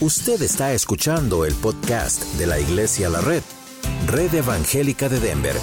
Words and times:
Usted 0.00 0.42
está 0.42 0.72
escuchando 0.72 1.44
el 1.44 1.54
podcast 1.54 2.24
de 2.34 2.48
la 2.48 2.58
Iglesia 2.58 3.08
La 3.08 3.20
Red, 3.20 3.42
Red 4.08 4.34
Evangélica 4.34 5.08
de 5.08 5.20
Denver, 5.20 5.54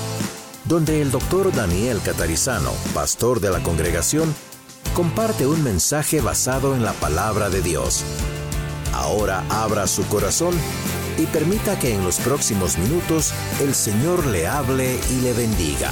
donde 0.64 1.02
el 1.02 1.12
doctor 1.12 1.54
Daniel 1.54 2.00
Catarizano, 2.04 2.72
pastor 2.94 3.42
de 3.42 3.50
la 3.50 3.62
congregación, 3.62 4.34
comparte 4.94 5.46
un 5.46 5.62
mensaje 5.62 6.22
basado 6.22 6.74
en 6.76 6.86
la 6.86 6.94
palabra 6.94 7.50
de 7.50 7.62
Dios. 7.62 8.06
Ahora 8.94 9.44
abra 9.50 9.86
su 9.86 10.08
corazón 10.08 10.56
y 11.18 11.26
permita 11.26 11.78
que 11.78 11.94
en 11.94 12.02
los 12.06 12.18
próximos 12.20 12.78
minutos 12.78 13.34
el 13.60 13.76
Señor 13.76 14.26
le 14.28 14.48
hable 14.48 14.98
y 15.12 15.22
le 15.22 15.34
bendiga. 15.34 15.92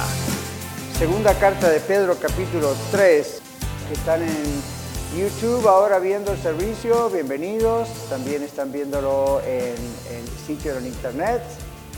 Segunda 0.98 1.38
carta 1.38 1.68
de 1.68 1.78
Pedro 1.80 2.16
capítulo 2.18 2.74
3, 2.90 3.42
que 3.86 3.94
están 3.94 4.22
en 4.22 4.79
YouTube 5.16 5.66
ahora 5.66 5.98
viendo 5.98 6.32
el 6.32 6.38
servicio, 6.38 7.10
bienvenidos. 7.10 7.88
También 8.08 8.44
están 8.44 8.70
viéndolo 8.70 9.40
en 9.44 9.74
el 9.74 10.28
sitio 10.46 10.78
en 10.78 10.86
internet, 10.86 11.42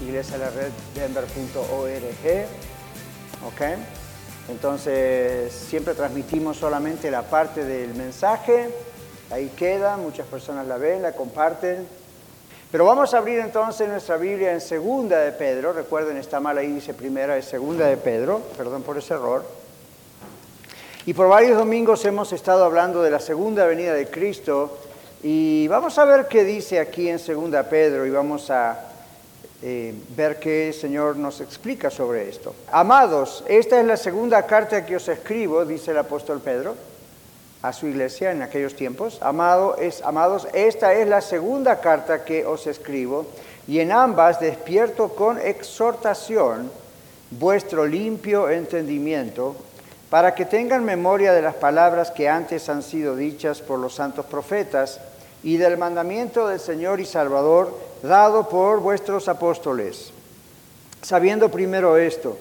iglesialareddenver.org. 0.00 2.46
¿Ok? 3.46 3.60
Entonces, 4.48 5.52
siempre 5.52 5.92
transmitimos 5.95 6.56
solamente 6.56 7.10
la 7.10 7.20
parte 7.23 7.64
del 7.64 7.95
mensaje. 7.95 8.70
Ahí 9.30 9.52
queda, 9.56 9.98
muchas 9.98 10.26
personas 10.26 10.66
la 10.66 10.79
ven, 10.79 11.02
la 11.02 11.12
comparten. 11.12 11.87
Pero 12.70 12.87
vamos 12.87 13.12
a 13.12 13.18
abrir 13.18 13.40
entonces 13.40 13.90
nuestra 13.90 14.16
Biblia 14.16 14.54
en 14.54 14.62
Segunda 14.62 15.18
de 15.18 15.32
Pedro. 15.32 15.74
Recuerden, 15.74 16.16
está 16.16 16.40
mal 16.40 16.56
ahí, 16.56 16.73
dice 16.73 16.95
primera, 16.95 17.37
es 17.37 17.45
Segunda 17.45 17.88
de 17.88 17.98
Pedro. 17.98 18.40
Perdón 18.56 18.82
por 18.82 18.96
ese 18.96 19.12
error. 19.12 19.45
Y 21.05 21.15
por 21.15 21.27
varios 21.27 21.59
domingos 21.59 22.05
hemos 22.05 22.33
estado 22.33 22.62
hablando 22.62 23.02
de 23.02 23.10
la 23.10 23.19
segunda 23.19 23.66
venida 23.66 23.93
de 23.93 24.06
Cristo 24.06 24.79
y 25.20 25.66
vamos 25.66 25.99
a 25.99 26.04
ver 26.04 26.29
qué 26.29 26.45
dice 26.45 26.79
aquí 26.79 27.09
en 27.09 27.18
Segunda 27.18 27.65
Pedro 27.65 28.07
y 28.07 28.10
vamos 28.10 28.49
a 28.51 28.79
eh, 29.63 29.93
ver 30.16 30.38
qué 30.38 30.68
el 30.68 30.74
Señor 30.74 31.16
nos 31.16 31.41
explica 31.41 31.91
sobre 31.91 32.29
esto. 32.29 32.54
Amados, 32.71 33.43
esta 33.49 33.80
es 33.80 33.87
la 33.87 33.96
segunda 33.96 34.46
carta 34.46 34.87
que 34.87 34.95
os 34.95 35.09
escribo, 35.09 35.65
dice 35.65 35.91
el 35.91 35.99
apóstol 35.99 36.41
Pedro, 36.41 36.76
a 37.63 37.73
su 37.73 37.88
iglesia 37.88 38.30
en 38.30 38.43
aquellos 38.43 38.76
tiempos. 38.76 39.19
Amado, 39.23 39.76
es, 39.79 40.02
amados, 40.02 40.46
esta 40.52 40.95
es 40.95 41.09
la 41.09 41.21
segunda 41.21 41.80
carta 41.80 42.24
que 42.24 42.46
os 42.46 42.69
escribo 42.69 43.26
y 43.66 43.80
en 43.80 43.91
ambas 43.91 44.38
despierto 44.38 45.09
con 45.16 45.41
exhortación 45.41 46.71
vuestro 47.32 47.87
limpio 47.87 48.48
entendimiento 48.48 49.57
para 50.13 50.35
que 50.35 50.45
tengan 50.45 50.85
memoria 50.85 51.32
de 51.32 51.41
las 51.41 51.55
palabras 51.55 52.10
que 52.10 52.29
antes 52.29 52.68
han 52.68 52.82
sido 52.82 53.16
dichas 53.16 53.63
por 53.63 53.79
los 53.79 53.95
santos 53.95 54.27
profetas 54.27 55.01
y 55.43 55.57
del 55.57 55.79
mandamiento 55.79 56.49
del 56.49 56.60
Señor 56.60 57.01
y 57.01 57.07
Salvador 57.07 57.74
dado 58.02 58.46
por 58.46 58.80
vuestros 58.80 59.27
apóstoles. 59.29 60.13
Sabiendo 61.01 61.51
primero 61.51 61.96
esto, 61.96 62.37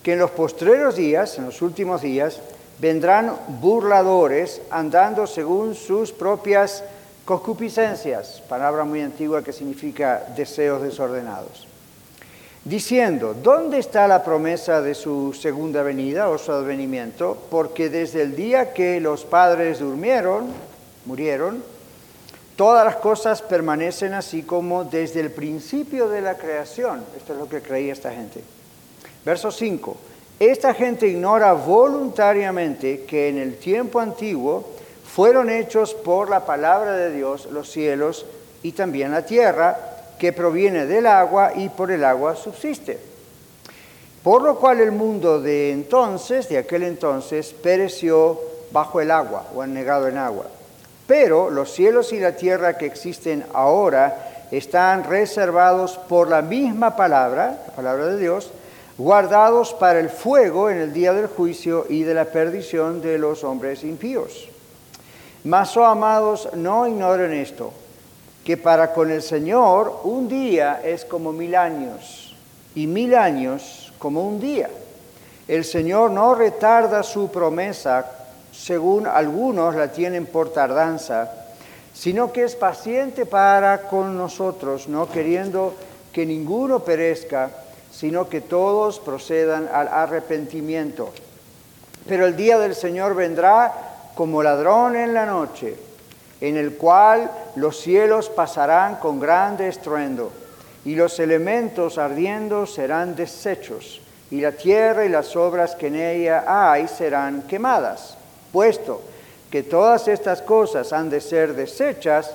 que 0.00 0.12
en 0.12 0.20
los 0.20 0.30
postreros 0.30 0.94
días, 0.94 1.36
en 1.38 1.46
los 1.46 1.60
últimos 1.60 2.02
días, 2.02 2.40
vendrán 2.78 3.36
burladores 3.60 4.62
andando 4.70 5.26
según 5.26 5.74
sus 5.74 6.12
propias 6.12 6.84
concupiscencias, 7.24 8.44
palabra 8.48 8.84
muy 8.84 9.00
antigua 9.00 9.42
que 9.42 9.52
significa 9.52 10.22
deseos 10.36 10.82
desordenados 10.82 11.67
diciendo, 12.68 13.34
¿dónde 13.42 13.78
está 13.78 14.06
la 14.06 14.22
promesa 14.22 14.82
de 14.82 14.94
su 14.94 15.32
segunda 15.32 15.82
venida 15.82 16.28
o 16.28 16.36
su 16.36 16.52
advenimiento? 16.52 17.38
Porque 17.50 17.88
desde 17.88 18.22
el 18.22 18.36
día 18.36 18.74
que 18.74 19.00
los 19.00 19.24
padres 19.24 19.78
durmieron, 19.78 20.48
murieron, 21.06 21.62
todas 22.56 22.84
las 22.84 22.96
cosas 22.96 23.40
permanecen 23.40 24.12
así 24.12 24.42
como 24.42 24.84
desde 24.84 25.20
el 25.20 25.30
principio 25.30 26.08
de 26.08 26.20
la 26.20 26.36
creación. 26.36 27.02
Esto 27.16 27.32
es 27.32 27.38
lo 27.38 27.48
que 27.48 27.62
creía 27.62 27.92
esta 27.92 28.10
gente. 28.10 28.42
Verso 29.24 29.50
5. 29.50 29.96
Esta 30.38 30.74
gente 30.74 31.08
ignora 31.08 31.52
voluntariamente 31.54 33.04
que 33.04 33.28
en 33.28 33.38
el 33.38 33.56
tiempo 33.56 33.98
antiguo 33.98 34.64
fueron 35.04 35.48
hechos 35.48 35.94
por 35.94 36.28
la 36.28 36.44
palabra 36.44 36.92
de 36.92 37.12
Dios 37.12 37.48
los 37.50 37.70
cielos 37.70 38.26
y 38.62 38.72
también 38.72 39.10
la 39.10 39.24
tierra, 39.24 39.97
que 40.18 40.32
proviene 40.32 40.86
del 40.86 41.06
agua 41.06 41.52
y 41.54 41.68
por 41.68 41.90
el 41.90 42.04
agua 42.04 42.36
subsiste. 42.36 42.98
Por 44.22 44.42
lo 44.42 44.58
cual 44.58 44.80
el 44.80 44.92
mundo 44.92 45.40
de 45.40 45.70
entonces, 45.70 46.48
de 46.48 46.58
aquel 46.58 46.82
entonces, 46.82 47.54
pereció 47.54 48.38
bajo 48.72 49.00
el 49.00 49.10
agua 49.10 49.46
o 49.54 49.62
anegado 49.62 50.08
en 50.08 50.18
agua. 50.18 50.46
Pero 51.06 51.50
los 51.50 51.72
cielos 51.72 52.12
y 52.12 52.20
la 52.20 52.32
tierra 52.32 52.76
que 52.76 52.86
existen 52.86 53.44
ahora 53.54 54.46
están 54.50 55.04
reservados 55.04 55.98
por 56.08 56.28
la 56.28 56.42
misma 56.42 56.96
palabra, 56.96 57.62
la 57.68 57.74
palabra 57.74 58.06
de 58.08 58.18
Dios, 58.18 58.50
guardados 58.98 59.72
para 59.74 60.00
el 60.00 60.10
fuego 60.10 60.68
en 60.68 60.78
el 60.78 60.92
día 60.92 61.12
del 61.12 61.28
juicio 61.28 61.86
y 61.88 62.02
de 62.02 62.14
la 62.14 62.26
perdición 62.26 63.00
de 63.00 63.18
los 63.18 63.44
hombres 63.44 63.84
impíos. 63.84 64.48
Mas, 65.44 65.76
oh 65.76 65.84
amados, 65.84 66.48
no 66.54 66.86
ignoren 66.86 67.32
esto 67.32 67.72
que 68.48 68.56
para 68.56 68.94
con 68.94 69.10
el 69.10 69.20
Señor 69.20 70.00
un 70.04 70.26
día 70.26 70.80
es 70.82 71.04
como 71.04 71.34
mil 71.34 71.54
años 71.54 72.34
y 72.74 72.86
mil 72.86 73.14
años 73.14 73.92
como 73.98 74.26
un 74.26 74.40
día. 74.40 74.70
El 75.46 75.66
Señor 75.66 76.12
no 76.12 76.34
retarda 76.34 77.02
su 77.02 77.30
promesa, 77.30 78.06
según 78.50 79.06
algunos 79.06 79.74
la 79.74 79.92
tienen 79.92 80.24
por 80.24 80.50
tardanza, 80.50 81.30
sino 81.92 82.32
que 82.32 82.44
es 82.44 82.56
paciente 82.56 83.26
para 83.26 83.82
con 83.82 84.16
nosotros, 84.16 84.88
no 84.88 85.10
queriendo 85.10 85.74
que 86.10 86.24
ninguno 86.24 86.78
perezca, 86.78 87.50
sino 87.92 88.30
que 88.30 88.40
todos 88.40 88.98
procedan 88.98 89.68
al 89.70 89.88
arrepentimiento. 89.88 91.12
Pero 92.08 92.24
el 92.24 92.34
día 92.34 92.58
del 92.58 92.74
Señor 92.74 93.14
vendrá 93.14 93.74
como 94.14 94.42
ladrón 94.42 94.96
en 94.96 95.12
la 95.12 95.26
noche 95.26 95.87
en 96.40 96.56
el 96.56 96.74
cual 96.74 97.30
los 97.56 97.80
cielos 97.80 98.28
pasarán 98.28 98.96
con 98.96 99.18
grande 99.20 99.68
estruendo, 99.68 100.30
y 100.84 100.94
los 100.94 101.18
elementos 101.18 101.98
ardiendo 101.98 102.66
serán 102.66 103.16
deshechos, 103.16 104.00
y 104.30 104.40
la 104.40 104.52
tierra 104.52 105.04
y 105.04 105.08
las 105.08 105.34
obras 105.36 105.74
que 105.74 105.88
en 105.88 105.96
ella 105.96 106.44
hay 106.46 106.86
serán 106.86 107.42
quemadas. 107.42 108.16
Puesto 108.52 109.02
que 109.50 109.62
todas 109.62 110.08
estas 110.08 110.42
cosas 110.42 110.92
han 110.92 111.10
de 111.10 111.20
ser 111.20 111.54
deshechas, 111.54 112.30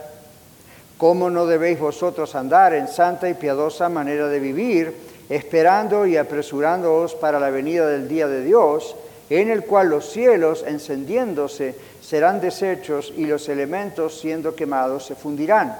¿cómo 0.97 1.30
no 1.30 1.46
debéis 1.46 1.80
vosotros 1.80 2.36
andar 2.36 2.74
en 2.74 2.88
santa 2.88 3.30
y 3.30 3.36
piadosa 3.36 3.90
manera 3.90 4.28
de 4.28 4.40
vivir, 4.40 4.96
esperando 5.30 6.06
y 6.06 6.18
apresurándoos 6.18 7.16
para 7.16 7.40
la 7.40 7.50
venida 7.50 7.88
del 7.88 8.08
día 8.08 8.28
de 8.28 8.44
Dios, 8.44 8.96
en 9.39 9.49
el 9.49 9.66
cual 9.66 9.89
los 9.89 10.11
cielos, 10.11 10.63
encendiéndose, 10.67 11.75
serán 12.03 12.39
deshechos 12.39 13.11
y 13.17 13.25
los 13.25 13.49
elementos 13.49 14.19
siendo 14.19 14.53
quemados 14.55 15.07
se 15.07 15.16
fundirán. 15.16 15.75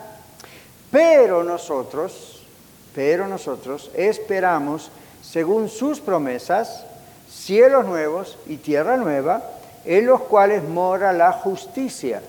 Pero 0.90 1.44
nosotros, 1.44 2.42
pero 2.96 3.28
nosotros 3.28 3.92
esperamos, 3.94 4.90
según 5.22 5.70
sus 5.70 6.00
promesas, 6.00 6.84
cielos 7.30 7.86
nuevos 7.86 8.40
y 8.48 8.58
tierra 8.58 8.98
nueva, 8.98 9.44
en 9.86 10.08
los 10.08 10.22
cuales 10.22 10.64
mora 10.64 11.14
la 11.14 11.32
justicia. 11.32 12.24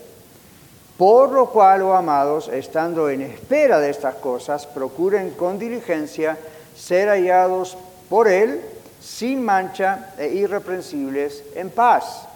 Por 0.98 1.32
lo 1.32 1.48
cual, 1.48 1.80
oh 1.80 1.94
amados, 1.94 2.48
estando 2.48 3.08
en 3.08 3.22
espera 3.22 3.80
de 3.80 3.88
estas 3.88 4.16
cosas, 4.16 4.66
procuren 4.66 5.30
con 5.30 5.58
diligencia 5.58 6.36
ser 6.76 7.08
hallados 7.08 7.78
por 8.10 8.28
Él 8.28 8.73
sin 9.04 9.44
mancha 9.44 10.15
e 10.16 10.28
irreprensibles 10.28 11.44
en 11.54 11.69
paz. 11.70 12.26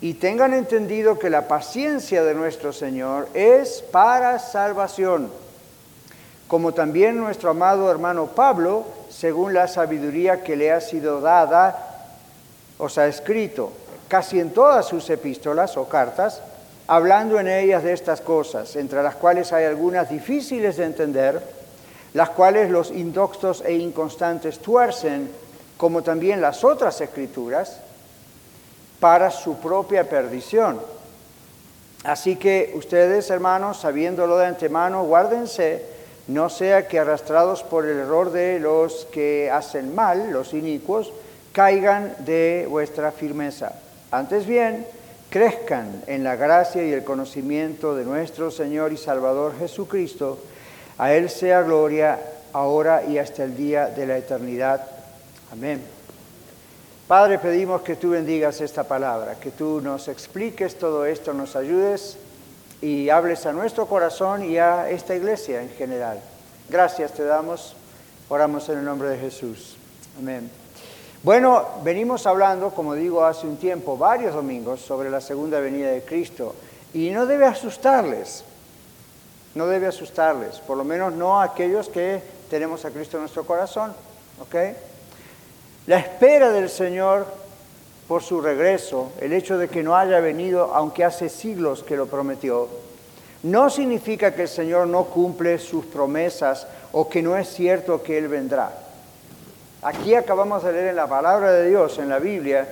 Y 0.00 0.14
tengan 0.14 0.52
entendido 0.52 1.18
que 1.18 1.30
la 1.30 1.48
paciencia 1.48 2.22
de 2.24 2.34
nuestro 2.34 2.72
Señor 2.72 3.28
es 3.34 3.82
para 3.90 4.38
salvación, 4.38 5.30
como 6.48 6.74
también 6.74 7.16
nuestro 7.16 7.50
amado 7.50 7.90
hermano 7.90 8.26
Pablo, 8.26 8.84
según 9.08 9.54
la 9.54 9.68
sabiduría 9.68 10.42
que 10.42 10.56
le 10.56 10.72
ha 10.72 10.80
sido 10.80 11.20
dada, 11.20 12.08
os 12.78 12.98
ha 12.98 13.06
escrito 13.06 13.72
casi 14.08 14.40
en 14.40 14.50
todas 14.50 14.86
sus 14.86 15.08
epístolas 15.08 15.78
o 15.78 15.88
cartas, 15.88 16.42
hablando 16.86 17.40
en 17.40 17.48
ellas 17.48 17.82
de 17.82 17.94
estas 17.94 18.20
cosas, 18.20 18.76
entre 18.76 19.02
las 19.02 19.14
cuales 19.14 19.52
hay 19.54 19.64
algunas 19.64 20.10
difíciles 20.10 20.76
de 20.76 20.84
entender, 20.84 21.40
las 22.12 22.28
cuales 22.30 22.70
los 22.70 22.90
indoctos 22.90 23.62
e 23.64 23.72
inconstantes 23.72 24.58
tuercen, 24.58 25.30
como 25.82 26.04
también 26.04 26.40
las 26.40 26.62
otras 26.62 27.00
escrituras, 27.00 27.80
para 29.00 29.32
su 29.32 29.58
propia 29.58 30.08
perdición. 30.08 30.78
Así 32.04 32.36
que 32.36 32.72
ustedes, 32.76 33.28
hermanos, 33.30 33.80
sabiéndolo 33.80 34.38
de 34.38 34.46
antemano, 34.46 35.02
guárdense, 35.02 35.84
no 36.28 36.48
sea 36.50 36.86
que 36.86 37.00
arrastrados 37.00 37.64
por 37.64 37.84
el 37.84 37.98
error 37.98 38.30
de 38.30 38.60
los 38.60 39.06
que 39.06 39.50
hacen 39.50 39.92
mal, 39.92 40.30
los 40.30 40.54
inicuos, 40.54 41.12
caigan 41.50 42.14
de 42.20 42.64
vuestra 42.70 43.10
firmeza. 43.10 43.72
Antes 44.12 44.46
bien, 44.46 44.86
crezcan 45.30 46.04
en 46.06 46.22
la 46.22 46.36
gracia 46.36 46.84
y 46.84 46.92
el 46.92 47.02
conocimiento 47.02 47.96
de 47.96 48.04
nuestro 48.04 48.52
Señor 48.52 48.92
y 48.92 48.96
Salvador 48.96 49.58
Jesucristo. 49.58 50.38
A 50.96 51.12
Él 51.12 51.28
sea 51.28 51.62
gloria 51.62 52.20
ahora 52.52 53.02
y 53.02 53.18
hasta 53.18 53.42
el 53.42 53.56
día 53.56 53.86
de 53.86 54.06
la 54.06 54.16
eternidad. 54.16 54.91
Amén. 55.52 55.82
Padre, 57.06 57.38
pedimos 57.38 57.82
que 57.82 57.96
tú 57.96 58.10
bendigas 58.10 58.62
esta 58.62 58.84
palabra, 58.84 59.34
que 59.38 59.50
tú 59.50 59.82
nos 59.82 60.08
expliques 60.08 60.78
todo 60.78 61.04
esto, 61.04 61.34
nos 61.34 61.56
ayudes 61.56 62.16
y 62.80 63.10
hables 63.10 63.44
a 63.44 63.52
nuestro 63.52 63.86
corazón 63.86 64.44
y 64.44 64.56
a 64.56 64.88
esta 64.88 65.14
iglesia 65.14 65.60
en 65.60 65.68
general. 65.70 66.20
Gracias 66.70 67.12
te 67.12 67.24
damos, 67.24 67.76
oramos 68.30 68.66
en 68.70 68.78
el 68.78 68.84
nombre 68.86 69.10
de 69.10 69.18
Jesús. 69.18 69.76
Amén. 70.18 70.50
Bueno, 71.22 71.66
venimos 71.84 72.26
hablando, 72.26 72.70
como 72.70 72.94
digo, 72.94 73.22
hace 73.22 73.46
un 73.46 73.58
tiempo, 73.58 73.98
varios 73.98 74.34
domingos, 74.34 74.80
sobre 74.80 75.10
la 75.10 75.20
segunda 75.20 75.60
venida 75.60 75.90
de 75.90 76.02
Cristo. 76.02 76.54
Y 76.94 77.10
no 77.10 77.26
debe 77.26 77.44
asustarles, 77.44 78.42
no 79.54 79.66
debe 79.66 79.86
asustarles, 79.88 80.60
por 80.60 80.78
lo 80.78 80.84
menos 80.84 81.12
no 81.12 81.40
a 81.40 81.44
aquellos 81.44 81.90
que 81.90 82.22
tenemos 82.48 82.86
a 82.86 82.90
Cristo 82.90 83.18
en 83.18 83.24
nuestro 83.24 83.44
corazón. 83.44 83.94
¿ok? 84.40 84.56
La 85.86 85.98
espera 85.98 86.50
del 86.50 86.70
Señor 86.70 87.26
por 88.06 88.22
su 88.22 88.40
regreso, 88.40 89.12
el 89.20 89.32
hecho 89.32 89.58
de 89.58 89.68
que 89.68 89.82
no 89.82 89.96
haya 89.96 90.20
venido, 90.20 90.74
aunque 90.74 91.04
hace 91.04 91.28
siglos 91.28 91.82
que 91.82 91.96
lo 91.96 92.06
prometió, 92.06 92.68
no 93.42 93.68
significa 93.70 94.32
que 94.32 94.42
el 94.42 94.48
Señor 94.48 94.86
no 94.86 95.04
cumple 95.04 95.58
sus 95.58 95.84
promesas 95.86 96.66
o 96.92 97.08
que 97.08 97.22
no 97.22 97.36
es 97.36 97.48
cierto 97.48 98.02
que 98.02 98.18
Él 98.18 98.28
vendrá. 98.28 98.70
Aquí 99.82 100.14
acabamos 100.14 100.62
de 100.62 100.72
leer 100.72 100.88
en 100.88 100.96
la 100.96 101.08
palabra 101.08 101.50
de 101.50 101.68
Dios, 101.68 101.98
en 101.98 102.08
la 102.08 102.20
Biblia, 102.20 102.68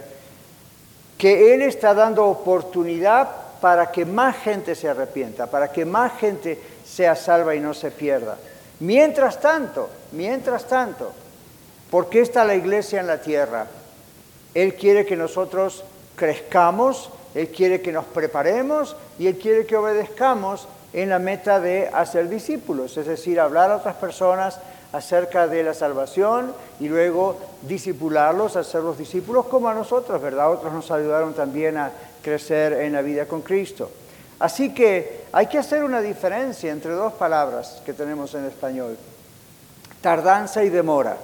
que 1.19 1.53
Él 1.53 1.62
está 1.62 1.93
dando 1.93 2.27
oportunidad 2.27 3.29
para 3.61 3.91
que 3.91 4.05
más 4.05 4.37
gente 4.37 4.75
se 4.77 4.89
arrepienta, 4.89 5.49
para 5.49 5.73
que 5.73 5.85
más 5.85 6.12
gente 6.19 6.59
sea 6.85 7.17
salva 7.17 7.55
y 7.55 7.61
no 7.61 7.75
se 7.75 7.91
pierda. 7.91 8.37
Mientras 8.79 9.41
tanto, 9.41 9.91
mientras 10.12 10.65
tanto, 10.67 11.12
¿por 11.90 12.08
qué 12.08 12.20
está 12.20 12.44
la 12.44 12.54
iglesia 12.54 13.00
en 13.00 13.06
la 13.06 13.20
tierra? 13.20 13.66
Él 14.54 14.75
quiere 14.75 15.06
que 15.06 15.16
nosotros 15.16 15.84
crezcamos, 16.16 17.10
Él 17.34 17.48
quiere 17.48 17.81
que 17.81 17.92
nos 17.92 18.04
preparemos 18.04 18.96
y 19.19 19.26
Él 19.26 19.38
quiere 19.38 19.66
que 19.66 19.76
obedezcamos 19.76 20.69
en 20.92 21.08
la 21.08 21.19
meta 21.19 21.60
de 21.60 21.88
hacer 21.92 22.28
discípulos, 22.28 22.96
es 22.96 23.06
decir, 23.06 23.38
hablar 23.38 23.70
a 23.70 23.76
otras 23.76 23.96
personas, 23.96 24.58
acerca 24.92 25.46
de 25.46 25.62
la 25.62 25.75
salvación 25.75 26.52
y 26.81 26.88
luego 26.88 27.38
disipularlos, 27.62 28.56
hacerlos 28.56 28.98
discípulos 28.98 29.46
como 29.46 29.69
a 29.69 29.75
nosotros, 29.75 30.20
¿verdad? 30.20 30.50
Otros 30.50 30.72
nos 30.72 30.90
ayudaron 30.90 31.32
también 31.34 31.76
a 31.76 31.92
crecer 32.22 32.72
en 32.72 32.94
la 32.94 33.02
vida 33.02 33.26
con 33.26 33.42
Cristo. 33.42 33.90
Así 34.40 34.75
que 34.75 35.26
hay 35.32 35.46
que 35.46 35.58
hacer 35.58 35.84
una 35.84 36.00
diferencia 36.00 36.72
entre 36.72 36.92
dos 36.92 37.12
palabras 37.12 37.82
que 37.84 37.92
tenemos 37.92 38.34
en 38.34 38.46
español, 38.46 38.96
tardanza 40.00 40.64
y 40.64 40.70
demora. 40.70 41.16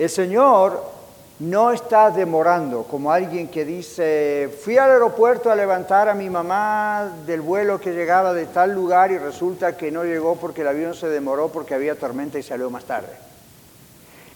El 0.00 0.08
Señor 0.08 0.82
no 1.40 1.72
está 1.72 2.10
demorando, 2.10 2.84
como 2.84 3.12
alguien 3.12 3.48
que 3.48 3.66
dice, 3.66 4.48
fui 4.64 4.78
al 4.78 4.92
aeropuerto 4.92 5.50
a 5.50 5.54
levantar 5.54 6.08
a 6.08 6.14
mi 6.14 6.30
mamá 6.30 7.12
del 7.26 7.42
vuelo 7.42 7.78
que 7.78 7.92
llegaba 7.92 8.32
de 8.32 8.46
tal 8.46 8.72
lugar 8.72 9.10
y 9.10 9.18
resulta 9.18 9.76
que 9.76 9.90
no 9.90 10.04
llegó 10.04 10.36
porque 10.36 10.62
el 10.62 10.68
avión 10.68 10.94
se 10.94 11.10
demoró 11.10 11.48
porque 11.48 11.74
había 11.74 11.96
tormenta 11.96 12.38
y 12.38 12.42
salió 12.42 12.70
más 12.70 12.84
tarde. 12.84 13.12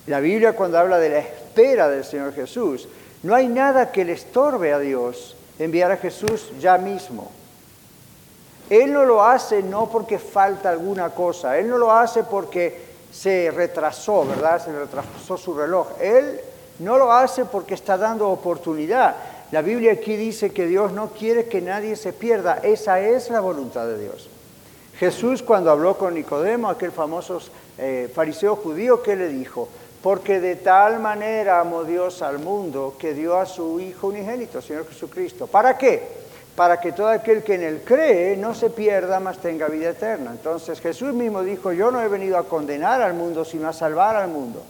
La 0.06 0.20
Biblia 0.20 0.54
cuando 0.54 0.78
habla 0.78 0.98
de 0.98 1.08
la 1.08 1.18
espera 1.20 1.88
del 1.88 2.04
Señor 2.04 2.34
Jesús, 2.34 2.86
no 3.22 3.34
hay 3.34 3.48
nada 3.48 3.90
que 3.90 4.04
le 4.04 4.12
estorbe 4.12 4.74
a 4.74 4.78
Dios 4.78 5.34
enviar 5.58 5.92
a 5.92 5.96
Jesús 5.96 6.52
ya 6.60 6.76
mismo. 6.76 7.32
Él 8.68 8.92
no 8.92 9.06
lo 9.06 9.24
hace 9.24 9.62
no 9.62 9.88
porque 9.88 10.18
falta 10.18 10.68
alguna 10.68 11.08
cosa, 11.08 11.58
Él 11.58 11.70
no 11.70 11.78
lo 11.78 11.90
hace 11.90 12.22
porque 12.22 12.83
se 13.14 13.50
retrasó, 13.50 14.26
¿verdad? 14.26 14.62
Se 14.64 14.72
retrasó 14.72 15.36
su 15.36 15.54
reloj. 15.54 15.88
Él 16.00 16.40
no 16.80 16.98
lo 16.98 17.12
hace 17.12 17.44
porque 17.44 17.74
está 17.74 17.96
dando 17.96 18.28
oportunidad. 18.28 19.14
La 19.52 19.62
Biblia 19.62 19.92
aquí 19.92 20.16
dice 20.16 20.52
que 20.52 20.66
Dios 20.66 20.92
no 20.92 21.10
quiere 21.10 21.46
que 21.46 21.60
nadie 21.60 21.94
se 21.94 22.12
pierda. 22.12 22.58
Esa 22.62 23.00
es 23.00 23.30
la 23.30 23.40
voluntad 23.40 23.86
de 23.86 23.98
Dios. 23.98 24.28
Jesús 24.98 25.42
cuando 25.42 25.70
habló 25.70 25.96
con 25.96 26.14
Nicodemo, 26.14 26.68
aquel 26.68 26.90
famoso 26.90 27.40
eh, 27.78 28.10
fariseo 28.12 28.56
judío, 28.56 29.02
¿qué 29.02 29.14
le 29.14 29.28
dijo? 29.28 29.68
Porque 30.02 30.40
de 30.40 30.56
tal 30.56 30.98
manera 30.98 31.60
amó 31.60 31.84
Dios 31.84 32.20
al 32.20 32.40
mundo 32.40 32.96
que 32.98 33.14
dio 33.14 33.38
a 33.38 33.46
su 33.46 33.80
Hijo 33.80 34.08
unigénito, 34.08 34.60
Señor 34.60 34.88
Jesucristo. 34.88 35.46
¿Para 35.46 35.78
qué? 35.78 36.23
Para 36.56 36.80
que 36.80 36.92
todo 36.92 37.08
aquel 37.08 37.42
que 37.42 37.54
en 37.54 37.62
él 37.62 37.82
cree 37.84 38.36
no 38.36 38.54
se 38.54 38.70
pierda, 38.70 39.18
mas 39.18 39.38
tenga 39.38 39.66
vida 39.66 39.90
eterna. 39.90 40.30
Entonces 40.30 40.80
Jesús 40.80 41.12
mismo 41.12 41.42
dijo, 41.42 41.72
yo 41.72 41.90
no 41.90 42.00
he 42.00 42.08
venido 42.08 42.38
a 42.38 42.44
condenar 42.44 43.02
al 43.02 43.14
mundo, 43.14 43.44
sino 43.44 43.68
a 43.68 43.72
salvar 43.72 44.14
al 44.14 44.28
mundo. 44.28 44.62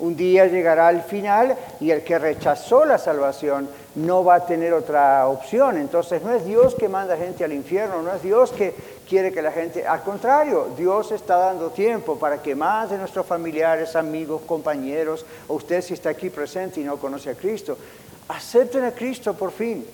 Un 0.00 0.16
día 0.16 0.46
llegará 0.46 0.88
al 0.88 1.02
final 1.02 1.56
y 1.78 1.92
el 1.92 2.02
que 2.02 2.18
rechazó 2.18 2.84
la 2.84 2.98
salvación 2.98 3.68
no 3.94 4.24
va 4.24 4.36
a 4.36 4.46
tener 4.46 4.74
otra 4.74 5.28
opción. 5.28 5.76
Entonces 5.76 6.20
no 6.22 6.34
es 6.34 6.44
Dios 6.44 6.74
que 6.74 6.88
manda 6.88 7.16
gente 7.16 7.44
al 7.44 7.52
infierno, 7.52 8.02
no 8.02 8.12
es 8.12 8.22
Dios 8.22 8.50
que 8.50 8.74
quiere 9.08 9.30
que 9.30 9.40
la 9.40 9.52
gente... 9.52 9.86
Al 9.86 10.02
contrario, 10.02 10.70
Dios 10.76 11.12
está 11.12 11.36
dando 11.36 11.70
tiempo 11.70 12.18
para 12.18 12.42
que 12.42 12.56
más 12.56 12.90
de 12.90 12.98
nuestros 12.98 13.24
familiares, 13.24 13.94
amigos, 13.94 14.42
compañeros, 14.42 15.24
o 15.46 15.54
usted 15.54 15.80
si 15.80 15.94
está 15.94 16.10
aquí 16.10 16.28
presente 16.28 16.80
y 16.80 16.84
no 16.84 16.96
conoce 16.96 17.30
a 17.30 17.34
Cristo, 17.34 17.78
acepten 18.26 18.84
a 18.84 18.90
Cristo 18.90 19.34
por 19.34 19.52
fin. 19.52 19.86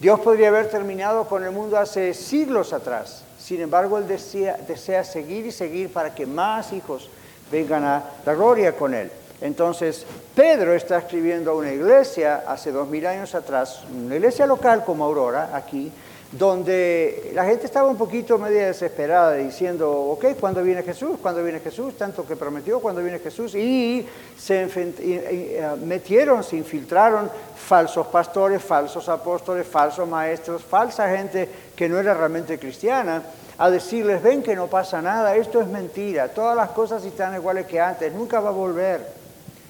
Dios 0.00 0.18
podría 0.20 0.48
haber 0.48 0.70
terminado 0.70 1.26
con 1.28 1.44
el 1.44 1.50
mundo 1.50 1.76
hace 1.76 2.14
siglos 2.14 2.72
atrás. 2.72 3.22
Sin 3.38 3.60
embargo, 3.60 3.98
Él 3.98 4.08
desea, 4.08 5.04
seguir 5.04 5.44
y 5.44 5.52
seguir 5.52 5.92
para 5.92 6.14
que 6.14 6.24
más 6.24 6.72
hijos 6.72 7.10
vengan 7.52 7.84
a 7.84 8.04
la 8.24 8.34
gloria 8.34 8.74
con 8.74 8.94
Él. 8.94 9.10
Entonces, 9.42 10.06
Pedro 10.34 10.74
está 10.74 10.98
escribiendo 10.98 11.50
a 11.50 11.54
una 11.54 11.72
iglesia 11.72 12.44
hace 12.46 12.72
dos 12.72 12.88
mil 12.88 13.06
años 13.06 13.34
atrás, 13.34 13.82
una 13.94 14.16
iglesia 14.16 14.46
local 14.46 14.84
como 14.86 15.04
Aurora, 15.04 15.50
aquí, 15.54 15.92
donde 16.32 17.32
la 17.34 17.44
gente 17.44 17.66
estaba 17.66 17.88
un 17.88 17.96
poquito 17.96 18.38
media 18.38 18.66
desesperada 18.68 19.34
diciendo, 19.34 19.90
ok, 19.90 20.26
¿cuándo 20.38 20.62
viene 20.62 20.82
Jesús? 20.84 21.18
¿Cuándo 21.20 21.42
viene 21.42 21.58
Jesús? 21.58 21.96
Tanto 21.98 22.24
que 22.24 22.36
prometió, 22.36 22.78
¿cuándo 22.78 23.02
viene 23.02 23.18
Jesús? 23.18 23.54
Y 23.56 24.06
se 24.38 24.68
eh, 24.76 25.70
metieron, 25.84 26.44
se 26.44 26.56
infiltraron 26.56 27.28
falsos 27.56 28.06
pastores, 28.06 28.62
falsos 28.62 29.08
apóstoles, 29.08 29.66
falsos 29.66 30.08
maestros, 30.08 30.62
falsa 30.62 31.08
gente 31.08 31.48
que 31.74 31.88
no 31.88 31.98
era 31.98 32.14
realmente 32.14 32.58
cristiana 32.58 33.22
a 33.58 33.68
decirles, 33.68 34.22
ven 34.22 34.42
que 34.42 34.56
no 34.56 34.68
pasa 34.68 35.02
nada, 35.02 35.36
esto 35.36 35.60
es 35.60 35.66
mentira, 35.66 36.28
todas 36.28 36.56
las 36.56 36.70
cosas 36.70 37.04
están 37.04 37.34
iguales 37.34 37.66
que 37.66 37.78
antes, 37.78 38.10
nunca 38.10 38.40
va 38.40 38.48
a 38.48 38.52
volver. 38.52 39.06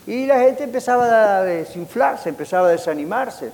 Y 0.07 0.27
la 0.27 0.39
gente 0.39 0.63
empezaba 0.63 1.39
a 1.39 1.43
desinflarse, 1.43 2.29
empezaba 2.29 2.69
a 2.69 2.71
desanimarse. 2.71 3.51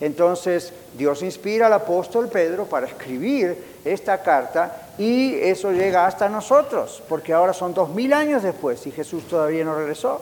Entonces 0.00 0.72
Dios 0.96 1.22
inspira 1.22 1.66
al 1.66 1.72
apóstol 1.72 2.28
Pedro 2.28 2.66
para 2.66 2.86
escribir 2.86 3.56
esta 3.84 4.22
carta 4.22 4.90
y 4.96 5.34
eso 5.34 5.72
llega 5.72 6.06
hasta 6.06 6.28
nosotros, 6.28 7.02
porque 7.08 7.32
ahora 7.32 7.52
son 7.52 7.74
dos 7.74 7.90
mil 7.90 8.12
años 8.12 8.42
después 8.42 8.86
y 8.86 8.92
Jesús 8.92 9.26
todavía 9.26 9.64
no 9.64 9.74
regresó. 9.74 10.20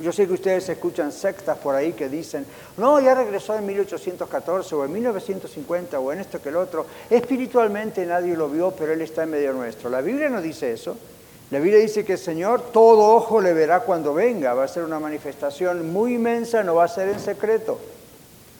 Yo 0.00 0.12
sé 0.12 0.26
que 0.26 0.32
ustedes 0.32 0.68
escuchan 0.68 1.12
sectas 1.12 1.56
por 1.58 1.74
ahí 1.74 1.92
que 1.92 2.08
dicen, 2.08 2.44
no, 2.76 2.98
ya 3.00 3.14
regresó 3.14 3.54
en 3.54 3.64
1814 3.64 4.74
o 4.74 4.84
en 4.84 4.92
1950 4.92 6.00
o 6.00 6.12
en 6.12 6.20
esto 6.20 6.42
que 6.42 6.48
el 6.48 6.56
otro. 6.56 6.84
Espiritualmente 7.08 8.04
nadie 8.04 8.36
lo 8.36 8.48
vio, 8.48 8.72
pero 8.72 8.92
Él 8.92 9.02
está 9.02 9.22
en 9.22 9.30
medio 9.30 9.52
nuestro. 9.52 9.88
La 9.90 10.00
Biblia 10.00 10.28
no 10.28 10.42
dice 10.42 10.72
eso. 10.72 10.96
La 11.52 11.60
Biblia 11.60 11.78
dice 11.78 12.04
que 12.04 12.14
el 12.14 12.18
Señor 12.18 12.72
todo 12.72 13.14
ojo 13.14 13.40
le 13.40 13.52
verá 13.52 13.80
cuando 13.80 14.12
venga. 14.12 14.52
Va 14.54 14.64
a 14.64 14.68
ser 14.68 14.82
una 14.82 14.98
manifestación 14.98 15.92
muy 15.92 16.14
inmensa, 16.14 16.64
no 16.64 16.74
va 16.74 16.84
a 16.84 16.88
ser 16.88 17.08
en 17.10 17.20
secreto. 17.20 17.78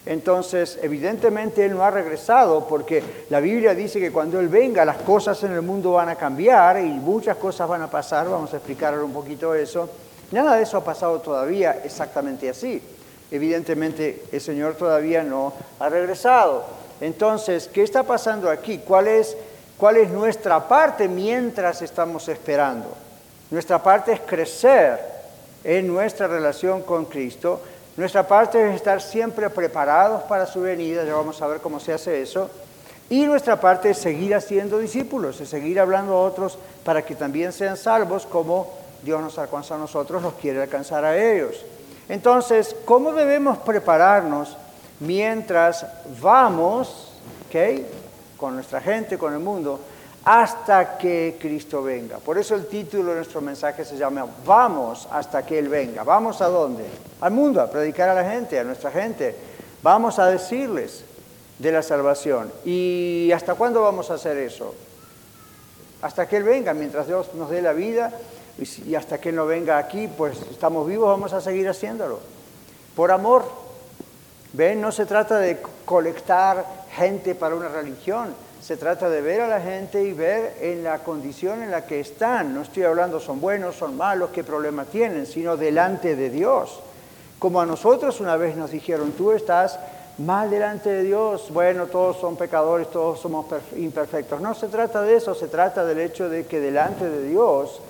Entonces, 0.07 0.79
evidentemente 0.83 1.65
Él 1.65 1.75
no 1.75 1.83
ha 1.83 1.91
regresado 1.91 2.69
porque 2.69 3.03
la 3.31 3.41
Biblia 3.41 3.75
dice 3.75 3.99
que 3.99 4.13
cuando 4.13 4.39
Él 4.39 4.49
venga 4.49 4.85
las 4.85 4.99
cosas 4.99 5.43
en 5.45 5.53
el 5.53 5.63
mundo 5.63 5.93
van 5.93 6.11
a 6.11 6.17
cambiar 6.17 6.79
y 6.79 6.89
muchas 6.89 7.37
cosas 7.39 7.69
van 7.69 7.83
a 7.83 7.91
pasar. 7.91 8.29
Vamos 8.29 8.53
a 8.53 8.57
explicar 8.57 8.99
un 8.99 9.13
poquito 9.13 9.55
eso. 9.55 9.89
Nada 10.31 10.57
de 10.57 10.63
eso 10.65 10.77
ha 10.77 10.85
pasado 10.85 11.21
todavía 11.21 11.81
exactamente 11.85 12.51
así. 12.51 12.83
Evidentemente 13.31 14.25
el 14.31 14.41
Señor 14.41 14.75
todavía 14.75 15.23
no 15.23 15.55
ha 15.79 15.89
regresado. 15.89 16.65
Entonces, 17.01 17.69
¿qué 17.73 17.83
está 17.83 18.03
pasando 18.03 18.51
aquí? 18.51 18.79
¿Cuál 18.79 19.09
es, 19.09 19.37
cuál 19.79 19.97
es 19.97 20.11
nuestra 20.11 20.69
parte 20.69 21.09
mientras 21.09 21.81
estamos 21.81 22.29
esperando? 22.29 22.89
Nuestra 23.51 23.83
parte 23.83 24.13
es 24.13 24.21
crecer 24.21 25.01
en 25.65 25.87
nuestra 25.87 26.27
relación 26.27 26.83
con 26.83 27.07
Cristo. 27.07 27.61
Nuestra 27.97 28.27
parte 28.27 28.69
es 28.69 28.75
estar 28.75 29.01
siempre 29.01 29.49
preparados 29.51 30.23
para 30.25 30.47
su 30.47 30.63
venida, 30.63 31.05
ya 31.05 31.15
vamos 31.15 31.41
a 31.41 31.47
ver 31.47 31.61
cómo 31.61 31.79
se 31.79 31.93
hace 31.93 32.23
eso. 32.23 32.51
Y 33.09 33.27
nuestra 33.27 33.61
parte 33.61 33.91
es 33.91 33.99
seguir 33.99 34.35
haciendo 34.35 34.79
discípulos, 34.79 35.41
es 35.41 35.49
seguir 35.49 35.79
hablando 35.79 36.15
a 36.15 36.23
otros 36.23 36.59
para 36.85 37.03
que 37.03 37.15
también 37.15 37.53
sean 37.53 37.77
salvos 37.77 38.27
como 38.27 38.73
Dios 39.05 39.21
nos 39.21 39.39
alcanza 39.39 39.77
a 39.77 39.79
nosotros, 39.79 40.23
nos 40.23 40.35
quiere 40.35 40.63
alcanzar 40.63 41.05
a 41.05 41.17
ellos. 41.17 41.65
Entonces, 42.09 42.75
¿cómo 42.85 43.13
debemos 43.13 43.59
prepararnos 43.59 44.57
mientras 45.01 45.87
vamos, 46.21 47.13
¿ok? 47.49 47.87
Con 48.37 48.57
nuestra 48.57 48.81
gente, 48.81 49.19
con 49.19 49.33
el 49.33 49.39
mundo, 49.39 49.79
hasta 50.25 50.97
que 50.97 51.37
Cristo 51.39 51.83
venga. 51.83 52.19
Por 52.19 52.39
eso 52.39 52.55
el 52.55 52.67
título 52.67 53.11
de 53.11 53.17
nuestro 53.17 53.41
mensaje 53.43 53.85
se 53.85 53.97
llama 53.97 54.27
Vamos 54.45 55.07
hasta 55.11 55.45
que 55.45 55.59
Él 55.59 55.69
venga. 55.69 56.03
¿Vamos 56.03 56.41
a 56.41 56.49
dónde? 56.49 56.85
Al 57.21 57.33
mundo, 57.33 57.61
a 57.61 57.71
predicar 57.71 58.09
a 58.09 58.15
la 58.15 58.31
gente, 58.31 58.59
a 58.59 58.65
nuestra 58.65 58.91
gente. 58.91 59.37
Vamos 59.83 60.19
a 60.19 60.27
decirles 60.27 61.05
de 61.59 61.73
la 61.73 61.83
salvación. 61.83 62.51
¿Y 62.65 63.31
hasta 63.33 63.55
cuándo 63.55 63.83
vamos 63.83 64.11
a 64.11 64.15
hacer 64.15 64.39
eso? 64.39 64.75
Hasta 66.01 66.27
que 66.27 66.39
Él 66.39 66.45
venga, 66.45 66.73
mientras 66.73 67.07
Dios 67.07 67.35
nos 67.35 67.51
dé 67.51 67.61
la 67.61 67.73
vida 67.73 68.11
y 68.87 68.95
hasta 68.95 69.19
que 69.19 69.29
Él 69.29 69.37
no 69.37 69.47
venga 69.47 69.77
aquí, 69.77 70.09
pues 70.09 70.39
estamos 70.51 70.87
vivos, 70.87 71.09
vamos 71.09 71.35
a 71.35 71.41
seguir 71.43 71.69
haciéndolo. 71.69 72.21
Por 72.97 73.11
amor. 73.11 73.65
¿Ven? 74.55 74.81
No 74.81 74.93
se 74.93 75.05
trata 75.05 75.39
de 75.39 75.61
colectar 75.85 76.65
gente 76.93 77.35
para 77.35 77.57
una 77.57 77.69
religión 77.69 78.33
se 78.65 78.79
trata 78.79 79.11
de 79.11 79.21
ver 79.21 79.43
a 79.43 79.47
la 79.47 79.61
gente 79.61 80.03
y 80.03 80.15
ver 80.15 80.57
en 80.59 80.83
la 80.83 81.01
condición 81.01 81.63
en 81.63 81.71
la 81.71 81.85
que 81.85 82.01
están. 82.01 82.55
No 82.55 82.63
estoy 82.63 82.85
hablando 82.85 83.21
son 83.21 83.39
buenos, 83.39 83.77
son 83.77 83.95
malos, 83.95 84.31
qué 84.31 84.43
problema 84.43 84.87
tienen, 84.87 85.27
sino 85.27 85.59
delante 85.59 86.17
de 86.17 86.31
Dios. 86.31 86.81
Como 87.39 87.61
a 87.61 87.67
nosotros 87.67 88.23
una 88.23 88.37
vez 88.37 88.57
nos 88.57 88.71
dijeron, 88.71 89.13
tú 89.13 89.33
estás 89.33 89.79
mal 90.17 90.49
delante 90.49 90.89
de 90.89 91.03
Dios, 91.03 91.51
bueno, 91.53 91.89
todos 91.89 92.17
son 92.17 92.37
pecadores, 92.37 92.91
todos 92.91 93.21
somos 93.21 93.45
imperfectos. 93.77 94.41
No 94.41 94.55
se 94.55 94.69
trata 94.69 95.03
de 95.03 95.17
eso, 95.17 95.35
se 95.35 95.49
trata 95.49 95.85
del 95.85 96.01
hecho 96.01 96.31
de 96.31 96.47
que 96.47 96.59
delante 96.59 97.07
de 97.07 97.29
Dios 97.29 97.83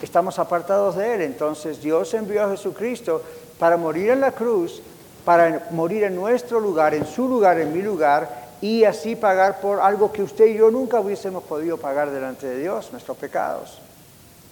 estamos 0.00 0.38
apartados 0.38 0.96
de 0.96 1.12
Él. 1.12 1.20
Entonces 1.20 1.82
Dios 1.82 2.14
envió 2.14 2.44
a 2.44 2.50
Jesucristo 2.50 3.20
para 3.58 3.76
morir 3.76 4.08
en 4.12 4.22
la 4.22 4.32
cruz, 4.32 4.80
para 5.26 5.66
morir 5.72 6.04
en 6.04 6.14
nuestro 6.14 6.58
lugar, 6.58 6.94
en 6.94 7.04
su 7.04 7.28
lugar, 7.28 7.60
en 7.60 7.70
mi 7.70 7.82
lugar, 7.82 8.43
y 8.64 8.86
así 8.86 9.14
pagar 9.14 9.60
por 9.60 9.78
algo 9.78 10.10
que 10.10 10.22
usted 10.22 10.46
y 10.46 10.54
yo 10.54 10.70
nunca 10.70 10.98
hubiésemos 10.98 11.42
podido 11.44 11.76
pagar 11.76 12.10
delante 12.10 12.46
de 12.46 12.60
Dios, 12.60 12.92
nuestros 12.92 13.14
pecados. 13.18 13.78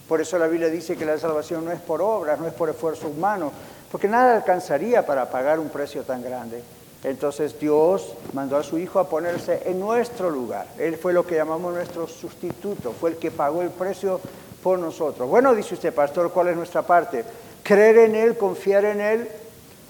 Por 0.07 0.21
eso 0.21 0.37
la 0.37 0.45
Biblia 0.45 0.69
dice 0.69 0.95
que 0.95 1.03
la 1.03 1.17
salvación 1.17 1.65
no 1.65 1.71
es 1.71 1.81
por 1.81 1.99
obras, 1.99 2.39
no 2.39 2.45
es 2.45 2.53
por 2.53 2.69
esfuerzo 2.69 3.07
humano, 3.07 3.51
porque 3.91 4.07
nada 4.07 4.35
alcanzaría 4.35 5.03
para 5.03 5.31
pagar 5.31 5.59
un 5.59 5.69
precio 5.69 6.03
tan 6.03 6.21
grande. 6.21 6.61
Entonces 7.03 7.59
Dios 7.59 8.13
mandó 8.33 8.55
a 8.55 8.61
su 8.61 8.77
Hijo 8.77 8.99
a 8.99 9.09
ponerse 9.09 9.63
en 9.65 9.79
nuestro 9.79 10.29
lugar. 10.29 10.67
Él 10.77 10.95
fue 10.95 11.11
lo 11.11 11.25
que 11.25 11.33
llamamos 11.33 11.73
nuestro 11.73 12.05
sustituto, 12.07 12.91
fue 12.91 13.09
el 13.09 13.17
que 13.17 13.31
pagó 13.31 13.63
el 13.63 13.71
precio 13.71 14.21
por 14.61 14.77
nosotros. 14.77 15.27
Bueno, 15.27 15.55
dice 15.55 15.73
usted, 15.73 15.91
pastor, 15.91 16.31
¿cuál 16.31 16.49
es 16.49 16.55
nuestra 16.55 16.83
parte? 16.83 17.25
Creer 17.63 17.97
en 17.97 18.15
Él, 18.15 18.37
confiar 18.37 18.85
en 18.85 19.01
Él, 19.01 19.27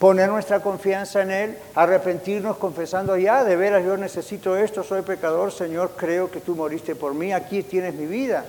poner 0.03 0.27
nuestra 0.27 0.59
confianza 0.59 1.21
en 1.21 1.31
Él, 1.31 1.57
arrepentirnos 1.75 2.57
confesando, 2.57 3.15
ya, 3.15 3.45
de 3.45 3.55
veras 3.55 3.85
yo 3.85 3.95
necesito 3.95 4.57
esto, 4.57 4.83
soy 4.83 5.01
pecador, 5.01 5.49
Señor, 5.49 5.91
creo 5.95 6.29
que 6.29 6.41
tú 6.41 6.57
moriste 6.57 6.93
por 6.93 7.13
mí, 7.13 7.31
aquí 7.31 7.63
tienes 7.63 7.95
mi 7.95 8.05
vida. 8.05 8.43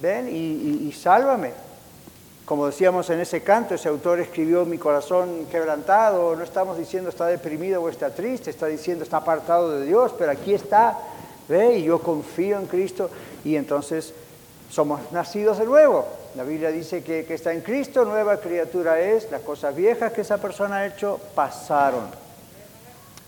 Ven 0.00 0.28
y, 0.28 0.92
sálvame. 0.92 1.50
Como 2.44 2.66
decíamos 2.66 3.10
en 3.10 3.18
ese 3.18 3.42
canto, 3.42 3.74
ese 3.74 3.88
autor 3.88 4.20
escribió 4.20 4.64
mi 4.64 4.78
corazón 4.78 5.46
quebrantado, 5.50 6.36
no 6.36 6.44
estamos 6.44 6.78
diciendo 6.78 7.10
está 7.10 7.26
deprimido 7.26 7.82
o 7.82 7.88
está 7.88 8.10
triste, 8.10 8.50
está 8.50 8.66
diciendo 8.66 9.02
está 9.02 9.16
apartado 9.16 9.80
de 9.80 9.86
Dios, 9.86 10.14
pero 10.16 10.30
aquí 10.30 10.54
está, 10.54 10.96
ve, 11.48 11.78
y 11.78 11.82
yo 11.82 11.98
confío 11.98 12.60
en 12.60 12.66
Cristo 12.66 13.10
y 13.44 13.56
entonces 13.56 14.14
somos 14.70 15.10
nacidos 15.10 15.58
de 15.58 15.64
nuevo. 15.64 16.21
La 16.34 16.44
Biblia 16.44 16.70
dice 16.70 17.02
que, 17.02 17.24
que 17.26 17.34
está 17.34 17.52
en 17.52 17.60
Cristo, 17.60 18.04
nueva 18.04 18.38
criatura 18.38 18.98
es, 19.00 19.30
las 19.30 19.42
cosas 19.42 19.76
viejas 19.76 20.12
que 20.12 20.22
esa 20.22 20.38
persona 20.38 20.76
ha 20.76 20.86
hecho 20.86 21.20
pasaron. 21.34 22.04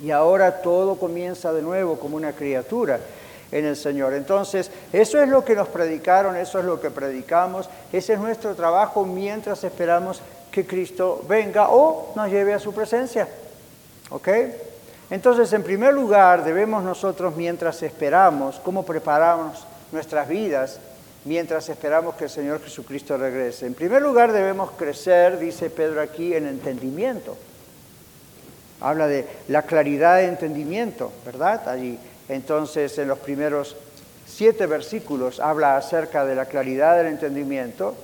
Y 0.03 0.11
ahora 0.11 0.63
todo 0.63 0.97
comienza 0.97 1.53
de 1.53 1.63
nuevo 1.63 1.99
como 1.99 2.17
una 2.17 2.33
criatura 2.33 2.99
en 3.53 3.67
el 3.67 3.77
Señor. 3.77 4.15
Entonces, 4.15 4.71
eso 4.93 5.23
es 5.23 5.29
lo 5.29 5.45
que 5.45 5.55
nos 5.55 5.69
predicaron, 5.69 6.37
eso 6.37 6.59
es 6.59 6.65
lo 6.65 6.81
que 6.81 6.91
predicamos, 6.91 7.69
ese 7.93 8.15
es 8.15 8.19
nuestro 8.19 8.55
trabajo 8.55 9.05
mientras 9.05 9.63
esperamos 9.65 10.21
que 10.51 10.67
Cristo 10.67 11.23
venga 11.29 11.69
o 11.71 12.13
nos 12.17 12.31
lleve 12.31 12.55
a 12.55 12.59
su 12.59 12.73
presencia. 12.73 13.29
¿Ok? 14.11 14.29
Entonces, 15.11 15.53
en 15.53 15.63
primer 15.63 15.93
lugar, 15.93 16.43
debemos 16.43 16.83
nosotros, 16.83 17.37
mientras 17.37 17.83
esperamos, 17.83 18.61
cómo 18.65 18.85
preparamos 18.85 19.67
nuestras 19.93 20.27
vidas 20.27 20.81
mientras 21.25 21.69
esperamos 21.69 22.15
que 22.17 22.25
el 22.25 22.31
Señor 22.31 22.63
Jesucristo 22.63 23.17
regrese. 23.17 23.67
En 23.67 23.75
primer 23.75 24.03
lugar 24.03 24.33
debemos 24.33 24.73
crecer, 24.73 25.39
dice 25.39 25.71
Pedro 25.71 26.01
aquí, 26.01 26.35
en 26.35 26.47
entendimiento. 26.47 27.37
Habla 28.81 29.07
de 29.07 29.27
la 29.49 29.63
claridad 29.63 30.19
de 30.19 30.27
entendimiento, 30.27 31.11
¿verdad? 31.25 31.69
Allí. 31.69 31.99
Entonces, 32.29 32.99
en 32.99 33.09
los 33.09 33.19
primeros 33.19 33.77
siete 34.27 34.67
versículos 34.67 35.41
habla 35.41 35.77
acerca 35.77 36.25
de 36.25 36.35
la 36.35 36.47
claridad 36.47 36.97
del 36.97 37.07
entendimiento 37.07 37.95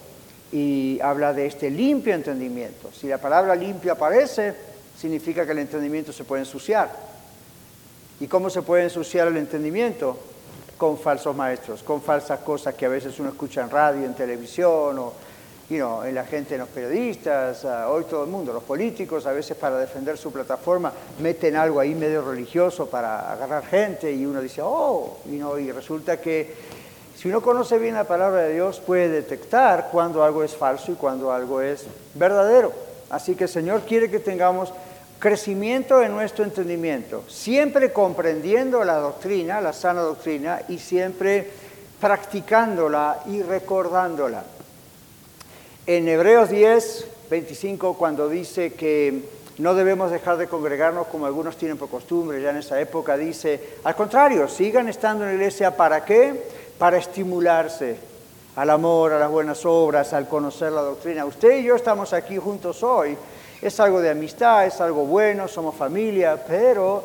y 0.53 0.99
habla 1.03 1.33
de 1.33 1.47
este 1.47 1.71
limpio 1.71 2.15
entendimiento. 2.15 2.91
Si 2.93 3.09
la 3.09 3.19
palabra 3.19 3.55
limpio 3.55 3.93
aparece, 3.93 4.55
significa 4.99 5.45
que 5.47 5.53
el 5.53 5.59
entendimiento 5.59 6.13
se 6.13 6.25
puede 6.25 6.43
ensuciar. 6.43 6.91
¿Y 8.21 8.27
cómo 8.27 8.51
se 8.51 8.63
puede 8.63 8.85
ensuciar 8.85 9.29
el 9.29 9.37
entendimiento? 9.37 10.19
Con 10.81 10.97
falsos 10.97 11.37
maestros, 11.37 11.83
con 11.83 12.01
falsas 12.01 12.41
cosas 12.41 12.75
que 12.75 12.87
a 12.87 12.89
veces 12.89 13.21
uno 13.21 13.29
escucha 13.29 13.61
en 13.61 13.69
radio, 13.69 14.07
en 14.07 14.15
televisión, 14.15 14.99
o 14.99 15.13
en 15.71 16.15
la 16.15 16.25
gente, 16.25 16.55
en 16.55 16.61
los 16.63 16.71
periodistas, 16.71 17.67
hoy 17.67 18.05
todo 18.05 18.25
el 18.25 18.31
mundo, 18.31 18.51
los 18.51 18.63
políticos, 18.63 19.27
a 19.27 19.33
veces 19.33 19.59
para 19.59 19.77
defender 19.77 20.17
su 20.17 20.33
plataforma 20.33 20.91
meten 21.21 21.55
algo 21.55 21.81
ahí 21.81 21.95
medio 21.95 22.23
religioso 22.23 22.87
para 22.87 23.31
agarrar 23.31 23.67
gente 23.67 24.11
y 24.11 24.25
uno 24.25 24.41
dice, 24.41 24.63
oh, 24.65 25.19
y 25.27 25.71
resulta 25.71 26.19
que 26.19 26.55
si 27.15 27.29
uno 27.29 27.43
conoce 27.43 27.79
bien 27.79 27.95
la 27.95 28.05
palabra 28.05 28.45
de 28.45 28.55
Dios 28.55 28.81
puede 28.81 29.11
detectar 29.11 29.91
cuando 29.93 30.25
algo 30.25 30.43
es 30.43 30.57
falso 30.57 30.93
y 30.93 30.95
cuando 30.95 31.31
algo 31.31 31.61
es 31.61 31.85
verdadero. 32.15 32.73
Así 33.11 33.35
que 33.35 33.45
el 33.45 33.51
Señor 33.51 33.83
quiere 33.83 34.11
que 34.11 34.19
tengamos 34.19 34.73
crecimiento 35.21 36.03
en 36.03 36.13
nuestro 36.13 36.45
entendimiento, 36.45 37.25
siempre 37.29 37.93
comprendiendo 37.93 38.83
la 38.83 38.97
doctrina, 38.97 39.61
la 39.61 39.73
sana 39.73 40.01
doctrina, 40.01 40.63
y 40.69 40.79
siempre 40.79 41.49
practicándola 42.01 43.21
y 43.27 43.43
recordándola. 43.43 44.43
En 45.87 46.09
Hebreos 46.09 46.49
10, 46.49 47.07
25, 47.31 47.95
cuando 47.95 48.29
dice 48.29 48.73
que 48.73 49.23
no 49.59 49.75
debemos 49.75 50.11
dejar 50.11 50.39
de 50.39 50.49
congregarnos 50.49 51.07
como 51.09 51.27
algunos 51.27 51.57
tienen 51.57 51.77
por 51.77 51.91
costumbre, 51.91 52.41
ya 52.41 52.51
en 52.51 52.57
esa 52.57 52.81
época 52.81 53.19
dice, 53.19 53.77
al 53.85 53.95
contrario, 53.95 54.49
sigan 54.49 54.89
estando 54.89 55.25
en 55.25 55.31
la 55.31 55.35
iglesia, 55.35 55.77
¿para 55.77 56.03
qué? 56.03 56.49
Para 56.79 56.97
estimularse 56.97 57.99
al 58.57 58.71
amor, 58.71 59.13
a 59.13 59.19
las 59.19 59.31
buenas 59.31 59.67
obras, 59.67 60.15
al 60.15 60.29
conocer 60.29 60.73
la 60.73 60.81
doctrina. 60.81 61.27
Usted 61.27 61.59
y 61.59 61.65
yo 61.65 61.77
estamos 61.77 62.15
aquí 62.15 62.39
juntos 62.39 62.83
hoy 62.83 63.17
es 63.63 63.81
algo 63.81 64.01
de 64.01 64.11
amistad, 64.11 64.67
es 64.67 64.81
algo 64.81 65.05
bueno, 65.05 65.47
somos 65.49 65.75
familia, 65.75 66.43
pero 66.47 67.05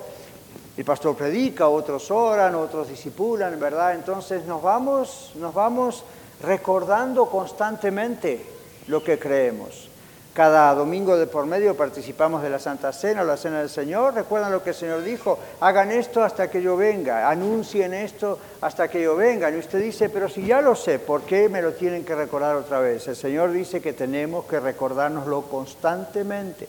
el 0.78 0.86
pastor 0.86 1.16
predica, 1.16 1.68
otros 1.68 2.10
oran, 2.12 2.56
otros 2.56 2.90
disipulan, 2.90 3.60
¿verdad? 3.60 3.96
Entonces 3.96 4.46
nos 4.46 4.62
vamos, 4.62 5.32
nos 5.36 5.54
vamos 5.54 6.04
recordando 6.42 7.28
constantemente 7.28 8.46
lo 8.88 9.04
que 9.04 9.18
creemos. 9.18 9.90
Cada 10.36 10.74
domingo 10.74 11.16
de 11.16 11.28
por 11.28 11.46
medio 11.46 11.78
participamos 11.78 12.44
de 12.44 12.50
la 12.50 12.60
Santa 12.60 12.92
Cena 12.92 13.22
o 13.22 13.26
la 13.26 13.38
Cena 13.38 13.60
del 13.60 13.70
Señor. 13.70 14.16
Recuerdan 14.16 14.52
lo 14.52 14.62
que 14.62 14.72
el 14.72 14.76
Señor 14.76 15.02
dijo, 15.02 15.40
hagan 15.62 15.92
esto 15.92 16.22
hasta 16.22 16.50
que 16.50 16.62
yo 16.62 16.76
venga, 16.76 17.30
anuncien 17.30 17.94
esto 17.94 18.38
hasta 18.60 18.90
que 18.90 19.02
yo 19.02 19.16
venga. 19.16 19.50
Y 19.50 19.56
usted 19.56 19.82
dice, 19.82 20.10
pero 20.10 20.28
si 20.28 20.46
ya 20.46 20.60
lo 20.60 20.76
sé, 20.76 21.00
¿por 21.00 21.22
qué 21.22 21.48
me 21.48 21.62
lo 21.62 21.72
tienen 21.72 22.04
que 22.04 22.16
recordar 22.16 22.58
otra 22.58 22.82
vez? 22.82 23.08
El 23.08 23.16
Señor 23.16 23.54
dice 23.54 23.80
que 23.80 23.94
tenemos 23.94 24.44
que 24.44 24.60
recordárnoslo 24.60 25.44
constantemente 25.44 26.68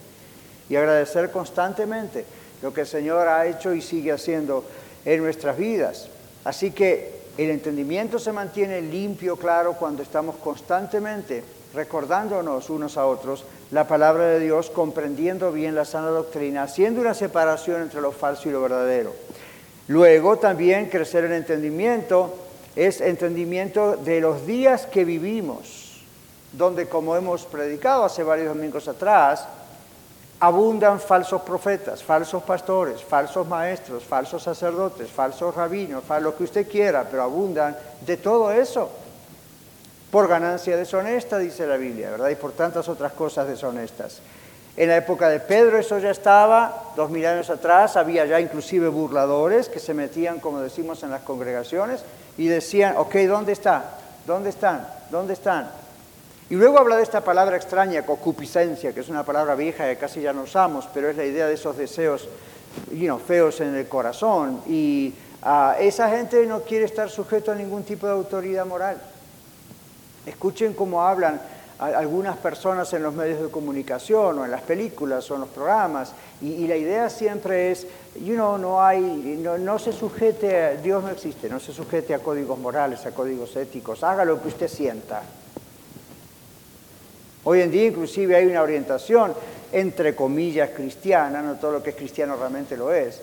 y 0.69 0.77
agradecer 0.77 1.33
constantemente 1.33 2.25
lo 2.63 2.73
que 2.73 2.83
el 2.83 2.87
Señor 2.87 3.27
ha 3.27 3.47
hecho 3.47 3.75
y 3.75 3.83
sigue 3.83 4.13
haciendo 4.13 4.63
en 5.05 5.21
nuestras 5.21 5.59
vidas. 5.59 6.09
Así 6.45 6.71
que 6.71 7.21
el 7.37 7.51
entendimiento 7.51 8.21
se 8.21 8.31
mantiene 8.31 8.81
limpio, 8.81 9.35
claro, 9.35 9.73
cuando 9.73 10.05
estamos 10.05 10.37
constantemente 10.37 11.43
recordándonos 11.77 12.71
unos 12.71 12.97
a 12.97 13.07
otros 13.07 13.45
la 13.71 13.87
palabra 13.87 14.25
de 14.25 14.41
Dios, 14.41 14.71
comprendiendo 14.71 15.53
bien 15.53 15.75
la 15.75 15.85
sana 15.85 16.09
doctrina, 16.09 16.63
haciendo 16.63 17.03
una 17.03 17.15
separación 17.15 17.83
entre 17.83 18.01
lo 18.01 18.13
falso 18.13 18.49
y 18.49 18.53
lo 18.53 18.63
verdadero. 18.63 19.13
Luego 19.89 20.39
también 20.39 20.89
crecer 20.89 21.25
en 21.25 21.33
entendimiento 21.35 22.35
es 22.75 23.01
entendimiento 23.01 23.97
de 23.97 24.21
los 24.21 24.47
días 24.47 24.87
que 24.87 25.05
vivimos, 25.05 26.03
donde 26.53 26.89
como 26.89 27.15
hemos 27.15 27.45
predicado 27.45 28.05
hace 28.05 28.23
varios 28.23 28.49
domingos 28.49 28.89
atrás, 28.89 29.47
abundan 30.41 30.99
falsos 30.99 31.43
profetas, 31.43 32.03
falsos 32.03 32.43
pastores, 32.43 33.03
falsos 33.03 33.47
maestros, 33.47 34.03
falsos 34.03 34.43
sacerdotes, 34.43 35.11
falsos 35.11 35.55
rabinos, 35.55 36.05
lo 36.21 36.37
que 36.37 36.45
usted 36.45 36.69
quiera, 36.69 37.07
pero 37.11 37.23
abundan 37.23 37.77
de 38.05 38.17
todo 38.17 38.51
eso 38.51 38.91
por 40.11 40.29
ganancia 40.29 40.77
deshonesta, 40.77 41.39
dice 41.39 41.67
la 41.67 41.77
Biblia, 41.77 42.11
¿verdad? 42.11 42.31
Y 42.31 42.37
por 42.37 42.53
tantas 42.53 42.89
otras 42.89 43.13
cosas 43.13 43.49
deshonestas. 43.49 44.21
En 44.77 44.91
la 44.91 44.97
época 44.99 45.29
de 45.31 45.41
Pedro 45.41 45.79
eso 45.79 45.99
ya 45.99 46.11
estaba, 46.11 46.93
dos 46.97 47.11
mil 47.11 47.25
años 47.25 47.49
atrás, 47.49 47.97
había 47.97 48.27
ya 48.27 48.41
inclusive 48.41 48.89
burladores 48.89 49.69
que 49.69 49.81
se 49.81 49.95
metían, 49.95 50.39
como 50.39 50.61
decimos, 50.61 51.03
en 51.03 51.11
las 51.11 51.23
congregaciones 51.23 52.05
y 52.37 52.49
decían, 52.49 52.97
ok, 52.99 53.15
¿dónde 53.27 53.53
está? 53.53 53.99
¿Dónde 54.27 54.51
están? 54.51 54.87
¿Dónde 55.11 55.33
están? 55.33 55.71
Y 56.51 56.55
luego 56.55 56.79
habla 56.79 56.97
de 56.97 57.03
esta 57.03 57.23
palabra 57.23 57.57
extraña, 57.57 58.05
concupiscencia, 58.05 58.93
que 58.93 59.01
es 59.01 59.09
una 59.09 59.25
palabra 59.25 59.55
vieja 59.55 59.89
que 59.89 59.97
casi 59.97 60.21
ya 60.21 60.33
no 60.33 60.43
usamos, 60.43 60.89
pero 60.93 61.09
es 61.09 61.17
la 61.17 61.25
idea 61.25 61.47
de 61.47 61.55
esos 61.55 61.77
deseos 61.77 62.29
feos 63.27 63.61
en 63.61 63.75
el 63.75 63.89
corazón. 63.89 64.61
Y 64.69 65.15
ah, 65.43 65.77
esa 65.81 66.11
gente 66.11 66.45
no 66.47 66.61
quiere 66.61 66.85
estar 66.85 67.09
sujeto 67.09 67.51
a 67.51 67.55
ningún 67.55 67.83
tipo 67.83 68.07
de 68.07 68.13
autoridad 68.13 68.67
moral. 68.67 69.01
Escuchen 70.27 70.75
cómo 70.75 71.03
hablan 71.03 71.41
algunas 71.79 72.37
personas 72.39 72.93
en 72.95 73.03
los 73.03 73.15
medios 73.15 73.41
de 73.41 73.49
comunicación 73.49 74.39
o 74.39 74.45
en 74.45 74.51
las 74.51 74.63
películas 74.63 75.31
o 75.31 75.35
en 75.35 75.41
los 75.43 75.51
programas. 75.51 76.13
Y, 76.41 76.67
la 76.67 76.77
idea 76.77 77.11
siempre 77.11 77.71
es, 77.71 77.87
you 78.25 78.35
know, 78.35 78.57
no 78.59 78.83
hay, 78.83 79.01
no, 79.01 79.59
no, 79.59 79.79
se 79.79 79.93
sujete, 79.93 80.79
Dios 80.79 81.05
no 81.05 81.11
existe, 81.11 81.49
no 81.49 81.61
se 81.61 81.73
sujete 81.73 82.15
a 82.15 82.19
códigos 82.19 82.59
morales, 82.59 83.05
a 83.05 83.13
códigos 83.13 83.55
éticos, 83.57 84.03
haga 84.03 84.25
lo 84.25 84.41
que 84.41 84.49
usted 84.49 84.69
sienta. 84.69 85.23
Hoy 87.45 87.61
en 87.61 87.71
día 87.71 87.87
inclusive 87.87 88.35
hay 88.35 88.47
una 88.47 88.63
orientación 88.63 89.35
entre 89.71 90.17
comillas 90.17 90.71
cristiana, 90.71 91.43
no 91.43 91.57
todo 91.57 91.73
lo 91.73 91.83
que 91.83 91.91
es 91.91 91.97
cristiano 91.97 92.37
realmente 92.37 92.77
lo 92.77 92.93
es, 92.93 93.21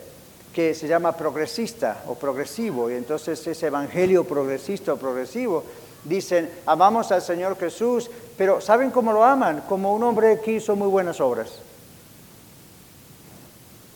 que 0.53 0.75
se 0.75 0.87
llama 0.87 1.17
progresista 1.17 2.03
o 2.07 2.15
progresivo. 2.15 2.89
Y 2.89 2.93
entonces 2.93 3.45
ese 3.45 3.67
evangelio 3.67 4.23
progresista 4.23 4.93
o 4.93 4.97
progresivo 4.97 5.63
dicen, 6.05 6.49
amamos 6.65 7.11
al 7.11 7.21
Señor 7.21 7.57
Jesús, 7.57 8.09
pero 8.37 8.61
¿saben 8.61 8.91
cómo 8.91 9.13
lo 9.13 9.23
aman? 9.23 9.63
Como 9.67 9.93
un 9.93 10.03
hombre 10.03 10.41
que 10.41 10.53
hizo 10.53 10.75
muy 10.75 10.87
buenas 10.87 11.21
obras. 11.21 11.59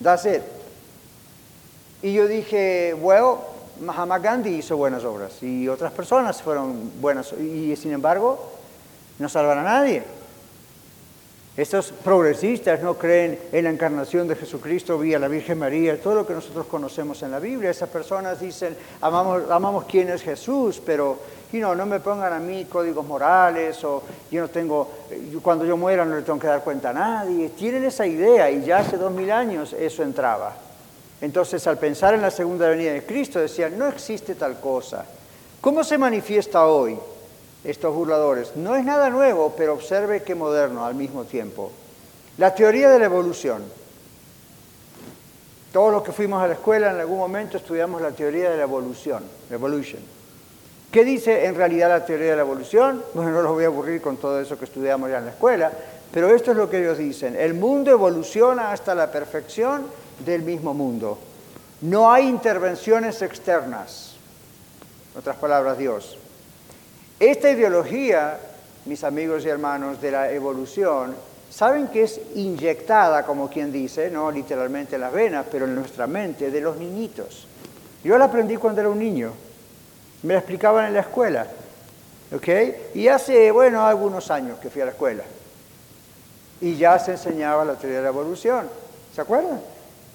That's 0.01 0.25
it. 0.25 0.41
Y 2.01 2.13
yo 2.13 2.27
dije, 2.27 2.93
bueno, 2.93 3.39
Mahatma 3.81 4.19
Gandhi 4.19 4.57
hizo 4.57 4.77
buenas 4.77 5.03
obras 5.03 5.41
y 5.41 5.67
otras 5.67 5.91
personas 5.91 6.41
fueron 6.41 7.01
buenas, 7.01 7.33
y 7.33 7.75
sin 7.75 7.91
embargo, 7.91 8.51
no 9.19 9.27
salvan 9.29 9.59
a 9.59 9.63
nadie. 9.63 10.03
Estos 11.55 11.91
progresistas 11.91 12.83
no 12.83 12.99
creen 12.99 13.39
en 13.51 13.63
la 13.63 13.71
encarnación 13.71 14.27
de 14.27 14.35
Jesucristo 14.35 14.99
vía 14.99 15.17
la 15.17 15.27
Virgen 15.27 15.57
María, 15.57 15.99
todo 15.99 16.13
lo 16.13 16.27
que 16.27 16.33
nosotros 16.33 16.67
conocemos 16.67 17.23
en 17.23 17.31
la 17.31 17.39
Biblia. 17.39 17.71
Esas 17.71 17.89
personas 17.89 18.39
dicen, 18.39 18.77
amamos, 19.01 19.49
amamos 19.49 19.85
quién 19.85 20.09
es 20.09 20.21
Jesús, 20.21 20.79
pero 20.85 21.17
no 21.53 21.85
me 21.85 21.99
pongan 21.99 22.33
a 22.33 22.39
mí 22.39 22.65
códigos 22.65 23.05
morales 23.05 23.81
o 23.83 24.03
yo 24.29 24.41
no 24.41 24.49
tengo, 24.49 24.89
cuando 25.41 25.65
yo 25.65 25.77
muera 25.77 26.03
no 26.03 26.15
le 26.15 26.21
tengo 26.21 26.39
que 26.39 26.47
dar 26.47 26.63
cuenta 26.63 26.89
a 26.89 26.93
nadie. 26.93 27.49
Tienen 27.49 27.85
esa 27.85 28.05
idea 28.05 28.51
y 28.51 28.63
ya 28.63 28.79
hace 28.79 28.97
dos 28.97 29.11
mil 29.11 29.31
años 29.31 29.73
eso 29.73 30.03
entraba. 30.03 30.55
Entonces 31.21 31.65
al 31.65 31.77
pensar 31.77 32.13
en 32.13 32.21
la 32.21 32.31
segunda 32.31 32.67
venida 32.67 32.91
de 32.91 33.05
Cristo 33.05 33.39
decían, 33.39 33.77
no 33.77 33.87
existe 33.87 34.35
tal 34.35 34.59
cosa. 34.59 35.05
¿Cómo 35.61 35.83
se 35.83 35.97
manifiesta 35.97 36.67
hoy 36.67 36.99
estos 37.63 37.95
burladores? 37.95 38.55
No 38.55 38.75
es 38.75 38.83
nada 38.83 39.09
nuevo, 39.09 39.53
pero 39.57 39.73
observe 39.73 40.23
qué 40.23 40.35
moderno 40.35 40.85
al 40.85 40.95
mismo 40.95 41.23
tiempo. 41.23 41.71
La 42.37 42.53
teoría 42.53 42.89
de 42.89 42.99
la 42.99 43.05
evolución. 43.05 43.63
Todos 45.71 45.91
los 45.91 46.03
que 46.03 46.11
fuimos 46.11 46.41
a 46.41 46.47
la 46.47 46.53
escuela 46.53 46.91
en 46.91 46.99
algún 46.99 47.17
momento 47.17 47.57
estudiamos 47.57 48.01
la 48.01 48.11
teoría 48.11 48.49
de 48.49 48.57
la 48.57 48.63
evolución, 48.63 49.23
evolution. 49.49 50.16
¿Qué 50.97 51.05
dice 51.05 51.45
en 51.45 51.53
realidad 51.53 51.89
la 51.89 52.03
teoría 52.03 52.31
de 52.31 52.37
la 52.37 52.41
evolución? 52.41 53.03
Bueno, 53.13 53.29
no 53.29 53.43
los 53.43 53.51
voy 53.51 53.65
a 53.65 53.67
aburrir 53.67 54.01
con 54.01 54.17
todo 54.17 54.41
eso 54.41 54.57
que 54.57 54.65
estudiamos 54.65 55.11
ya 55.11 55.19
en 55.19 55.25
la 55.25 55.29
escuela, 55.29 55.71
pero 56.11 56.35
esto 56.35 56.49
es 56.49 56.57
lo 56.57 56.71
que 56.71 56.79
ellos 56.79 56.97
dicen. 56.97 57.35
El 57.35 57.53
mundo 57.53 57.91
evoluciona 57.91 58.71
hasta 58.71 58.95
la 58.95 59.11
perfección 59.11 59.83
del 60.25 60.41
mismo 60.41 60.73
mundo. 60.73 61.19
No 61.81 62.11
hay 62.11 62.27
intervenciones 62.27 63.21
externas. 63.21 64.15
En 65.13 65.19
otras 65.19 65.35
palabras, 65.35 65.77
Dios. 65.77 66.17
Esta 67.19 67.51
ideología, 67.51 68.39
mis 68.85 69.03
amigos 69.03 69.45
y 69.45 69.49
hermanos, 69.49 70.01
de 70.01 70.09
la 70.09 70.31
evolución, 70.31 71.13
saben 71.47 71.89
que 71.89 72.05
es 72.05 72.19
inyectada, 72.33 73.23
como 73.23 73.51
quien 73.51 73.71
dice, 73.71 74.09
no 74.09 74.31
literalmente 74.31 74.95
en 74.95 75.01
las 75.01 75.13
venas, 75.13 75.45
pero 75.51 75.65
en 75.65 75.75
nuestra 75.75 76.07
mente, 76.07 76.49
de 76.49 76.59
los 76.59 76.75
niñitos. 76.77 77.45
Yo 78.03 78.17
la 78.17 78.25
aprendí 78.25 78.57
cuando 78.57 78.81
era 78.81 78.89
un 78.89 78.97
niño. 78.97 79.45
Me 80.23 80.33
la 80.33 80.39
explicaban 80.39 80.85
en 80.85 80.93
la 80.93 81.01
escuela. 81.01 81.47
¿Ok? 82.35 82.47
Y 82.95 83.07
hace, 83.07 83.51
bueno, 83.51 83.85
algunos 83.85 84.29
años 84.31 84.59
que 84.59 84.69
fui 84.69 84.81
a 84.81 84.85
la 84.85 84.91
escuela. 84.91 85.23
Y 86.59 86.75
ya 86.75 86.97
se 86.99 87.11
enseñaba 87.11 87.63
la 87.63 87.75
teoría 87.75 87.97
de 87.97 88.03
la 88.03 88.09
evolución. 88.09 88.67
¿Se 89.13 89.21
acuerdan? 89.21 89.61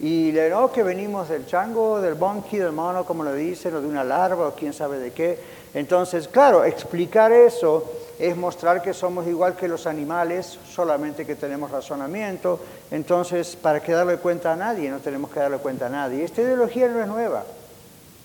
Y 0.01 0.33
le 0.33 0.51
no, 0.51 0.73
que 0.73 0.83
venimos 0.83 1.29
del 1.29 1.47
chango, 1.47 2.01
del 2.01 2.17
monkey, 2.17 2.59
del 2.59 2.73
mono, 2.73 3.05
como 3.05 3.23
lo 3.23 3.33
dicen, 3.35 3.75
o 3.77 3.81
de 3.81 3.87
una 3.87 4.03
larva, 4.03 4.49
o 4.49 4.55
quién 4.55 4.73
sabe 4.73 4.99
de 4.99 5.13
qué. 5.13 5.39
Entonces, 5.75 6.29
claro, 6.29 6.65
explicar 6.65 7.33
eso 7.33 7.91
es 8.19 8.37
mostrar 8.37 8.83
que 8.83 8.93
somos 8.93 9.27
igual 9.27 9.57
que 9.57 9.69
los 9.69 9.87
animales, 9.87 10.59
solamente 10.69 11.25
que 11.25 11.37
tenemos 11.37 11.71
razonamiento. 11.71 12.61
Entonces, 12.91 13.57
¿para 13.57 13.81
qué 13.81 13.93
darle 13.93 14.17
cuenta 14.17 14.53
a 14.53 14.57
nadie? 14.57 14.91
No 14.91 14.99
tenemos 14.99 15.31
que 15.31 15.41
darle 15.41 15.59
cuenta 15.59 15.87
a 15.87 15.91
nadie. 15.91 16.25
Esta 16.25 16.43
ideología 16.43 16.89
no 16.89 17.01
es 17.01 17.07
nueva 17.07 17.45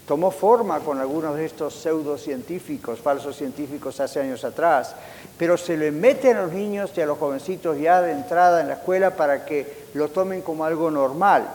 tomó 0.08 0.32
forma 0.32 0.80
con 0.80 1.00
algunos 1.00 1.36
de 1.36 1.46
estos 1.46 1.74
pseudocientíficos, 1.76 3.00
falsos 3.00 3.36
científicos 3.36 4.00
hace 4.00 4.22
años 4.22 4.46
atrás, 4.46 4.96
pero 5.38 5.58
se 5.58 5.76
le 5.76 5.92
mete 5.92 6.32
a 6.32 6.44
los 6.44 6.54
niños 6.54 6.92
y 6.96 7.02
a 7.02 7.06
los 7.06 7.18
jovencitos 7.18 7.78
ya 7.78 8.02
de 8.02 8.14
entrada 8.14 8.62
en 8.62 8.70
la 8.70 8.76
escuela 8.76 9.18
para 9.18 9.46
que 9.46 9.88
lo 9.94 10.08
tomen 10.08 10.42
como 10.42 10.64
algo 10.64 10.90
normal. 10.90 11.50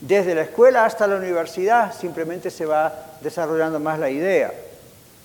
Desde 0.00 0.34
la 0.34 0.42
escuela 0.42 0.84
hasta 0.84 1.06
la 1.06 1.16
universidad 1.16 1.94
simplemente 1.96 2.50
se 2.50 2.66
va 2.66 2.92
desarrollando 3.20 3.78
más 3.78 4.00
la 4.00 4.10
idea. 4.10 4.52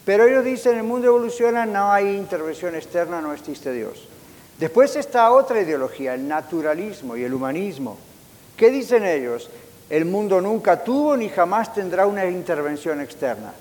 Pero 0.05 0.27
ellos 0.27 0.45
dicen, 0.45 0.77
el 0.77 0.83
mundo 0.83 1.07
evoluciona, 1.07 1.65
no 1.65 1.91
hay 1.91 2.15
intervención 2.15 2.75
externa, 2.75 3.19
no 3.19 3.33
existe 3.33 3.73
Dios. 3.73 4.07
Después 4.59 4.95
está 4.95 5.31
otra 5.31 5.59
ideología, 5.59 6.13
el 6.13 6.27
naturalismo 6.27 7.17
y 7.17 7.23
el 7.23 7.33
humanismo. 7.33 7.97
¿Qué 8.55 8.69
dicen 8.69 9.05
ellos? 9.05 9.49
El 9.89 10.05
mundo 10.05 10.39
nunca 10.39 10.83
tuvo 10.83 11.17
ni 11.17 11.29
jamás 11.29 11.73
tendrá 11.73 12.05
una 12.05 12.25
intervención 12.25 13.01
externa. 13.01 13.53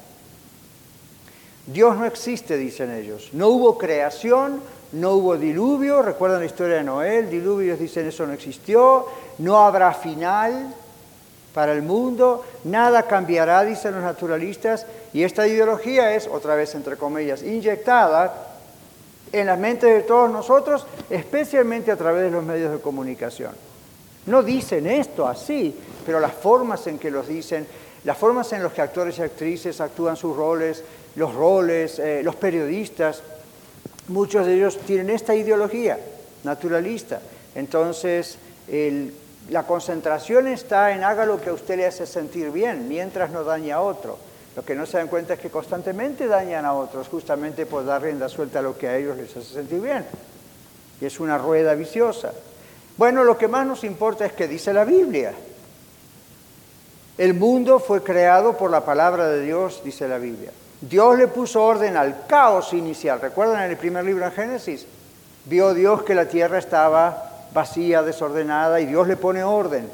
Dios 1.67 1.97
no 1.97 2.05
existe, 2.05 2.57
dicen 2.57 2.91
ellos. 2.95 3.31
No 3.33 3.49
hubo 3.49 3.79
creación, 3.79 4.61
no 4.93 5.13
hubo 5.13 5.37
diluvio. 5.37 6.03
Recuerdan 6.03 6.41
la 6.41 6.47
historia 6.47 6.77
de 6.77 6.85
Noé, 6.85 7.19
el 7.19 7.31
diluvio, 7.31 7.77
dicen 7.77 8.07
eso 8.07 8.27
no 8.27 8.33
existió. 8.33 9.07
No 9.39 9.59
habrá 9.59 9.93
final 9.95 10.75
para 11.55 11.73
el 11.73 11.83
mundo. 11.83 12.45
Nada 12.65 13.05
cambiará, 13.05 13.65
dicen 13.65 13.95
los 13.95 14.03
naturalistas. 14.03 14.87
Y 15.13 15.23
esta 15.25 15.47
ideología 15.47 16.15
es, 16.15 16.27
otra 16.27 16.55
vez 16.55 16.75
entre 16.75 16.97
comillas, 16.97 17.43
inyectada 17.43 18.49
en 19.33 19.47
la 19.47 19.57
mente 19.57 19.87
de 19.87 20.03
todos 20.03 20.31
nosotros, 20.31 20.87
especialmente 21.11 21.91
a 21.91 21.97
través 21.97 22.25
de 22.25 22.31
los 22.31 22.45
medios 22.45 22.73
de 22.73 22.81
comunicación. 22.81 23.68
No 24.29 24.43
dicen 24.43 24.87
esto 24.87 25.27
así, 25.27 25.75
pero 26.05 26.21
las 26.21 26.33
formas 26.33 26.87
en 26.87 26.99
que 26.99 27.11
los 27.11 27.27
dicen, 27.27 27.67
las 28.05 28.17
formas 28.17 28.53
en 28.53 28.63
las 28.63 28.73
que 28.73 28.83
actores 28.83 29.19
y 29.19 29.23
actrices 29.23 29.81
actúan 29.81 30.17
sus 30.17 30.37
roles, 30.37 30.85
los 31.17 31.35
roles, 31.35 31.99
eh, 31.99 32.23
los 32.23 32.37
periodistas, 32.37 33.23
muchos 34.09 34.47
de 34.47 34.55
ellos 34.55 34.79
tienen 34.87 35.11
esta 35.11 35.35
ideología 35.35 35.99
naturalista. 36.45 37.21
Entonces, 37.55 38.39
la 39.51 39.63
concentración 39.63 40.47
está 40.47 40.93
en 40.93 41.05
haga 41.05 41.25
lo 41.25 41.41
que 41.41 41.49
a 41.49 41.55
usted 41.55 41.77
le 41.77 41.87
hace 41.87 42.07
sentir 42.07 42.51
bien, 42.51 42.87
mientras 42.87 43.31
no 43.31 43.45
daña 43.45 43.77
a 43.77 43.81
otro. 43.81 44.19
Lo 44.57 44.65
que 44.65 44.75
no 44.75 44.85
se 44.85 44.99
dan 44.99 45.09
cuenta 45.09 45.35
es 45.35 45.41
que 45.41 45.51
constantemente 45.51 46.27
dañan 46.27 46.65
a 46.67 46.75
otros, 46.75 47.09
justamente 47.09 47.65
por 47.65 47.85
dar 47.87 48.03
rienda 48.03 48.29
suelta 48.29 48.59
a 48.59 48.63
lo 48.63 48.77
que 48.77 48.89
a 48.89 48.97
ellos 48.97 49.17
les 49.17 49.35
hace 49.37 49.55
sentir 49.55 49.81
bien. 49.81 50.05
Y 51.01 51.07
es 51.07 51.19
una 51.19 51.39
rueda 51.39 51.75
viciosa. 51.75 52.33
Bueno, 52.99 53.23
lo 53.23 53.39
que 53.39 53.47
más 53.47 53.65
nos 53.65 53.85
importa 53.85 54.27
es 54.27 54.33
que 54.33 54.49
dice 54.49 54.73
la 54.73 54.85
Biblia. 54.85 55.33
El 57.17 57.33
mundo 57.33 57.79
fue 57.79 58.03
creado 58.03 58.57
por 58.57 58.73
la 58.73 58.85
palabra 58.85 59.29
de 59.29 59.41
Dios, 59.41 59.83
dice 59.85 60.09
la 60.09 60.19
Biblia. 60.19 60.51
Dios 60.81 61.17
le 61.17 61.29
puso 61.29 61.65
orden 61.65 61.97
al 61.97 62.27
caos 62.27 62.73
inicial. 62.73 63.21
¿Recuerdan 63.21 63.63
en 63.63 63.71
el 63.71 63.77
primer 63.77 64.05
libro 64.05 64.25
de 64.25 64.33
Génesis? 64.33 64.85
Vio 65.45 65.75
Dios 65.75 66.03
que 66.03 66.17
la 66.17 66.27
tierra 66.27 66.59
estaba 66.59 67.47
vacía, 67.55 68.03
desordenada, 68.03 68.81
y 68.81 68.87
Dios 68.87 69.07
le 69.07 69.17
pone 69.17 69.45
orden. 69.45 69.89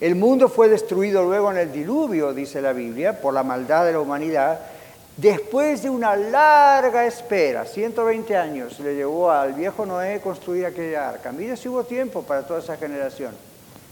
El 0.00 0.14
mundo 0.14 0.48
fue 0.48 0.68
destruido 0.68 1.22
luego 1.24 1.50
en 1.50 1.58
el 1.58 1.70
diluvio, 1.70 2.32
dice 2.32 2.62
la 2.62 2.72
Biblia, 2.72 3.20
por 3.20 3.34
la 3.34 3.42
maldad 3.42 3.84
de 3.84 3.92
la 3.92 4.00
humanidad, 4.00 4.58
Después 5.16 5.82
de 5.82 5.90
una 5.90 6.16
larga 6.16 7.04
espera, 7.04 7.66
120 7.66 8.34
años, 8.34 8.80
le 8.80 8.94
llevó 8.94 9.30
al 9.30 9.52
viejo 9.52 9.84
Noé 9.84 10.20
construir 10.22 10.64
aquella 10.64 11.10
arca. 11.10 11.32
Mire 11.32 11.56
si 11.56 11.68
hubo 11.68 11.84
tiempo 11.84 12.22
para 12.22 12.46
toda 12.46 12.60
esa 12.60 12.78
generación. 12.78 13.34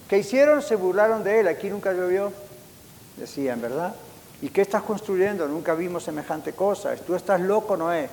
¿Qué 0.09 0.19
hicieron? 0.19 0.63
Se 0.63 0.77
burlaron 0.77 1.23
de 1.23 1.41
él. 1.41 1.49
Aquí 1.49 1.69
nunca 1.69 1.93
llovió, 1.93 2.33
decían, 3.17 3.61
¿verdad? 3.61 3.95
¿Y 4.41 4.49
qué 4.49 4.63
estás 4.63 4.83
construyendo? 4.83 5.47
Nunca 5.47 5.75
vimos 5.75 6.05
semejante 6.05 6.55
cosa. 6.55 6.97
Tú 6.97 7.15
estás 7.15 7.39
loco, 7.41 7.77
Noé. 7.77 8.09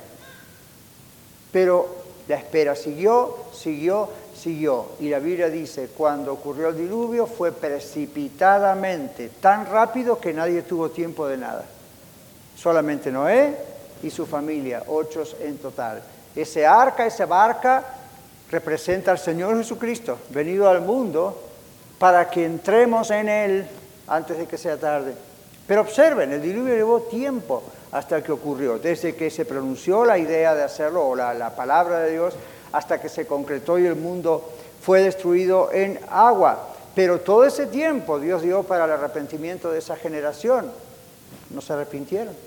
Pero 1.54 1.88
la 2.28 2.36
espera 2.36 2.76
siguió, 2.76 3.38
siguió, 3.54 4.10
siguió. 4.36 4.89
Y 5.00 5.08
la 5.08 5.20
Biblia 5.20 5.50
dice, 5.50 5.88
cuando 5.96 6.34
ocurrió 6.34 6.70
el 6.70 6.78
diluvio 6.78 7.26
fue 7.26 7.54
precipitadamente, 7.54 9.30
tan 9.39 9.65
rápido 9.65 10.20
que 10.20 10.34
nadie 10.34 10.62
tuvo 10.63 10.89
tiempo 10.89 11.26
de 11.26 11.38
nada. 11.38 11.65
Solamente 12.58 13.12
Noé 13.12 13.56
y 14.04 14.10
su 14.10 14.26
familia, 14.26 14.84
ocho 14.88 15.24
en 15.41 15.58
total. 15.58 16.02
Ese 16.36 16.65
arca, 16.65 17.06
esa 17.06 17.26
barca, 17.26 17.84
representa 18.50 19.12
al 19.12 19.20
Señor 19.20 19.58
Jesucristo, 19.58 20.17
venido 20.30 20.67
al 20.67 20.82
mundo 20.82 21.43
para 22.00 22.30
que 22.30 22.46
entremos 22.46 23.12
en 23.12 23.30
Él 23.30 23.67
antes 24.08 24.38
de 24.38 24.48
que 24.48 24.58
sea 24.58 24.78
tarde. 24.78 25.13
Pero 25.67 25.82
observen, 25.82 26.32
el 26.32 26.41
diluvio 26.41 26.76
llevó 26.76 27.02
tiempo 27.02 27.63
hasta 27.91 28.24
que 28.24 28.32
ocurrió, 28.32 28.80
desde 28.80 29.15
que 29.15 29.30
se 29.30 29.46
pronunció 29.46 30.06
la 30.06 30.17
idea 30.17 30.56
de 30.56 30.63
hacerlo 30.63 31.08
o 31.08 31.15
la, 31.15 31.34
la 31.34 31.56
palabra 31.56 32.00
de 32.00 32.12
Dios 32.12 32.36
hasta 32.72 33.02
que 33.02 33.10
se 33.10 33.26
concretó 33.26 33.78
y 33.78 33.86
el 33.86 33.96
mundo 33.96 34.50
fue 34.82 35.02
destruido 35.02 35.72
en 35.72 36.00
agua. 36.10 36.70
Pero 36.96 37.20
todo 37.20 37.46
ese 37.46 37.67
tiempo 37.67 38.20
Dios 38.20 38.41
dio 38.41 38.63
para 38.63 38.86
el 38.86 38.91
arrepentimiento 38.91 39.72
de 39.72 39.80
esa 39.80 39.96
generación. 39.96 40.72
No 41.50 41.62
se 41.62 41.74
arrepintieron. 41.74 42.46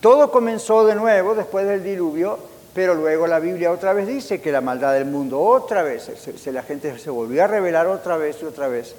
Todo 0.00 0.30
comenzó 0.30 0.86
de 0.86 0.94
nuevo 0.94 1.34
después 1.34 1.66
del 1.66 1.82
diluvio, 1.82 2.38
pero 2.72 2.94
luego 2.94 3.26
la 3.26 3.40
Biblia 3.40 3.72
otra 3.72 3.92
vez 3.92 4.06
dice 4.06 4.40
que 4.40 4.52
la 4.52 4.60
maldad 4.60 4.92
del 4.92 5.06
mundo 5.06 5.40
otra 5.40 5.82
vez, 5.82 6.10
se, 6.16 6.52
la 6.52 6.62
gente 6.62 6.96
se 6.98 7.10
volvió 7.10 7.42
a 7.42 7.48
revelar 7.48 7.88
otra 7.88 8.16
vez 8.16 8.36
y 8.40 8.44
otra 8.44 8.68
vez. 8.68 8.94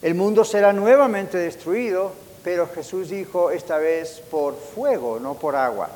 El 0.00 0.14
mundo 0.14 0.44
será 0.44 0.72
nuevamente 0.72 1.36
destruido, 1.36 2.12
pero 2.42 2.68
Jesús 2.68 3.10
dijo 3.10 3.50
esta 3.50 3.76
vez 3.76 4.22
por 4.30 4.56
fuego, 4.56 5.18
no 5.20 5.34
por 5.34 5.56
agua. 5.56 5.90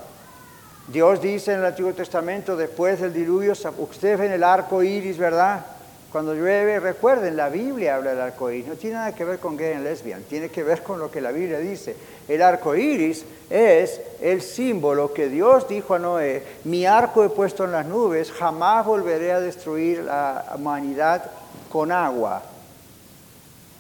Dios 0.89 1.23
dice 1.23 1.53
en 1.53 1.61
el 1.61 1.67
Antiguo 1.67 1.95
Testamento, 1.95 2.57
después 2.57 3.01
del 3.01 3.15
diluvio, 3.15 3.55
ustedes 3.79 4.19
ven 4.19 4.33
el 4.33 4.45
arco 4.45 4.83
iris, 4.83 5.17
¿verdad? 5.17 5.65
Cuando 6.13 6.35
llueve, 6.35 6.79
recuerden, 6.79 7.39
la 7.39 7.49
Biblia 7.49 7.97
habla 7.97 8.11
del 8.11 8.21
arco 8.21 8.51
iris, 8.51 8.67
no 8.67 8.75
tiene 8.75 8.97
nada 8.97 9.15
que 9.15 9.25
ver 9.25 9.39
con 9.39 9.57
gay 9.57 9.77
y 9.79 9.83
lesbian, 9.83 10.23
tiene 10.25 10.51
que 10.51 10.63
ver 10.63 10.83
con 10.83 10.99
lo 10.99 11.11
que 11.11 11.23
la 11.23 11.33
Biblia 11.33 11.59
dice. 11.59 11.97
El 12.29 12.43
arco 12.43 12.77
iris 12.77 13.25
es 13.49 13.99
el 14.21 14.43
símbolo 14.43 15.15
que 15.15 15.31
Dios 15.31 15.67
dijo 15.67 15.95
a 15.95 15.99
Noé: 15.99 16.43
Mi 16.65 16.85
arco 16.85 17.25
he 17.25 17.31
puesto 17.31 17.65
en 17.65 17.73
las 17.73 17.87
nubes, 17.87 18.31
jamás 18.31 18.85
volveré 18.85 19.33
a 19.33 19.41
destruir 19.41 20.01
la 20.01 20.53
humanidad 20.55 21.31
con 21.71 21.91
agua. 21.91 22.43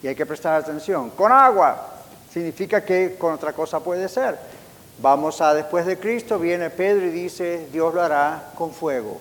Y 0.02 0.08
hay 0.08 0.14
que 0.14 0.24
prestar 0.24 0.54
atención: 0.54 1.10
con 1.10 1.30
agua 1.30 1.86
significa 2.32 2.82
que 2.82 3.16
con 3.18 3.34
otra 3.34 3.52
cosa 3.52 3.80
puede 3.80 4.08
ser. 4.08 4.38
Vamos 4.98 5.42
a 5.42 5.52
después 5.52 5.84
de 5.84 5.98
Cristo, 5.98 6.38
viene 6.38 6.70
Pedro 6.70 7.04
y 7.04 7.10
dice, 7.10 7.66
Dios 7.70 7.92
lo 7.92 8.00
hará 8.00 8.52
con 8.54 8.72
fuego. 8.72 9.20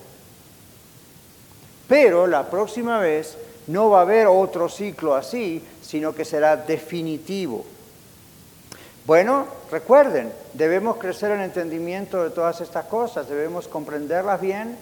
Pero 1.91 2.25
la 2.25 2.49
próxima 2.49 2.99
vez 2.99 3.37
no 3.67 3.89
va 3.89 3.99
a 3.99 4.01
haber 4.03 4.25
otro 4.27 4.69
ciclo 4.69 5.13
así, 5.13 5.61
sino 5.81 6.15
que 6.15 6.23
será 6.23 6.55
definitivo. 6.55 7.65
Bueno, 9.05 9.45
recuerden, 9.69 10.31
debemos 10.53 10.95
crecer 10.95 11.31
en 11.31 11.41
entendimiento 11.41 12.23
de 12.23 12.29
todas 12.29 12.61
estas 12.61 12.85
cosas, 12.85 13.27
debemos 13.27 13.67
comprenderlas 13.67 14.39
bien, 14.39 14.77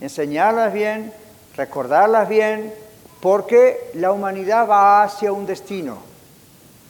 enseñarlas 0.00 0.72
bien, 0.72 1.12
recordarlas 1.56 2.28
bien, 2.28 2.72
porque 3.20 3.90
la 3.94 4.12
humanidad 4.12 4.68
va 4.68 5.02
hacia 5.02 5.32
un 5.32 5.46
destino. 5.46 5.98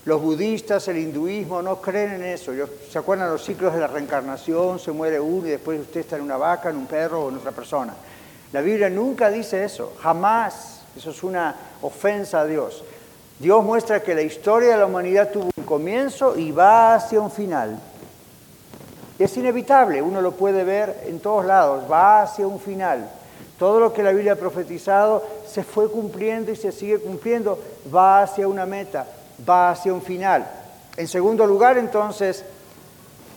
Los 0.05 0.21
budistas, 0.21 0.89
el 0.89 0.99
hinduismo 0.99 1.63
no 1.63 1.81
creen 1.81 2.17
en 2.17 2.25
eso. 2.25 2.53
¿Se 2.91 2.99
acuerdan 2.99 3.31
los 3.31 3.43
ciclos 3.43 3.73
de 3.73 3.81
la 3.81 3.87
reencarnación? 3.87 4.79
Se 4.79 4.93
muere 4.93 5.19
uno 5.19 5.47
y 5.47 5.53
después 5.53 5.81
usted 5.81 6.01
está 6.01 6.17
en 6.17 6.23
una 6.23 6.37
vaca, 6.37 6.69
en 6.69 6.77
un 6.77 6.87
perro 6.87 7.23
o 7.25 7.29
en 7.31 7.39
otra 7.39 7.53
persona. 7.53 7.95
La 8.55 8.61
Biblia 8.61 8.89
nunca 8.89 9.31
dice 9.31 9.65
eso, 9.65 9.95
jamás. 10.01 10.83
Eso 10.97 11.11
es 11.11 11.25
una 11.25 11.57
ofensa 11.83 12.43
a 12.43 12.47
Dios. 12.47 12.85
Dios 13.41 13.65
muestra 13.65 14.01
que 14.01 14.15
la 14.15 14.23
historia 14.23 14.71
de 14.71 14.79
la 14.79 14.87
humanidad 14.87 15.33
tuvo 15.33 15.51
un 15.57 15.65
comienzo 15.65 16.39
y 16.39 16.53
va 16.53 16.95
hacia 16.95 17.21
un 17.21 17.33
final. 17.33 17.81
Es 19.19 19.37
inevitable, 19.37 20.01
uno 20.01 20.21
lo 20.21 20.31
puede 20.33 20.63
ver 20.63 21.03
en 21.09 21.19
todos 21.19 21.45
lados, 21.45 21.91
va 21.91 22.23
hacia 22.23 22.47
un 22.47 22.61
final. 22.61 23.11
Todo 23.59 23.81
lo 23.81 23.93
que 23.93 24.05
la 24.05 24.13
Biblia 24.13 24.35
ha 24.35 24.37
profetizado 24.37 25.25
se 25.49 25.65
fue 25.65 25.91
cumpliendo 25.91 26.53
y 26.53 26.57
se 26.57 26.71
sigue 26.71 27.01
cumpliendo, 27.01 27.59
va 27.93 28.23
hacia 28.23 28.47
una 28.47 28.67
meta 28.67 29.05
va 29.49 29.71
hacia 29.71 29.93
un 29.93 30.03
final. 30.03 30.47
En 30.97 31.09
segundo 31.09 31.47
lugar, 31.47 31.77
entonces, 31.79 32.45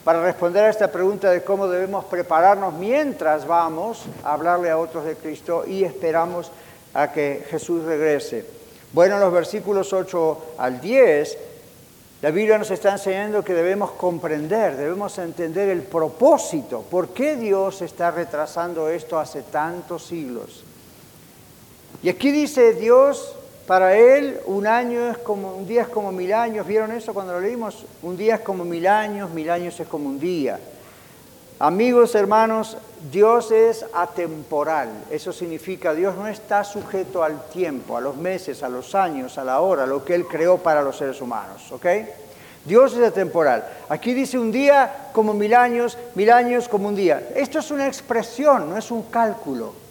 para 0.08 0.24
responder 0.24 0.64
a 0.64 0.70
esta 0.70 0.90
pregunta 0.90 1.30
de 1.30 1.44
cómo 1.44 1.68
debemos 1.68 2.06
prepararnos 2.06 2.74
mientras 2.74 3.46
vamos 3.46 4.06
a 4.24 4.32
hablarle 4.32 4.70
a 4.70 4.78
otros 4.78 5.04
de 5.04 5.18
Cristo 5.18 5.66
y 5.68 5.84
esperamos 5.84 6.50
a 6.94 7.12
que 7.12 7.46
Jesús 7.50 7.84
regrese. 7.84 8.46
Bueno, 8.94 9.16
en 9.16 9.20
los 9.20 9.34
versículos 9.34 9.92
8 9.92 10.54
al 10.60 10.80
10, 10.80 11.38
la 12.22 12.32
Biblia 12.32 12.58
nos 12.58 12.72
está 12.72 12.94
enseñando 12.94 13.44
que 13.44 13.54
debemos 13.54 13.92
comprender, 13.92 14.78
debemos 14.78 15.18
entender 15.18 15.68
el 15.68 15.82
propósito, 15.82 16.86
por 16.90 17.10
qué 17.10 17.36
Dios 17.36 17.82
está 17.82 18.10
retrasando 18.10 18.88
esto 18.88 19.20
hace 19.20 19.42
tantos 19.42 20.06
siglos. 20.06 20.64
Y 22.02 22.08
aquí 22.08 22.32
dice 22.32 22.76
Dios 22.76 23.36
para 23.68 23.98
él 23.98 24.40
un 24.46 24.66
año 24.66 25.12
es 25.12 25.18
como, 25.18 25.54
un 25.54 25.68
día 25.68 25.82
es 25.84 25.88
como 25.90 26.12
mil 26.14 26.34
años. 26.34 26.66
¿Vieron 26.66 26.92
eso 26.94 27.14
cuando 27.14 27.34
lo 27.34 27.42
leímos? 27.42 27.86
Un 28.02 28.16
día 28.16 28.36
es 28.36 28.42
como 28.42 28.64
mil 28.64 28.88
años, 28.88 29.30
mil 29.30 29.50
años 29.50 29.78
es 29.80 29.88
como 29.88 30.08
un 30.08 30.20
día. 30.20 30.58
Amigos, 31.60 32.16
hermanos, 32.16 32.78
Dios 33.12 33.52
es 33.52 33.86
atemporal. 33.94 34.90
Eso 35.12 35.34
significa 35.34 35.94
Dios 35.94 36.16
no 36.16 36.28
está 36.28 36.64
sujeto 36.64 37.24
al 37.24 37.50
tiempo, 37.50 37.98
a 37.98 38.02
los 38.02 38.16
meses, 38.16 38.64
a 38.64 38.70
los 38.70 38.96
años, 38.96 39.38
a 39.38 39.44
la 39.44 39.60
hora, 39.60 39.86
lo 39.86 40.06
que 40.06 40.16
Él 40.16 40.26
creó 40.28 40.58
para 40.60 40.82
los 40.82 40.98
seres 40.98 41.20
humanos. 41.20 41.70
¿Ok? 41.72 41.86
Dios 42.64 42.96
es 42.96 43.04
atemporal. 43.04 43.68
Aquí 43.90 44.14
dice 44.14 44.40
un 44.40 44.52
día 44.52 45.10
como 45.12 45.34
mil 45.34 45.54
años, 45.54 45.98
mil 46.16 46.32
años 46.32 46.70
como 46.70 46.88
un 46.88 46.96
día. 46.96 47.30
Esto 47.36 47.60
es 47.60 47.70
una 47.70 47.88
expresión, 47.88 48.70
no 48.70 48.78
es 48.78 48.92
un 48.92 49.04
cálculo. 49.04 49.87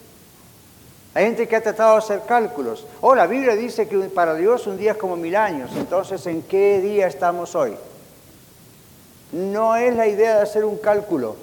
Hay 1.17 1.25
gente 1.25 1.47
que 1.47 1.55
ha 1.55 1.63
tratado 1.63 1.93
de 1.93 1.97
hacer 1.97 2.21
cálculos. 2.27 2.85
Oh, 3.01 3.15
la 3.15 3.25
Biblia 3.25 3.55
dice 3.55 3.87
que 3.87 3.97
para 4.01 4.35
Dios 4.35 4.67
un 4.67 4.77
día 4.77 4.91
es 4.91 4.97
como 4.99 5.15
mil 5.15 5.35
años. 5.35 5.71
Entonces, 5.75 6.23
¿en 6.27 6.43
qué 6.43 6.79
día 6.79 7.07
estamos 7.07 7.55
hoy? 7.55 7.73
No 9.31 9.75
es 9.75 9.95
la 9.95 10.05
idea 10.05 10.35
de 10.35 10.43
hacer 10.43 10.63
un 10.63 10.77
cálculo. 10.77 11.35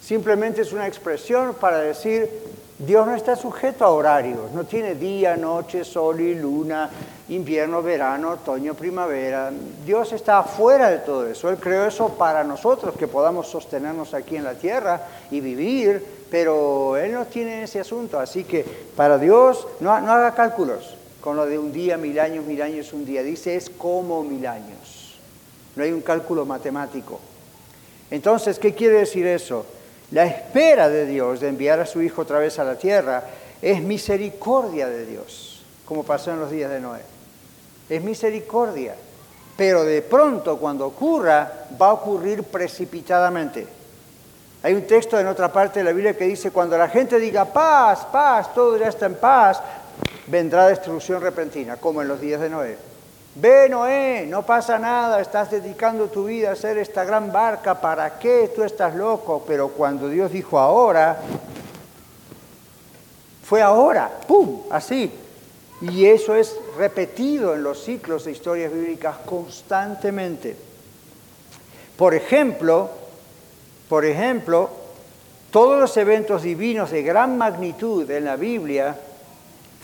Simplemente 0.00 0.62
es 0.62 0.72
una 0.72 0.86
expresión 0.86 1.54
para 1.54 1.78
decir, 1.78 2.30
Dios 2.78 3.04
no 3.04 3.16
está 3.16 3.34
sujeto 3.34 3.84
a 3.84 3.90
horarios. 3.90 4.52
No 4.52 4.62
tiene 4.62 4.94
día, 4.94 5.36
noche, 5.36 5.82
sol 5.82 6.20
y 6.20 6.36
luna, 6.36 6.88
invierno, 7.28 7.82
verano, 7.82 8.30
otoño, 8.30 8.74
primavera. 8.74 9.50
Dios 9.84 10.12
está 10.12 10.44
fuera 10.44 10.88
de 10.88 10.98
todo 10.98 11.26
eso. 11.26 11.50
Él 11.50 11.56
creó 11.56 11.84
eso 11.84 12.10
para 12.10 12.44
nosotros, 12.44 12.94
que 12.96 13.08
podamos 13.08 13.48
sostenernos 13.48 14.14
aquí 14.14 14.36
en 14.36 14.44
la 14.44 14.54
tierra 14.54 15.02
y 15.32 15.40
vivir 15.40 16.15
pero 16.30 16.96
Él 16.96 17.12
no 17.12 17.26
tiene 17.26 17.62
ese 17.62 17.80
asunto, 17.80 18.18
así 18.18 18.44
que 18.44 18.64
para 18.96 19.18
Dios 19.18 19.66
no, 19.80 19.92
haga 19.92 20.34
cálculos 20.34 20.96
con 21.20 21.36
lo 21.36 21.46
de 21.46 21.58
un 21.58 21.72
día, 21.72 21.96
mil 21.96 22.18
años, 22.20 22.44
mil 22.44 22.62
años, 22.62 22.92
un 22.92 23.04
día. 23.04 23.22
Dice 23.22 23.56
es 23.56 23.68
como 23.68 24.22
mil 24.22 24.46
años. 24.46 25.18
No 25.74 25.82
hay 25.82 25.92
un 25.92 26.00
cálculo 26.00 26.46
matemático. 26.46 27.20
Entonces, 28.10 28.58
¿qué 28.58 28.74
quiere 28.74 28.98
decir 28.98 29.26
eso? 29.26 29.66
La 30.12 30.24
espera 30.24 30.88
de 30.88 31.04
Dios 31.04 31.40
de 31.40 31.48
enviar 31.48 31.80
a 31.80 31.86
su 31.86 32.00
Hijo 32.00 32.22
otra 32.22 32.38
vez 32.38 32.58
a 32.58 32.64
la 32.64 32.78
tierra 32.78 33.24
es 33.60 33.82
misericordia 33.82 34.88
de 34.88 35.04
Dios, 35.04 35.64
como 35.84 36.04
pasó 36.04 36.30
en 36.30 36.38
los 36.38 36.50
días 36.50 36.70
de 36.70 36.80
Noé. 36.80 37.00
Es 37.88 38.02
misericordia. 38.02 38.94
Pero 39.56 39.84
de 39.84 40.02
pronto, 40.02 40.58
cuando 40.58 40.86
ocurra, 40.86 41.66
va 41.80 41.88
a 41.88 41.94
ocurrir 41.94 42.44
precipitadamente. 42.44 43.66
Hay 44.62 44.74
un 44.74 44.86
texto 44.86 45.18
en 45.18 45.26
otra 45.26 45.52
parte 45.52 45.80
de 45.80 45.84
la 45.84 45.92
Biblia 45.92 46.16
que 46.16 46.24
dice, 46.24 46.50
cuando 46.50 46.76
la 46.76 46.88
gente 46.88 47.18
diga 47.18 47.44
paz, 47.44 48.06
paz, 48.10 48.52
todo 48.54 48.76
ya 48.76 48.88
está 48.88 49.06
en 49.06 49.14
paz, 49.14 49.60
vendrá 50.26 50.68
destrucción 50.68 51.20
repentina, 51.20 51.76
como 51.76 52.02
en 52.02 52.08
los 52.08 52.20
días 52.20 52.40
de 52.40 52.50
Noé. 52.50 52.76
Ve, 53.38 53.68
Noé, 53.68 54.26
no 54.26 54.46
pasa 54.46 54.78
nada, 54.78 55.20
estás 55.20 55.50
dedicando 55.50 56.06
tu 56.06 56.24
vida 56.24 56.48
a 56.48 56.52
hacer 56.52 56.78
esta 56.78 57.04
gran 57.04 57.30
barca, 57.30 57.78
¿para 57.78 58.18
qué? 58.18 58.50
Tú 58.54 58.62
estás 58.62 58.94
loco. 58.94 59.44
Pero 59.46 59.68
cuando 59.68 60.08
Dios 60.08 60.32
dijo 60.32 60.58
ahora, 60.58 61.18
fue 63.44 63.60
ahora, 63.60 64.10
¡pum! 64.26 64.62
Así. 64.70 65.12
Y 65.82 66.06
eso 66.06 66.34
es 66.34 66.56
repetido 66.78 67.54
en 67.54 67.62
los 67.62 67.84
ciclos 67.84 68.24
de 68.24 68.32
historias 68.32 68.72
bíblicas 68.72 69.16
constantemente. 69.26 70.56
Por 71.98 72.14
ejemplo, 72.14 72.88
por 73.88 74.04
ejemplo, 74.04 74.70
todos 75.50 75.80
los 75.80 75.96
eventos 75.96 76.42
divinos 76.42 76.90
de 76.90 77.02
gran 77.02 77.38
magnitud 77.38 78.10
en 78.10 78.24
la 78.24 78.36
Biblia 78.36 78.96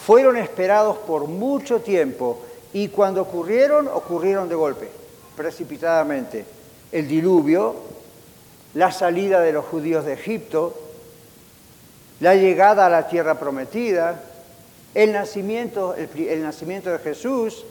fueron 0.05 0.37
esperados 0.37 0.99
por 0.99 1.29
mucho 1.29 1.81
tiempo 1.81 2.41
y 2.73 2.89
cuando 2.89 3.23
ocurrieron, 3.23 3.89
ocurrieron 3.89 4.49
de 4.49 4.55
golpe, 4.55 4.89
precipitadamente. 5.37 6.45
El 6.91 7.07
diluvio, 7.07 7.75
la 8.75 8.91
salida 8.91 9.41
de 9.41 9.53
los 9.53 9.65
judíos 9.65 10.05
de 10.05 10.15
Egipto, 10.15 10.75
la 12.21 12.35
llegada 12.35 12.87
a 12.87 12.91
la 12.91 13.09
tierra 13.09 13.39
prometida, 13.39 14.21
el 14.95 15.13
nacimiento, 15.13 15.95
el, 15.95 16.43
nacimiento 16.43 16.91
de 16.91 16.99
Jesús, 16.99 17.65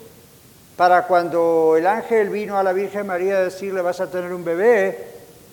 para 0.76 1.06
cuando 1.06 1.76
el 1.78 1.86
ángel 1.86 2.30
vino 2.30 2.58
a 2.58 2.64
la 2.64 2.74
Virgen 2.74 3.08
María 3.08 3.38
a 3.38 3.44
decirle 3.44 3.82
vas 3.82 4.00
a 4.00 4.10
tener 4.10 4.34
un 4.34 4.44
bebé, 4.44 5.11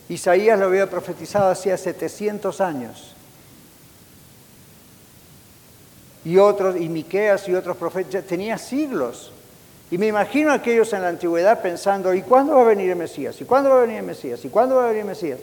Isaías 0.08 0.58
lo 0.58 0.66
había 0.66 0.88
profetizado 0.88 1.50
hacía 1.50 1.76
700 1.76 2.60
años. 2.60 3.14
Y 6.24 6.36
otros, 6.38 6.76
y 6.76 6.88
Miqueas 6.88 7.48
y 7.48 7.54
otros 7.54 7.76
profetas, 7.76 8.24
tenía 8.24 8.58
siglos. 8.58 9.32
Y 9.90 9.98
me 9.98 10.06
imagino 10.06 10.50
a 10.50 10.54
aquellos 10.54 10.92
en 10.92 11.02
la 11.02 11.08
antigüedad 11.08 11.62
pensando, 11.62 12.12
¿y 12.12 12.22
cuándo 12.22 12.54
va 12.54 12.62
a 12.62 12.64
venir 12.64 12.90
el 12.90 12.96
Mesías? 12.96 13.40
¿Y 13.40 13.44
cuándo 13.44 13.70
va 13.70 13.78
a 13.78 13.80
venir 13.82 13.98
el 13.98 14.04
Mesías? 14.04 14.44
¿Y 14.44 14.48
cuándo 14.48 14.76
va 14.76 14.84
a 14.84 14.86
venir 14.88 15.00
el 15.00 15.08
Mesías? 15.08 15.38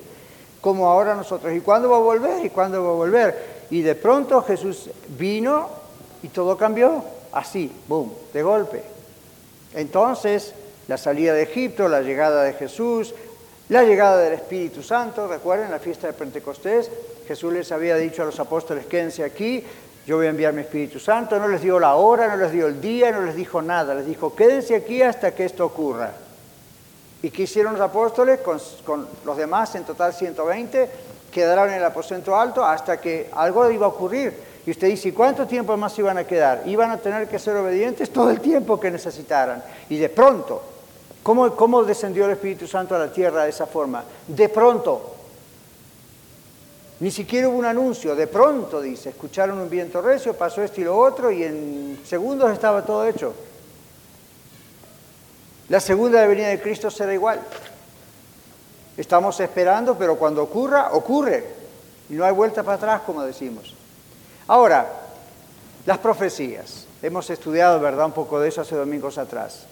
Como 0.61 0.87
ahora 0.87 1.15
nosotros, 1.15 1.53
¿y 1.53 1.61
cuándo 1.61 1.89
va 1.89 1.97
a 1.97 2.01
volver? 2.01 2.45
¿Y 2.45 2.49
cuándo 2.49 2.83
va 2.83 2.89
a 2.89 2.93
volver? 2.93 3.65
Y 3.69 3.81
de 3.81 3.95
pronto 3.95 4.41
Jesús 4.43 4.89
vino 5.17 5.69
y 6.21 6.27
todo 6.29 6.57
cambió, 6.57 7.03
así, 7.31 7.71
boom, 7.87 8.13
de 8.33 8.43
golpe. 8.43 8.83
Entonces, 9.73 10.53
la 10.87 10.97
salida 10.97 11.33
de 11.33 11.43
Egipto, 11.43 11.87
la 11.87 12.01
llegada 12.01 12.43
de 12.43 12.53
Jesús, 12.53 13.13
la 13.69 13.83
llegada 13.83 14.17
del 14.19 14.33
Espíritu 14.33 14.83
Santo, 14.83 15.27
recuerden 15.27 15.71
la 15.71 15.79
fiesta 15.79 16.07
de 16.07 16.13
Pentecostés, 16.13 16.89
Jesús 17.27 17.51
les 17.51 17.71
había 17.71 17.95
dicho 17.95 18.21
a 18.21 18.25
los 18.25 18.39
apóstoles, 18.39 18.85
quédense 18.85 19.23
aquí, 19.23 19.63
yo 20.05 20.17
voy 20.17 20.27
a 20.27 20.29
enviar 20.29 20.53
mi 20.53 20.61
Espíritu 20.61 20.99
Santo, 20.99 21.39
no 21.39 21.47
les 21.47 21.61
dio 21.61 21.79
la 21.79 21.95
hora, 21.95 22.27
no 22.27 22.37
les 22.37 22.51
dio 22.51 22.67
el 22.67 22.79
día, 22.79 23.11
no 23.11 23.21
les 23.21 23.35
dijo 23.35 23.61
nada, 23.61 23.95
les 23.95 24.05
dijo, 24.05 24.35
quédense 24.35 24.75
aquí 24.75 25.01
hasta 25.01 25.33
que 25.33 25.45
esto 25.45 25.65
ocurra. 25.65 26.13
¿Y 27.23 27.31
qué 27.31 27.43
hicieron 27.43 27.73
los 27.73 27.81
apóstoles 27.81 28.39
con, 28.41 28.59
con 28.85 29.07
los 29.25 29.35
demás, 29.35 29.73
en 29.73 29.83
total 29.83 30.13
120? 30.13 30.89
Quedaron 31.31 31.69
en 31.69 31.77
el 31.77 31.83
aposento 31.83 32.35
alto 32.35 32.63
hasta 32.63 33.01
que 33.01 33.31
algo 33.33 33.69
iba 33.71 33.87
a 33.87 33.89
ocurrir. 33.89 34.31
Y 34.63 34.71
usted 34.71 34.87
dice, 34.87 35.11
¿cuánto 35.11 35.47
tiempo 35.47 35.75
más 35.75 35.97
iban 35.97 36.19
a 36.19 36.23
quedar? 36.23 36.61
Iban 36.67 36.91
a 36.91 36.97
tener 36.97 37.27
que 37.27 37.39
ser 37.39 37.55
obedientes 37.55 38.11
todo 38.11 38.29
el 38.29 38.41
tiempo 38.41 38.79
que 38.79 38.91
necesitaran. 38.91 39.63
Y 39.89 39.97
de 39.97 40.09
pronto, 40.09 40.61
¿cómo, 41.25 41.83
descendió 41.83 42.25
el 42.25 42.31
Espíritu 42.31 42.67
Santo 42.67 42.95
a 42.95 42.99
la 42.99 43.11
tierra 43.11 43.45
de 43.45 43.49
esa 43.49 43.65
forma? 43.65 44.03
De 44.27 44.47
pronto. 44.47 45.15
Ni 46.99 47.09
siquiera 47.09 47.49
hubo 47.49 47.57
un 47.57 47.65
anuncio, 47.65 48.15
de 48.15 48.27
pronto 48.27 48.79
dice, 48.79 49.09
escucharon 49.09 49.57
un 49.57 49.69
viento 49.69 50.01
recio, 50.01 50.33
pasó 50.35 50.61
esto 50.61 50.79
y 50.79 50.85
lo 50.85 50.97
otro 50.97 51.29
y 51.29 51.43
en 51.43 51.99
segundos 52.05 52.51
estaba 52.51 52.85
todo 52.85 53.05
hecho. 53.05 53.33
La 55.67 55.79
segunda 55.79 56.25
venida 56.27 56.47
de 56.49 56.61
Cristo 56.61 56.91
será 56.91 57.13
igual. 57.13 57.41
Estamos 58.95 59.39
esperando, 59.39 59.97
pero 59.97 60.15
cuando 60.15 60.43
ocurra, 60.43 60.91
ocurre. 60.93 61.43
Y 62.09 62.13
no 62.13 62.23
hay 62.23 62.31
vuelta 62.31 62.61
para 62.61 62.77
atrás, 62.77 63.01
como 63.03 63.23
decimos. 63.23 63.73
Ahora, 64.47 64.87
las 65.87 65.97
profecías. 65.97 66.85
Hemos 67.01 67.29
estudiado, 67.31 67.79
¿verdad?, 67.79 68.05
un 68.05 68.11
poco 68.13 68.39
de 68.39 68.49
eso 68.49 68.61
hace 68.61 68.75
domingos 68.75 69.17
atrás. 69.17 69.65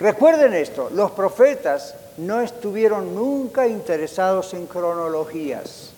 Recuerden 0.00 0.54
esto, 0.54 0.90
los 0.94 1.10
profetas 1.10 1.94
no 2.16 2.40
estuvieron 2.40 3.14
nunca 3.14 3.66
interesados 3.66 4.54
en 4.54 4.66
cronologías. 4.66 5.92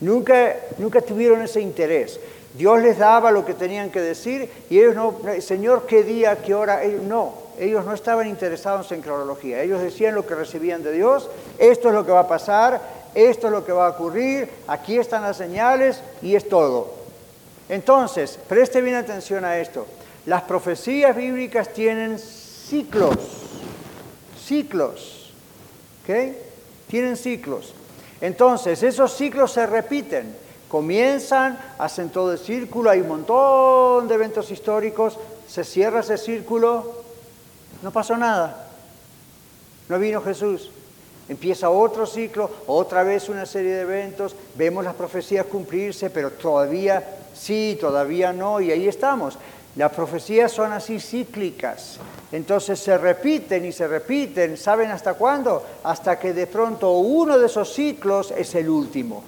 Nunca, 0.00 0.54
nunca 0.76 1.00
tuvieron 1.00 1.40
ese 1.42 1.62
interés. 1.62 2.20
Dios 2.54 2.80
les 2.82 2.98
daba 2.98 3.30
lo 3.30 3.44
que 3.46 3.54
tenían 3.54 3.90
que 3.90 4.00
decir 4.00 4.50
y 4.68 4.78
ellos 4.78 4.94
no, 4.94 5.16
Señor, 5.40 5.86
¿qué 5.86 6.02
día, 6.02 6.42
qué 6.42 6.54
hora? 6.54 6.82
no, 6.84 7.34
ellos 7.58 7.84
no 7.84 7.94
estaban 7.94 8.28
interesados 8.28 8.92
en 8.92 9.00
cronología. 9.00 9.62
Ellos 9.62 9.80
decían 9.80 10.14
lo 10.14 10.26
que 10.26 10.34
recibían 10.34 10.82
de 10.82 10.92
Dios, 10.92 11.30
esto 11.58 11.88
es 11.88 11.94
lo 11.94 12.04
que 12.04 12.12
va 12.12 12.20
a 12.20 12.28
pasar, 12.28 12.80
esto 13.14 13.46
es 13.46 13.52
lo 13.52 13.64
que 13.64 13.72
va 13.72 13.86
a 13.86 13.90
ocurrir, 13.90 14.48
aquí 14.66 14.98
están 14.98 15.22
las 15.22 15.38
señales 15.38 16.02
y 16.20 16.36
es 16.36 16.48
todo. 16.48 16.92
Entonces, 17.68 18.38
preste 18.46 18.80
bien 18.80 18.96
atención 18.96 19.44
a 19.44 19.58
esto. 19.58 19.86
Las 20.26 20.42
profecías 20.42 21.16
bíblicas 21.16 21.70
tienen 21.70 22.18
ciclos, 22.68 23.16
ciclos, 24.44 25.32
¿ok? 26.02 26.36
Tienen 26.86 27.16
ciclos. 27.16 27.72
Entonces, 28.20 28.82
esos 28.82 29.14
ciclos 29.14 29.52
se 29.52 29.66
repiten. 29.66 30.36
Comienzan, 30.68 31.58
hacen 31.78 32.10
todo 32.10 32.32
el 32.32 32.38
círculo, 32.38 32.90
hay 32.90 33.00
un 33.00 33.08
montón 33.08 34.06
de 34.06 34.14
eventos 34.14 34.50
históricos, 34.50 35.18
se 35.48 35.64
cierra 35.64 36.00
ese 36.00 36.18
círculo, 36.18 37.04
no 37.82 37.90
pasó 37.90 38.18
nada. 38.18 38.68
No 39.88 39.98
vino 39.98 40.20
Jesús. 40.20 40.70
Empieza 41.28 41.70
otro 41.70 42.06
ciclo, 42.06 42.50
otra 42.66 43.02
vez 43.02 43.30
una 43.30 43.46
serie 43.46 43.72
de 43.72 43.80
eventos, 43.82 44.34
vemos 44.56 44.84
las 44.84 44.94
profecías 44.94 45.46
cumplirse, 45.46 46.10
pero 46.10 46.32
todavía 46.32 47.02
sí, 47.34 47.78
todavía 47.80 48.32
no, 48.32 48.60
y 48.60 48.70
ahí 48.70 48.88
estamos. 48.88 49.38
Las 49.76 49.92
profecías 49.92 50.50
son 50.50 50.72
así 50.72 50.98
cíclicas, 50.98 51.98
entonces 52.32 52.80
se 52.80 52.98
repiten 52.98 53.64
y 53.64 53.72
se 53.72 53.86
repiten, 53.86 54.56
¿saben 54.56 54.90
hasta 54.90 55.14
cuándo? 55.14 55.64
Hasta 55.84 56.18
que 56.18 56.32
de 56.32 56.46
pronto 56.46 56.92
uno 56.92 57.38
de 57.38 57.46
esos 57.46 57.72
ciclos 57.72 58.32
es 58.36 58.54
el 58.56 58.68
último. 58.68 59.22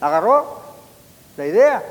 ¿Agarró 0.00 0.60
la 1.36 1.46
idea? 1.46 1.82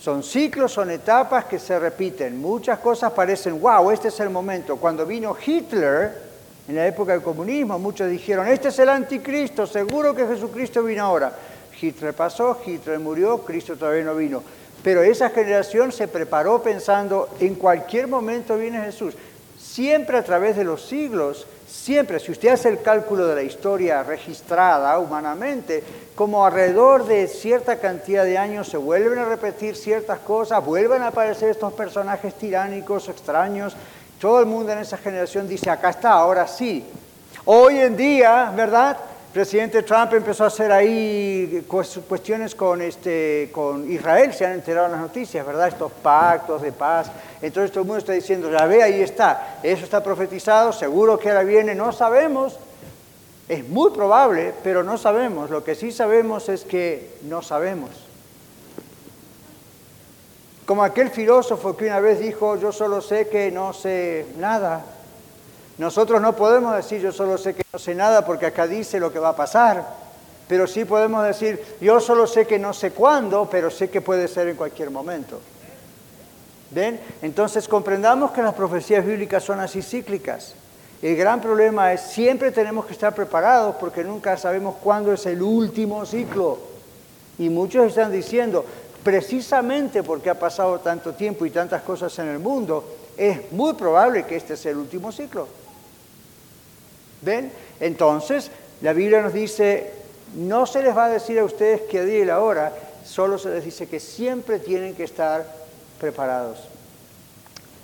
Son 0.00 0.22
ciclos, 0.22 0.72
son 0.72 0.90
etapas 0.90 1.46
que 1.46 1.58
se 1.58 1.78
repiten. 1.78 2.38
Muchas 2.38 2.78
cosas 2.80 3.12
parecen, 3.12 3.60
wow, 3.60 3.90
este 3.90 4.08
es 4.08 4.20
el 4.20 4.30
momento. 4.30 4.76
Cuando 4.76 5.06
vino 5.06 5.36
Hitler, 5.46 6.24
en 6.66 6.76
la 6.76 6.86
época 6.86 7.12
del 7.12 7.22
comunismo, 7.22 7.78
muchos 7.78 8.10
dijeron, 8.10 8.48
este 8.48 8.68
es 8.68 8.78
el 8.78 8.88
anticristo, 8.88 9.66
seguro 9.66 10.14
que 10.14 10.26
Jesucristo 10.26 10.82
vino 10.82 11.04
ahora. 11.04 11.32
Hitler 11.80 12.14
pasó, 12.14 12.58
Hitler 12.66 12.98
murió, 12.98 13.38
Cristo 13.38 13.76
todavía 13.76 14.04
no 14.04 14.14
vino. 14.14 14.42
Pero 14.84 15.02
esa 15.02 15.30
generación 15.30 15.92
se 15.92 16.06
preparó 16.06 16.62
pensando, 16.62 17.30
en 17.40 17.54
cualquier 17.54 18.06
momento 18.06 18.58
viene 18.58 18.82
Jesús. 18.82 19.14
Siempre 19.58 20.18
a 20.18 20.22
través 20.22 20.56
de 20.56 20.64
los 20.64 20.86
siglos, 20.86 21.46
siempre, 21.66 22.20
si 22.20 22.30
usted 22.30 22.50
hace 22.50 22.68
el 22.68 22.82
cálculo 22.82 23.26
de 23.26 23.34
la 23.34 23.42
historia 23.42 24.02
registrada 24.02 24.98
humanamente, 24.98 25.82
como 26.14 26.44
alrededor 26.44 27.06
de 27.06 27.26
cierta 27.28 27.80
cantidad 27.80 28.24
de 28.24 28.36
años 28.36 28.68
se 28.68 28.76
vuelven 28.76 29.18
a 29.18 29.24
repetir 29.24 29.74
ciertas 29.74 30.18
cosas, 30.18 30.62
vuelven 30.62 31.00
a 31.00 31.08
aparecer 31.08 31.48
estos 31.48 31.72
personajes 31.72 32.34
tiránicos, 32.34 33.08
extraños, 33.08 33.74
todo 34.20 34.38
el 34.38 34.46
mundo 34.46 34.72
en 34.72 34.80
esa 34.80 34.98
generación 34.98 35.48
dice, 35.48 35.70
acá 35.70 35.90
está, 35.90 36.10
ahora 36.10 36.46
sí. 36.46 36.84
Hoy 37.46 37.78
en 37.78 37.96
día, 37.96 38.52
¿verdad? 38.54 38.98
Presidente 39.34 39.82
Trump 39.82 40.12
empezó 40.12 40.44
a 40.44 40.46
hacer 40.46 40.70
ahí 40.70 41.66
cuestiones 41.66 42.54
con, 42.54 42.80
este, 42.80 43.50
con 43.50 43.90
Israel, 43.90 44.32
se 44.32 44.46
han 44.46 44.52
enterado 44.52 44.86
en 44.86 44.92
las 44.92 45.00
noticias, 45.00 45.44
¿verdad? 45.44 45.66
Estos 45.66 45.90
pactos 45.90 46.62
de 46.62 46.70
paz. 46.70 47.10
Entonces 47.42 47.72
todo 47.72 47.80
el 47.80 47.86
mundo 47.88 47.98
está 47.98 48.12
diciendo, 48.12 48.48
ya 48.48 48.64
ve, 48.66 48.84
ahí 48.84 49.02
está, 49.02 49.58
eso 49.60 49.82
está 49.82 50.04
profetizado, 50.04 50.72
seguro 50.72 51.18
que 51.18 51.30
ahora 51.30 51.42
viene, 51.42 51.74
no 51.74 51.90
sabemos. 51.90 52.60
Es 53.48 53.68
muy 53.68 53.90
probable, 53.90 54.54
pero 54.62 54.84
no 54.84 54.96
sabemos. 54.96 55.50
Lo 55.50 55.64
que 55.64 55.74
sí 55.74 55.90
sabemos 55.90 56.48
es 56.48 56.62
que 56.62 57.18
no 57.22 57.42
sabemos. 57.42 57.90
Como 60.64 60.84
aquel 60.84 61.10
filósofo 61.10 61.76
que 61.76 61.86
una 61.86 61.98
vez 61.98 62.20
dijo, 62.20 62.56
yo 62.56 62.70
solo 62.70 63.00
sé 63.00 63.28
que 63.28 63.50
no 63.50 63.72
sé 63.72 64.26
nada. 64.38 64.84
Nosotros 65.78 66.20
no 66.20 66.36
podemos 66.36 66.76
decir, 66.76 67.00
yo 67.00 67.12
solo 67.12 67.36
sé 67.36 67.54
que 67.54 67.64
no 67.72 67.78
sé 67.78 67.94
nada 67.94 68.24
porque 68.24 68.46
acá 68.46 68.66
dice 68.66 69.00
lo 69.00 69.12
que 69.12 69.18
va 69.18 69.30
a 69.30 69.36
pasar. 69.36 69.84
Pero 70.46 70.66
sí 70.66 70.84
podemos 70.84 71.24
decir, 71.24 71.62
yo 71.80 72.00
solo 72.00 72.26
sé 72.26 72.46
que 72.46 72.58
no 72.58 72.72
sé 72.72 72.90
cuándo, 72.90 73.48
pero 73.50 73.70
sé 73.70 73.88
que 73.88 74.00
puede 74.00 74.28
ser 74.28 74.48
en 74.48 74.56
cualquier 74.56 74.90
momento. 74.90 75.40
¿Ven? 76.70 77.00
Entonces 77.22 77.66
comprendamos 77.66 78.32
que 78.32 78.42
las 78.42 78.54
profecías 78.54 79.04
bíblicas 79.04 79.42
son 79.42 79.60
así 79.60 79.80
cíclicas. 79.80 80.54
El 81.00 81.16
gran 81.16 81.40
problema 81.40 81.92
es 81.92 82.00
siempre 82.02 82.50
tenemos 82.50 82.86
que 82.86 82.92
estar 82.92 83.14
preparados 83.14 83.76
porque 83.76 84.04
nunca 84.04 84.36
sabemos 84.36 84.76
cuándo 84.82 85.12
es 85.12 85.26
el 85.26 85.42
último 85.42 86.04
ciclo. 86.04 86.58
Y 87.38 87.48
muchos 87.48 87.86
están 87.86 88.12
diciendo, 88.12 88.64
precisamente 89.02 90.02
porque 90.02 90.30
ha 90.30 90.38
pasado 90.38 90.78
tanto 90.80 91.12
tiempo 91.14 91.46
y 91.46 91.50
tantas 91.50 91.82
cosas 91.82 92.16
en 92.18 92.28
el 92.28 92.38
mundo, 92.38 92.84
es 93.16 93.52
muy 93.52 93.74
probable 93.74 94.24
que 94.24 94.36
este 94.36 94.56
sea 94.56 94.72
el 94.72 94.78
último 94.78 95.12
ciclo. 95.12 95.46
¿Ven? 97.24 97.50
Entonces, 97.80 98.50
la 98.82 98.92
Biblia 98.92 99.22
nos 99.22 99.32
dice, 99.32 99.90
no 100.34 100.66
se 100.66 100.82
les 100.82 100.96
va 100.96 101.06
a 101.06 101.10
decir 101.10 101.38
a 101.38 101.44
ustedes 101.44 101.82
qué 101.82 102.04
día 102.04 102.18
y 102.20 102.24
la 102.24 102.40
hora, 102.40 102.72
solo 103.04 103.38
se 103.38 103.50
les 103.50 103.64
dice 103.64 103.86
que 103.86 104.00
siempre 104.00 104.58
tienen 104.58 104.94
que 104.94 105.04
estar 105.04 105.46
preparados, 106.00 106.58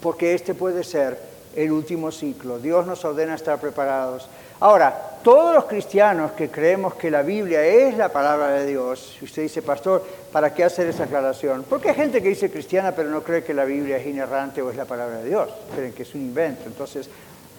porque 0.02 0.34
este 0.34 0.54
puede 0.54 0.84
ser 0.84 1.18
el 1.56 1.72
último 1.72 2.12
ciclo. 2.12 2.58
Dios 2.58 2.86
nos 2.86 3.04
ordena 3.04 3.34
estar 3.34 3.58
preparados. 3.58 4.28
Ahora, 4.60 4.94
todos 5.22 5.54
los 5.54 5.64
cristianos 5.64 6.32
que 6.32 6.50
creemos 6.50 6.94
que 6.94 7.10
la 7.10 7.22
Biblia 7.22 7.64
es 7.64 7.96
la 7.96 8.10
palabra 8.10 8.50
de 8.50 8.66
Dios, 8.66 9.16
si 9.18 9.24
usted 9.24 9.42
dice, 9.42 9.62
pastor, 9.62 10.04
¿para 10.32 10.52
qué 10.52 10.64
hacer 10.64 10.86
esa 10.86 11.04
aclaración? 11.04 11.64
Porque 11.68 11.90
hay 11.90 11.94
gente 11.94 12.22
que 12.22 12.28
dice 12.28 12.50
cristiana 12.50 12.92
pero 12.92 13.10
no 13.10 13.22
cree 13.22 13.42
que 13.42 13.54
la 13.54 13.64
Biblia 13.64 13.96
es 13.96 14.06
inerrante 14.06 14.62
o 14.62 14.70
es 14.70 14.76
la 14.76 14.84
palabra 14.84 15.18
de 15.18 15.28
Dios, 15.28 15.48
creen 15.74 15.92
que 15.92 16.02
es 16.02 16.14
un 16.14 16.22
invento, 16.22 16.64
entonces 16.66 17.08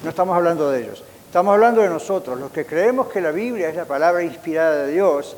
no 0.03 0.09
estamos 0.09 0.35
hablando 0.35 0.69
de 0.71 0.83
ellos. 0.83 1.03
Estamos 1.31 1.53
hablando 1.53 1.79
de 1.79 1.87
nosotros, 1.87 2.37
los 2.37 2.51
que 2.51 2.65
creemos 2.65 3.07
que 3.07 3.21
la 3.21 3.31
Biblia 3.31 3.69
es 3.69 3.75
la 3.77 3.85
palabra 3.85 4.21
inspirada 4.21 4.83
de 4.83 4.91
Dios. 4.91 5.37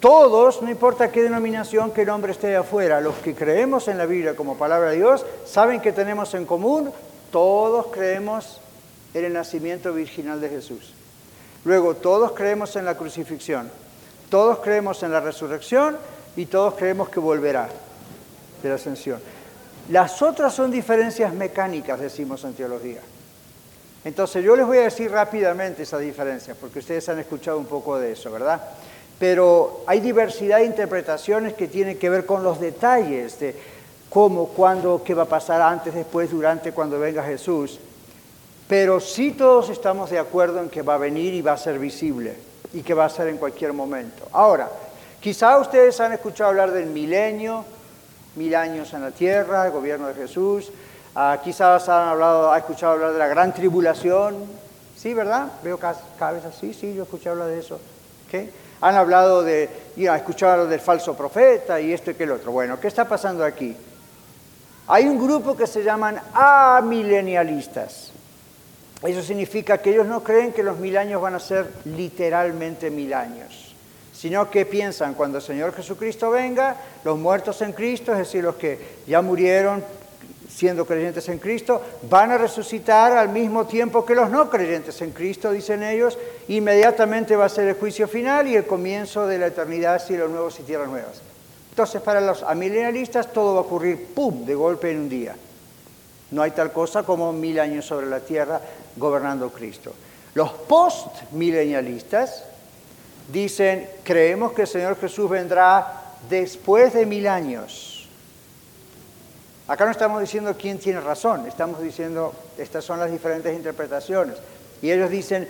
Todos, 0.00 0.60
no 0.62 0.68
importa 0.68 1.12
qué 1.12 1.22
denominación, 1.22 1.92
qué 1.92 2.04
nombre 2.04 2.32
esté 2.32 2.56
afuera, 2.56 3.00
los 3.00 3.14
que 3.18 3.36
creemos 3.36 3.86
en 3.86 3.98
la 3.98 4.06
Biblia 4.06 4.34
como 4.34 4.58
palabra 4.58 4.90
de 4.90 4.96
Dios, 4.96 5.24
saben 5.46 5.80
que 5.80 5.92
tenemos 5.92 6.34
en 6.34 6.44
común, 6.44 6.90
todos 7.30 7.86
creemos 7.92 8.60
en 9.14 9.26
el 9.26 9.32
nacimiento 9.32 9.92
virginal 9.92 10.40
de 10.40 10.48
Jesús. 10.48 10.92
Luego, 11.64 11.94
todos 11.94 12.32
creemos 12.32 12.74
en 12.74 12.84
la 12.84 12.96
crucifixión, 12.96 13.70
todos 14.30 14.58
creemos 14.58 15.04
en 15.04 15.12
la 15.12 15.20
resurrección 15.20 15.98
y 16.34 16.46
todos 16.46 16.74
creemos 16.74 17.10
que 17.10 17.20
volverá 17.20 17.68
de 18.60 18.68
la 18.68 18.74
ascensión. 18.74 19.20
Las 19.88 20.20
otras 20.20 20.52
son 20.52 20.72
diferencias 20.72 21.32
mecánicas, 21.32 22.00
decimos 22.00 22.42
en 22.42 22.54
teología. 22.54 23.02
Entonces 24.04 24.44
yo 24.44 24.56
les 24.56 24.66
voy 24.66 24.78
a 24.78 24.82
decir 24.82 25.10
rápidamente 25.10 25.82
esa 25.82 25.98
diferencia, 25.98 26.54
porque 26.54 26.78
ustedes 26.78 27.08
han 27.08 27.18
escuchado 27.18 27.58
un 27.58 27.66
poco 27.66 27.98
de 27.98 28.12
eso, 28.12 28.30
¿verdad? 28.30 28.60
Pero 29.18 29.82
hay 29.86 30.00
diversidad 30.00 30.58
de 30.58 30.64
interpretaciones 30.64 31.54
que 31.54 31.66
tienen 31.66 31.98
que 31.98 32.08
ver 32.08 32.24
con 32.24 32.44
los 32.44 32.60
detalles 32.60 33.38
de 33.40 33.56
cómo, 34.08 34.48
cuándo, 34.48 35.02
qué 35.04 35.14
va 35.14 35.24
a 35.24 35.28
pasar 35.28 35.60
antes, 35.60 35.94
después, 35.94 36.30
durante, 36.30 36.72
cuando 36.72 36.98
venga 36.98 37.22
Jesús. 37.24 37.80
Pero 38.68 39.00
sí 39.00 39.32
todos 39.32 39.70
estamos 39.70 40.10
de 40.10 40.18
acuerdo 40.18 40.60
en 40.60 40.68
que 40.68 40.82
va 40.82 40.94
a 40.94 40.98
venir 40.98 41.34
y 41.34 41.42
va 41.42 41.52
a 41.52 41.58
ser 41.58 41.78
visible 41.78 42.34
y 42.72 42.82
que 42.82 42.94
va 42.94 43.06
a 43.06 43.10
ser 43.10 43.28
en 43.28 43.38
cualquier 43.38 43.72
momento. 43.72 44.28
Ahora, 44.32 44.68
quizá 45.20 45.58
ustedes 45.58 45.98
han 46.00 46.12
escuchado 46.12 46.50
hablar 46.50 46.70
del 46.70 46.86
milenio, 46.86 47.64
mil 48.36 48.54
años 48.54 48.92
en 48.94 49.02
la 49.02 49.10
tierra, 49.10 49.66
el 49.66 49.72
gobierno 49.72 50.06
de 50.08 50.14
Jesús. 50.14 50.70
Ah, 51.20 51.40
quizás 51.42 51.88
han 51.88 52.10
hablado, 52.10 52.52
ha 52.52 52.58
escuchado 52.58 52.92
hablar 52.92 53.12
de 53.12 53.18
la 53.18 53.26
gran 53.26 53.52
tribulación. 53.52 54.36
Sí, 54.96 55.14
¿verdad? 55.14 55.48
Veo 55.64 55.76
cada 55.76 56.30
vez 56.30 56.44
así, 56.44 56.72
sí, 56.72 56.94
yo 56.94 57.02
he 57.02 57.04
escuchado 57.04 57.32
hablar 57.32 57.48
de 57.48 57.58
eso. 57.58 57.80
¿Qué? 58.30 58.48
Han 58.80 58.94
hablado 58.94 59.42
de, 59.42 59.68
ha 60.08 60.16
escuchado 60.16 60.68
del 60.68 60.78
falso 60.78 61.16
profeta 61.16 61.80
y 61.80 61.92
esto 61.92 62.12
y 62.12 62.14
que 62.14 62.22
el 62.22 62.30
otro. 62.30 62.52
Bueno, 62.52 62.78
¿qué 62.78 62.86
está 62.86 63.08
pasando 63.08 63.44
aquí? 63.44 63.76
Hay 64.86 65.08
un 65.08 65.18
grupo 65.18 65.56
que 65.56 65.66
se 65.66 65.82
llaman 65.82 66.20
amilenialistas. 66.32 68.12
Eso 69.02 69.20
significa 69.20 69.78
que 69.78 69.90
ellos 69.90 70.06
no 70.06 70.22
creen 70.22 70.52
que 70.52 70.62
los 70.62 70.78
mil 70.78 70.96
años 70.96 71.20
van 71.20 71.34
a 71.34 71.40
ser 71.40 71.68
literalmente 71.84 72.90
mil 72.90 73.12
años 73.12 73.64
sino 74.18 74.50
que 74.50 74.66
piensan 74.66 75.14
cuando 75.14 75.38
el 75.38 75.44
Señor 75.44 75.72
Jesucristo 75.72 76.28
venga, 76.28 76.74
los 77.04 77.16
muertos 77.16 77.62
en 77.62 77.72
Cristo, 77.72 78.10
es 78.10 78.18
decir, 78.18 78.42
los 78.42 78.56
que 78.56 78.96
ya 79.06 79.22
murieron 79.22 79.84
siendo 80.58 80.84
creyentes 80.84 81.28
en 81.28 81.38
Cristo, 81.38 81.80
van 82.10 82.32
a 82.32 82.38
resucitar 82.38 83.12
al 83.12 83.28
mismo 83.28 83.66
tiempo 83.66 84.04
que 84.04 84.16
los 84.16 84.28
no 84.28 84.50
creyentes 84.50 85.00
en 85.02 85.12
Cristo, 85.12 85.52
dicen 85.52 85.84
ellos, 85.84 86.18
inmediatamente 86.48 87.36
va 87.36 87.44
a 87.44 87.48
ser 87.48 87.68
el 87.68 87.76
juicio 87.76 88.08
final 88.08 88.48
y 88.48 88.56
el 88.56 88.66
comienzo 88.66 89.28
de 89.28 89.38
la 89.38 89.46
eternidad, 89.46 90.04
cielos 90.04 90.32
nuevos 90.32 90.58
y 90.58 90.64
tierras 90.64 90.88
nuevas. 90.88 91.22
Entonces, 91.70 92.02
para 92.02 92.20
los 92.20 92.42
amilenialistas 92.42 93.32
todo 93.32 93.54
va 93.54 93.60
a 93.60 93.62
ocurrir, 93.62 94.06
¡pum!, 94.12 94.44
de 94.44 94.56
golpe 94.56 94.90
en 94.90 94.98
un 94.98 95.08
día. 95.08 95.36
No 96.32 96.42
hay 96.42 96.50
tal 96.50 96.72
cosa 96.72 97.04
como 97.04 97.32
mil 97.32 97.60
años 97.60 97.86
sobre 97.86 98.08
la 98.08 98.18
tierra 98.18 98.60
gobernando 98.96 99.50
Cristo. 99.50 99.92
Los 100.34 100.50
postmilenialistas 100.50 102.42
dicen, 103.32 103.88
creemos 104.02 104.50
que 104.54 104.62
el 104.62 104.68
Señor 104.68 104.98
Jesús 104.98 105.30
vendrá 105.30 106.16
después 106.28 106.94
de 106.94 107.06
mil 107.06 107.28
años. 107.28 107.87
Acá 109.68 109.84
no 109.84 109.90
estamos 109.90 110.20
diciendo 110.20 110.56
quién 110.58 110.78
tiene 110.78 111.00
razón, 111.00 111.46
estamos 111.46 111.80
diciendo, 111.80 112.32
estas 112.56 112.84
son 112.84 112.98
las 112.98 113.10
diferentes 113.10 113.54
interpretaciones. 113.54 114.36
Y 114.82 114.90
ellos 114.90 115.10
dicen, 115.10 115.46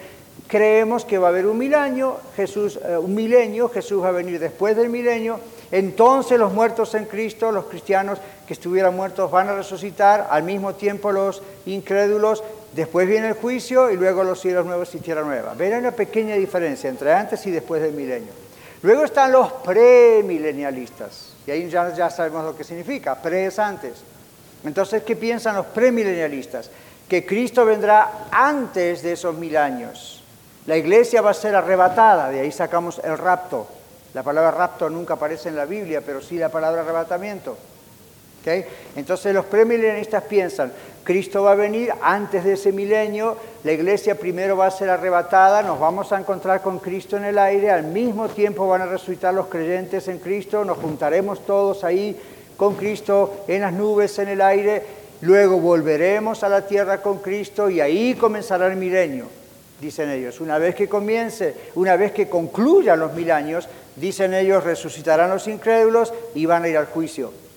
creemos 0.46 1.04
que 1.04 1.18
va 1.18 1.28
a 1.28 1.31
haber 1.31 1.46
un 1.46 1.57
mil 1.57 1.74
año, 1.74 2.16
Jesús, 2.37 2.78
eh, 2.85 2.98
un 2.98 3.14
milenio, 3.14 3.68
Jesús 3.68 4.02
va 4.02 4.09
a 4.09 4.12
venir 4.12 4.38
después 4.40 4.76
del 4.76 4.88
milenio, 4.88 5.38
entonces 5.70 6.38
los 6.38 6.52
muertos 6.52 6.94
en 6.94 7.04
Cristo, 7.04 7.52
los 7.52 7.66
cristianos 7.66 8.18
que 8.46 8.54
estuvieran 8.54 8.96
muertos 8.96 9.31
van 9.31 9.48
a 9.48 9.54
resucitar, 9.54 10.26
al 10.31 10.42
mismo 10.42 10.74
tiempo 10.74 11.12
los 11.12 11.42
incrédulos 11.66 12.42
Después 12.72 13.09
viene 13.09 13.28
el 13.28 13.35
juicio 13.35 13.90
y 13.90 13.96
luego 13.96 14.22
los 14.22 14.40
cielos 14.40 14.66
nuevos 14.66 14.94
y 14.94 14.98
tierra 14.98 15.22
nueva. 15.22 15.54
Ven 15.54 15.74
una 15.78 15.92
pequeña 15.92 16.35
diferencia 16.35 16.90
entre 16.90 17.12
antes 17.12 17.46
y 17.46 17.50
después 17.50 17.81
del 17.83 17.92
milenio. 17.92 18.31
Luego 18.83 19.04
están 19.04 19.33
los 19.33 19.52
premilenialistas. 19.52 21.38
Y 21.48 21.50
ahí 21.50 21.70
ya, 21.70 21.94
ya 21.94 22.11
sabemos 22.11 22.44
lo 22.44 22.54
que 22.54 22.62
significa. 22.62 23.14
Pre 23.14 23.46
es 23.46 23.58
antes. 23.58 23.94
Entonces, 24.64 25.02
¿qué 25.02 25.16
piensan 25.16 25.56
los 25.56 25.64
premilenialistas? 25.64 26.70
Que 27.08 27.24
Cristo 27.24 27.64
vendrá 27.64 28.26
antes 28.30 29.00
de 29.02 29.12
esos 29.12 29.34
mil 29.34 29.56
años. 29.56 30.22
La 30.66 30.76
iglesia 30.76 31.22
va 31.22 31.30
a 31.30 31.34
ser 31.34 31.56
arrebatada. 31.56 32.28
De 32.28 32.40
ahí 32.40 32.52
sacamos 32.52 33.00
el 33.02 33.16
rapto. 33.16 33.66
La 34.12 34.22
palabra 34.22 34.50
rapto 34.50 34.90
nunca 34.90 35.14
aparece 35.14 35.48
en 35.48 35.56
la 35.56 35.64
Biblia, 35.64 36.02
pero 36.04 36.20
sí 36.20 36.37
la 36.37 36.50
palabra 36.50 36.82
arrebatamiento. 36.82 37.56
Entonces 38.94 39.32
los 39.34 39.46
premilenialistas 39.46 40.24
piensan, 40.24 40.70
Cristo 41.09 41.42
va 41.42 41.53
a 41.53 41.55
venir 41.55 41.90
antes 42.03 42.44
de 42.44 42.53
ese 42.53 42.71
milenio, 42.71 43.35
la 43.64 43.73
iglesia 43.73 44.18
primero 44.18 44.59
va 44.59 44.66
a 44.66 44.71
ser 44.71 44.90
arrebatada, 44.90 45.62
nos 45.62 45.81
vamos 45.81 46.12
a 46.12 46.18
encontrar 46.18 46.61
con 46.61 46.81
Cristo 46.81 47.16
en 47.16 47.25
el 47.25 47.38
aire, 47.38 47.71
al 47.71 47.85
mismo 47.85 48.29
tiempo 48.29 48.68
van 48.68 48.83
a 48.83 48.87
resucitar 48.87 49.33
los 49.33 49.47
creyentes 49.47 50.07
en 50.09 50.18
Cristo, 50.18 50.66
nos 50.66 50.77
juntaremos 50.77 51.47
todos 51.47 51.83
ahí 51.83 52.14
con 52.59 52.75
Cristo 52.75 53.47
en 53.49 53.62
las 53.62 53.73
nubes, 53.73 54.18
en 54.18 54.29
el 54.29 54.42
aire, 54.42 54.83
luego 55.23 55.59
volveremos 55.59 56.44
a 56.44 56.51
la 56.51 56.66
tierra 56.66 57.01
con 57.01 57.21
Cristo 57.21 57.71
y 57.71 57.81
ahí 57.81 58.14
comenzará 58.14 58.66
el 58.66 58.77
milenio, 58.77 59.29
dicen 59.81 60.11
ellos. 60.11 60.42
Una 60.42 60.59
vez 60.59 60.75
que 60.75 60.90
comience, 60.90 61.55
una 61.77 61.97
vez 61.97 62.12
que 62.12 62.29
concluyan 62.29 63.01
los 63.01 63.14
mil 63.14 63.31
años, 63.31 63.66
dicen 63.97 64.35
ellos, 64.35 64.62
resucitarán 64.62 65.31
los 65.31 65.49
incrédulos 65.49 66.12
y 66.35 66.44
van 66.44 66.64
a 66.64 66.68
ir 66.68 66.77
al 66.77 66.85
juicio. 66.85 67.47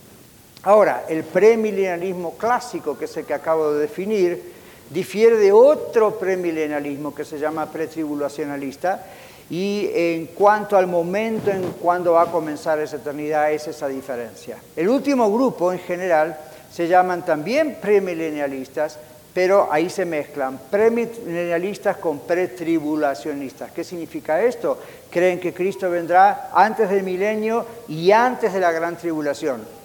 Ahora, 0.63 1.05
el 1.09 1.23
premilenialismo 1.23 2.35
clásico, 2.37 2.97
que 2.97 3.05
es 3.05 3.17
el 3.17 3.25
que 3.25 3.33
acabo 3.33 3.73
de 3.73 3.81
definir, 3.81 4.53
difiere 4.89 5.37
de 5.37 5.51
otro 5.51 6.19
premilenialismo 6.19 7.15
que 7.15 7.25
se 7.25 7.39
llama 7.39 7.71
pretribulacionalista, 7.71 9.05
y 9.49 9.89
en 9.93 10.27
cuanto 10.27 10.77
al 10.77 10.87
momento 10.87 11.51
en 11.51 11.63
cuando 11.73 12.13
va 12.13 12.23
a 12.23 12.31
comenzar 12.31 12.79
esa 12.79 12.95
eternidad 12.97 13.51
es 13.51 13.67
esa 13.67 13.87
diferencia. 13.87 14.57
El 14.77 14.87
último 14.87 15.31
grupo 15.33 15.73
en 15.73 15.79
general 15.79 16.37
se 16.71 16.87
llaman 16.87 17.25
también 17.25 17.77
premilenialistas, 17.81 18.97
pero 19.33 19.67
ahí 19.71 19.89
se 19.89 20.05
mezclan 20.05 20.59
premilenialistas 20.69 21.97
con 21.97 22.19
pretribulacionistas. 22.19 23.71
¿Qué 23.71 23.83
significa 23.83 24.41
esto? 24.41 24.77
Creen 25.09 25.39
que 25.39 25.53
Cristo 25.53 25.89
vendrá 25.89 26.51
antes 26.53 26.89
del 26.89 27.03
milenio 27.03 27.65
y 27.89 28.11
antes 28.11 28.53
de 28.53 28.59
la 28.59 28.71
gran 28.71 28.95
tribulación. 28.95 29.80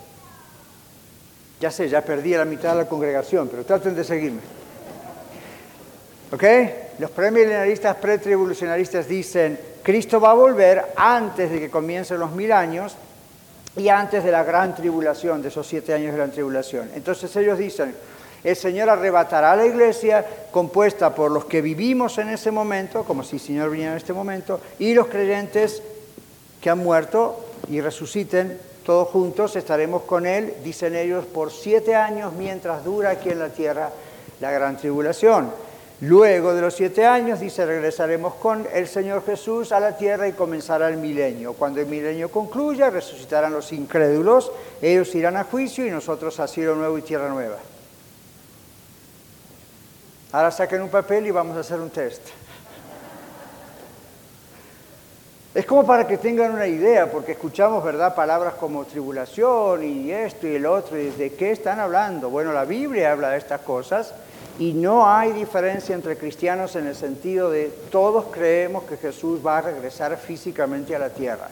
Ya 1.61 1.71
sé, 1.71 1.89
ya 1.89 2.03
perdí 2.03 2.35
a 2.35 2.39
la 2.39 2.45
mitad 2.45 2.73
de 2.73 2.83
la 2.83 2.89
congregación, 2.89 3.49
pero 3.49 3.65
traten 3.65 3.95
de 3.95 4.05
seguirme. 4.05 4.41
¿Ok? 6.33 6.45
Los 6.99 7.11
premilenialistas, 7.11 7.97
pretribulacionalistas 7.97 9.07
dicen, 9.09 9.59
Cristo 9.83 10.21
va 10.21 10.33
a 10.33 10.35
volver 10.35 10.85
antes 10.97 11.51
de 11.51 11.61
que 11.61 11.71
comiencen 11.71 12.19
los 12.19 12.33
mil 12.33 12.53
años 12.53 12.97
y 13.77 13.89
antes 13.89 14.25
de 14.25 14.33
la 14.33 14.43
gran 14.43 14.75
tribulación, 14.75 15.43
de 15.43 15.49
esos 15.49 15.67
siete 15.67 15.95
años 15.95 16.13
de 16.13 16.17
gran 16.19 16.31
tribulación. 16.31 16.91
Entonces 16.95 17.35
ellos 17.37 17.59
dicen, 17.59 17.95
el 18.43 18.57
Señor 18.57 18.91
arrebatará 18.91 19.53
a 19.53 19.57
la 19.57 19.67
iglesia 19.67 20.25
compuesta 20.51 21.15
por 21.15 21.31
los 21.31 21.45
que 21.47 21.63
vivimos 21.63 22.19
en 22.19 22.31
ese 22.31 22.51
momento, 22.51 23.05
como 23.05 23.23
si 23.23 23.37
el 23.37 23.43
Señor 23.43 23.71
viniera 23.71 23.93
en 23.93 23.99
este 23.99 24.13
momento, 24.13 24.61
y 24.79 24.95
los 24.95 25.07
creyentes 25.09 25.83
que 26.61 26.71
han 26.71 26.79
muerto 26.79 27.45
y 27.69 27.81
resuciten 27.81 28.59
todos 28.87 29.09
juntos 29.09 29.57
estaremos 29.57 30.03
con 30.03 30.27
Él, 30.27 30.55
dicen 30.63 30.95
ellos, 30.95 31.27
por 31.27 31.51
siete 31.51 31.97
años 31.97 32.33
mientras 32.33 32.85
dura 32.85 33.11
aquí 33.11 33.31
en 33.31 33.41
la 33.41 33.49
tierra 33.49 33.91
la 34.39 34.53
gran 34.53 34.77
tribulación. 34.77 35.51
Luego 36.03 36.55
de 36.55 36.61
los 36.61 36.75
siete 36.75 37.05
años, 37.05 37.41
dice, 37.41 37.67
regresaremos 37.67 38.35
con 38.35 38.65
el 38.73 38.87
Señor 38.87 39.25
Jesús 39.27 39.73
a 39.73 39.81
la 39.81 39.97
tierra 39.97 40.29
y 40.29 40.35
comenzará 40.35 40.89
el 40.89 40.99
milenio. 40.99 41.55
Cuando 41.55 41.81
el 41.81 41.87
milenio 41.87 42.31
concluya, 42.31 42.89
resucitarán 42.89 43.53
los 43.53 43.73
incrédulos, 43.73 44.53
ellos 44.81 45.13
irán 45.17 45.37
a 45.37 45.43
juicio 45.43 45.85
y 45.85 45.91
nosotros 45.91 46.39
a 46.39 46.47
cielo 46.47 46.77
nuevo 46.77 46.97
y 46.97 47.03
tierra 47.03 47.29
nueva. 47.29 47.57
Ahora 50.31 50.53
saquen 50.53 50.83
un 50.83 50.91
papel 50.91 51.27
y 51.27 51.33
vamos 51.33 51.57
a 51.57 51.61
hacer 51.61 51.81
un 51.81 51.91
test. 51.91 52.23
Es 55.57 55.65
como 55.65 55.87
para 55.87 56.07
que 56.07 56.19
tengan 56.19 56.53
una 56.53 56.67
idea, 56.67 57.11
porque 57.11 57.33
escuchamos, 57.33 57.83
¿verdad?, 57.83 58.15
palabras 58.15 58.57
como 58.61 58.85
tribulación 58.85 59.83
y 59.85 60.13
esto 60.13 60.47
y 60.47 60.57
el 60.57 60.67
otro, 60.67 60.99
y 60.99 61.09
¿de 61.09 61.33
qué 61.33 61.51
están 61.51 61.81
hablando? 61.81 62.29
Bueno, 62.29 62.53
la 62.53 62.67
Biblia 62.67 63.13
habla 63.13 63.31
de 63.31 63.39
estas 63.39 63.63
cosas 63.63 64.13
y 64.59 64.75
no 64.75 65.09
hay 65.09 65.33
diferencia 65.33 65.95
entre 65.95 66.19
cristianos 66.19 66.77
en 66.77 66.87
el 66.87 66.95
sentido 66.95 67.49
de 67.49 67.73
todos 67.91 68.27
creemos 68.31 68.85
que 68.85 68.99
Jesús 68.99 69.41
va 69.45 69.57
a 69.57 69.63
regresar 69.63 70.15
físicamente 70.19 70.95
a 70.95 70.99
la 70.99 71.09
tierra. 71.09 71.49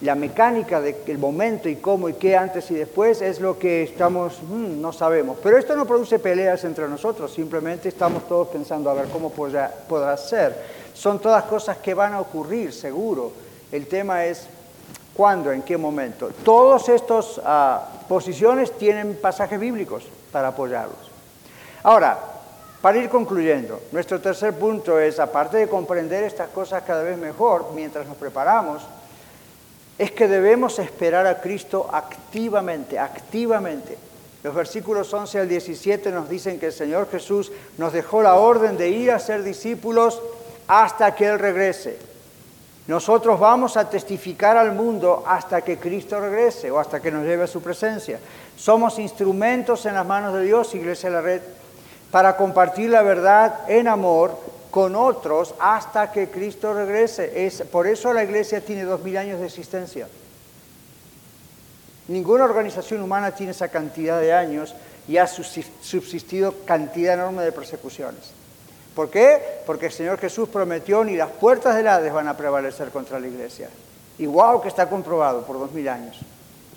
La 0.00 0.14
mecánica 0.14 0.80
del 0.80 1.18
momento 1.18 1.68
y 1.68 1.76
cómo 1.76 2.08
y 2.08 2.14
qué 2.14 2.36
antes 2.36 2.70
y 2.70 2.74
después 2.74 3.20
es 3.20 3.38
lo 3.38 3.58
que 3.58 3.82
estamos, 3.82 4.40
mm, 4.42 4.80
no 4.80 4.92
sabemos. 4.92 5.36
Pero 5.42 5.58
esto 5.58 5.76
no 5.76 5.84
produce 5.84 6.18
peleas 6.18 6.64
entre 6.64 6.88
nosotros, 6.88 7.32
simplemente 7.32 7.88
estamos 7.90 8.26
todos 8.26 8.48
pensando 8.48 8.88
a 8.88 8.94
ver 8.94 9.08
cómo 9.08 9.30
podrá, 9.30 9.70
podrá 9.88 10.16
ser. 10.16 10.56
Son 10.94 11.18
todas 11.18 11.44
cosas 11.44 11.78
que 11.78 11.92
van 11.92 12.14
a 12.14 12.20
ocurrir, 12.20 12.72
seguro. 12.72 13.32
El 13.70 13.86
tema 13.86 14.24
es 14.24 14.46
cuándo, 15.14 15.52
en 15.52 15.62
qué 15.62 15.76
momento. 15.76 16.30
Todas 16.44 16.88
estas 16.88 17.38
ah, 17.44 17.86
posiciones 18.08 18.72
tienen 18.72 19.18
pasajes 19.20 19.60
bíblicos 19.60 20.04
para 20.32 20.48
apoyarlos. 20.48 21.10
Ahora, 21.82 22.18
para 22.80 22.96
ir 22.96 23.10
concluyendo, 23.10 23.80
nuestro 23.92 24.18
tercer 24.18 24.54
punto 24.54 24.98
es, 24.98 25.20
aparte 25.20 25.58
de 25.58 25.68
comprender 25.68 26.24
estas 26.24 26.48
cosas 26.48 26.82
cada 26.84 27.02
vez 27.02 27.18
mejor 27.18 27.72
mientras 27.74 28.06
nos 28.06 28.16
preparamos, 28.16 28.82
es 30.00 30.12
que 30.12 30.28
debemos 30.28 30.78
esperar 30.78 31.26
a 31.26 31.42
Cristo 31.42 31.90
activamente, 31.92 32.98
activamente. 32.98 33.98
Los 34.42 34.54
versículos 34.54 35.12
11 35.12 35.40
al 35.40 35.48
17 35.50 36.10
nos 36.10 36.26
dicen 36.26 36.58
que 36.58 36.68
el 36.68 36.72
Señor 36.72 37.10
Jesús 37.10 37.52
nos 37.76 37.92
dejó 37.92 38.22
la 38.22 38.36
orden 38.36 38.78
de 38.78 38.88
ir 38.88 39.10
a 39.10 39.18
ser 39.18 39.42
discípulos 39.42 40.22
hasta 40.66 41.14
que 41.14 41.26
Él 41.26 41.38
regrese. 41.38 41.98
Nosotros 42.86 43.38
vamos 43.38 43.76
a 43.76 43.90
testificar 43.90 44.56
al 44.56 44.72
mundo 44.72 45.22
hasta 45.26 45.60
que 45.60 45.76
Cristo 45.76 46.18
regrese 46.18 46.70
o 46.70 46.78
hasta 46.78 47.00
que 47.00 47.10
nos 47.10 47.26
lleve 47.26 47.44
a 47.44 47.46
su 47.46 47.60
presencia. 47.60 48.18
Somos 48.56 48.98
instrumentos 48.98 49.84
en 49.84 49.96
las 49.96 50.06
manos 50.06 50.32
de 50.32 50.44
Dios, 50.44 50.74
Iglesia 50.74 51.10
de 51.10 51.14
la 51.14 51.20
Red, 51.20 51.42
para 52.10 52.38
compartir 52.38 52.88
la 52.88 53.02
verdad 53.02 53.68
en 53.68 53.86
amor 53.86 54.34
con 54.70 54.94
otros 54.94 55.54
hasta 55.58 56.12
que 56.12 56.30
Cristo 56.30 56.72
regrese. 56.72 57.46
Es, 57.46 57.62
por 57.62 57.86
eso 57.86 58.12
la 58.12 58.24
iglesia 58.24 58.60
tiene 58.60 58.84
dos 58.84 59.02
mil 59.02 59.16
años 59.16 59.40
de 59.40 59.46
existencia. 59.46 60.08
Ninguna 62.08 62.44
organización 62.44 63.02
humana 63.02 63.32
tiene 63.32 63.52
esa 63.52 63.68
cantidad 63.68 64.20
de 64.20 64.32
años 64.32 64.74
y 65.06 65.16
ha 65.16 65.26
subsistido 65.26 66.54
cantidad 66.64 67.14
enorme 67.14 67.42
de 67.42 67.52
persecuciones. 67.52 68.32
¿Por 68.94 69.10
qué? 69.10 69.60
Porque 69.66 69.86
el 69.86 69.92
Señor 69.92 70.18
Jesús 70.18 70.48
prometió 70.48 71.04
ni 71.04 71.16
las 71.16 71.30
puertas 71.30 71.76
del 71.76 71.86
Hades 71.86 72.12
van 72.12 72.28
a 72.28 72.36
prevalecer 72.36 72.90
contra 72.90 73.20
la 73.20 73.28
iglesia. 73.28 73.68
Igual 74.18 74.60
que 74.60 74.68
está 74.68 74.88
comprobado 74.88 75.42
por 75.42 75.58
dos 75.58 75.72
mil 75.72 75.88
años. 75.88 76.18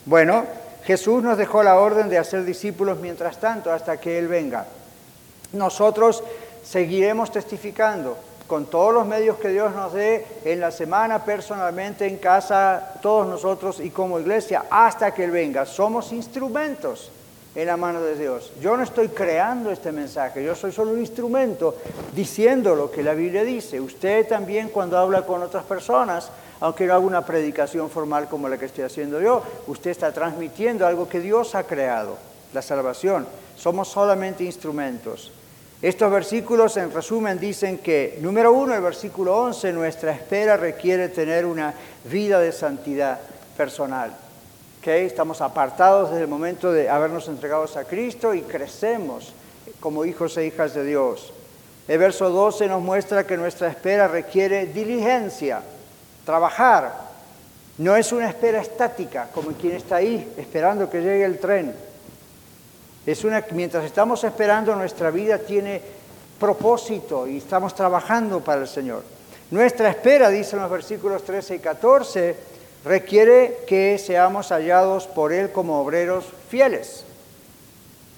Bueno, 0.05 0.45
Jesús 0.85 1.23
nos 1.23 1.37
dejó 1.37 1.63
la 1.63 1.79
orden 1.79 2.09
de 2.09 2.17
hacer 2.17 2.43
discípulos 2.43 2.99
mientras 2.99 3.39
tanto 3.39 3.71
hasta 3.71 3.97
que 3.99 4.17
Él 4.19 4.27
venga. 4.27 4.65
Nosotros 5.53 6.23
seguiremos 6.63 7.31
testificando 7.31 8.17
con 8.47 8.65
todos 8.65 8.93
los 8.93 9.07
medios 9.07 9.37
que 9.37 9.49
Dios 9.49 9.73
nos 9.73 9.93
dé 9.93 10.25
en 10.43 10.59
la 10.59 10.71
semana, 10.71 11.23
personalmente, 11.23 12.05
en 12.05 12.17
casa, 12.17 12.93
todos 13.01 13.27
nosotros 13.27 13.79
y 13.79 13.89
como 13.89 14.19
iglesia, 14.19 14.65
hasta 14.69 15.13
que 15.13 15.23
Él 15.23 15.31
venga. 15.31 15.65
Somos 15.65 16.11
instrumentos 16.11 17.09
en 17.55 17.67
la 17.67 17.77
mano 17.77 18.01
de 18.01 18.15
Dios. 18.15 18.51
Yo 18.61 18.75
no 18.75 18.83
estoy 18.83 19.09
creando 19.09 19.71
este 19.71 19.91
mensaje, 19.91 20.43
yo 20.43 20.55
soy 20.55 20.71
solo 20.71 20.91
un 20.91 20.99
instrumento 20.99 21.75
diciendo 22.13 22.75
lo 22.75 22.91
que 22.91 23.03
la 23.03 23.13
Biblia 23.13 23.43
dice. 23.43 23.79
Usted 23.79 24.27
también 24.27 24.69
cuando 24.69 24.97
habla 24.97 25.25
con 25.25 25.41
otras 25.41 25.63
personas, 25.63 26.29
aunque 26.59 26.85
no 26.85 26.93
haga 26.93 27.05
una 27.05 27.25
predicación 27.25 27.89
formal 27.89 28.27
como 28.27 28.49
la 28.49 28.57
que 28.57 28.65
estoy 28.65 28.83
haciendo 28.83 29.21
yo, 29.21 29.43
usted 29.67 29.91
está 29.91 30.11
transmitiendo 30.11 30.87
algo 30.87 31.07
que 31.07 31.19
Dios 31.19 31.55
ha 31.55 31.63
creado, 31.63 32.17
la 32.53 32.61
salvación. 32.61 33.27
Somos 33.55 33.87
solamente 33.87 34.43
instrumentos. 34.43 35.31
Estos 35.83 36.09
versículos 36.09 36.77
en 36.77 36.93
resumen 36.93 37.37
dicen 37.37 37.79
que, 37.79 38.17
número 38.21 38.53
uno, 38.53 38.73
el 38.73 38.81
versículo 38.81 39.37
11, 39.37 39.73
nuestra 39.73 40.13
espera 40.13 40.55
requiere 40.55 41.09
tener 41.09 41.45
una 41.45 41.73
vida 42.05 42.39
de 42.39 42.53
santidad 42.53 43.19
personal. 43.57 44.15
¿Okay? 44.79 45.05
Estamos 45.05 45.41
apartados 45.41 46.11
desde 46.11 46.23
el 46.23 46.29
momento 46.29 46.71
de 46.71 46.89
habernos 46.89 47.27
entregado 47.27 47.65
a 47.75 47.83
Cristo 47.83 48.33
y 48.33 48.43
crecemos 48.43 49.33
como 49.81 50.05
hijos 50.05 50.37
e 50.37 50.45
hijas 50.45 50.73
de 50.73 50.85
Dios. 50.85 51.33
El 51.89 51.97
verso 51.97 52.29
12 52.29 52.67
nos 52.67 52.81
muestra 52.81 53.27
que 53.27 53.35
nuestra 53.35 53.67
espera 53.67 54.07
requiere 54.07 54.67
diligencia, 54.67 55.63
trabajar. 56.25 56.93
No 57.77 57.97
es 57.97 58.13
una 58.13 58.29
espera 58.29 58.61
estática, 58.61 59.27
como 59.33 59.51
quien 59.51 59.75
está 59.75 59.97
ahí 59.97 60.33
esperando 60.37 60.89
que 60.89 61.01
llegue 61.01 61.25
el 61.25 61.39
tren. 61.39 61.75
Es 63.05 63.25
una, 63.25 63.43
mientras 63.51 63.83
estamos 63.83 64.23
esperando, 64.23 64.75
nuestra 64.75 65.11
vida 65.11 65.37
tiene 65.37 65.81
propósito 66.39 67.27
y 67.27 67.37
estamos 67.37 67.75
trabajando 67.75 68.39
para 68.39 68.61
el 68.61 68.67
Señor. 68.67 69.03
Nuestra 69.51 69.89
espera, 69.89 70.29
dicen 70.29 70.59
los 70.59 70.71
versículos 70.71 71.23
13 71.23 71.55
y 71.55 71.59
14, 71.59 72.35
requiere 72.85 73.59
que 73.67 73.97
seamos 73.97 74.49
hallados 74.49 75.07
por 75.07 75.33
Él 75.33 75.51
como 75.51 75.81
obreros 75.81 76.25
fieles. 76.49 77.05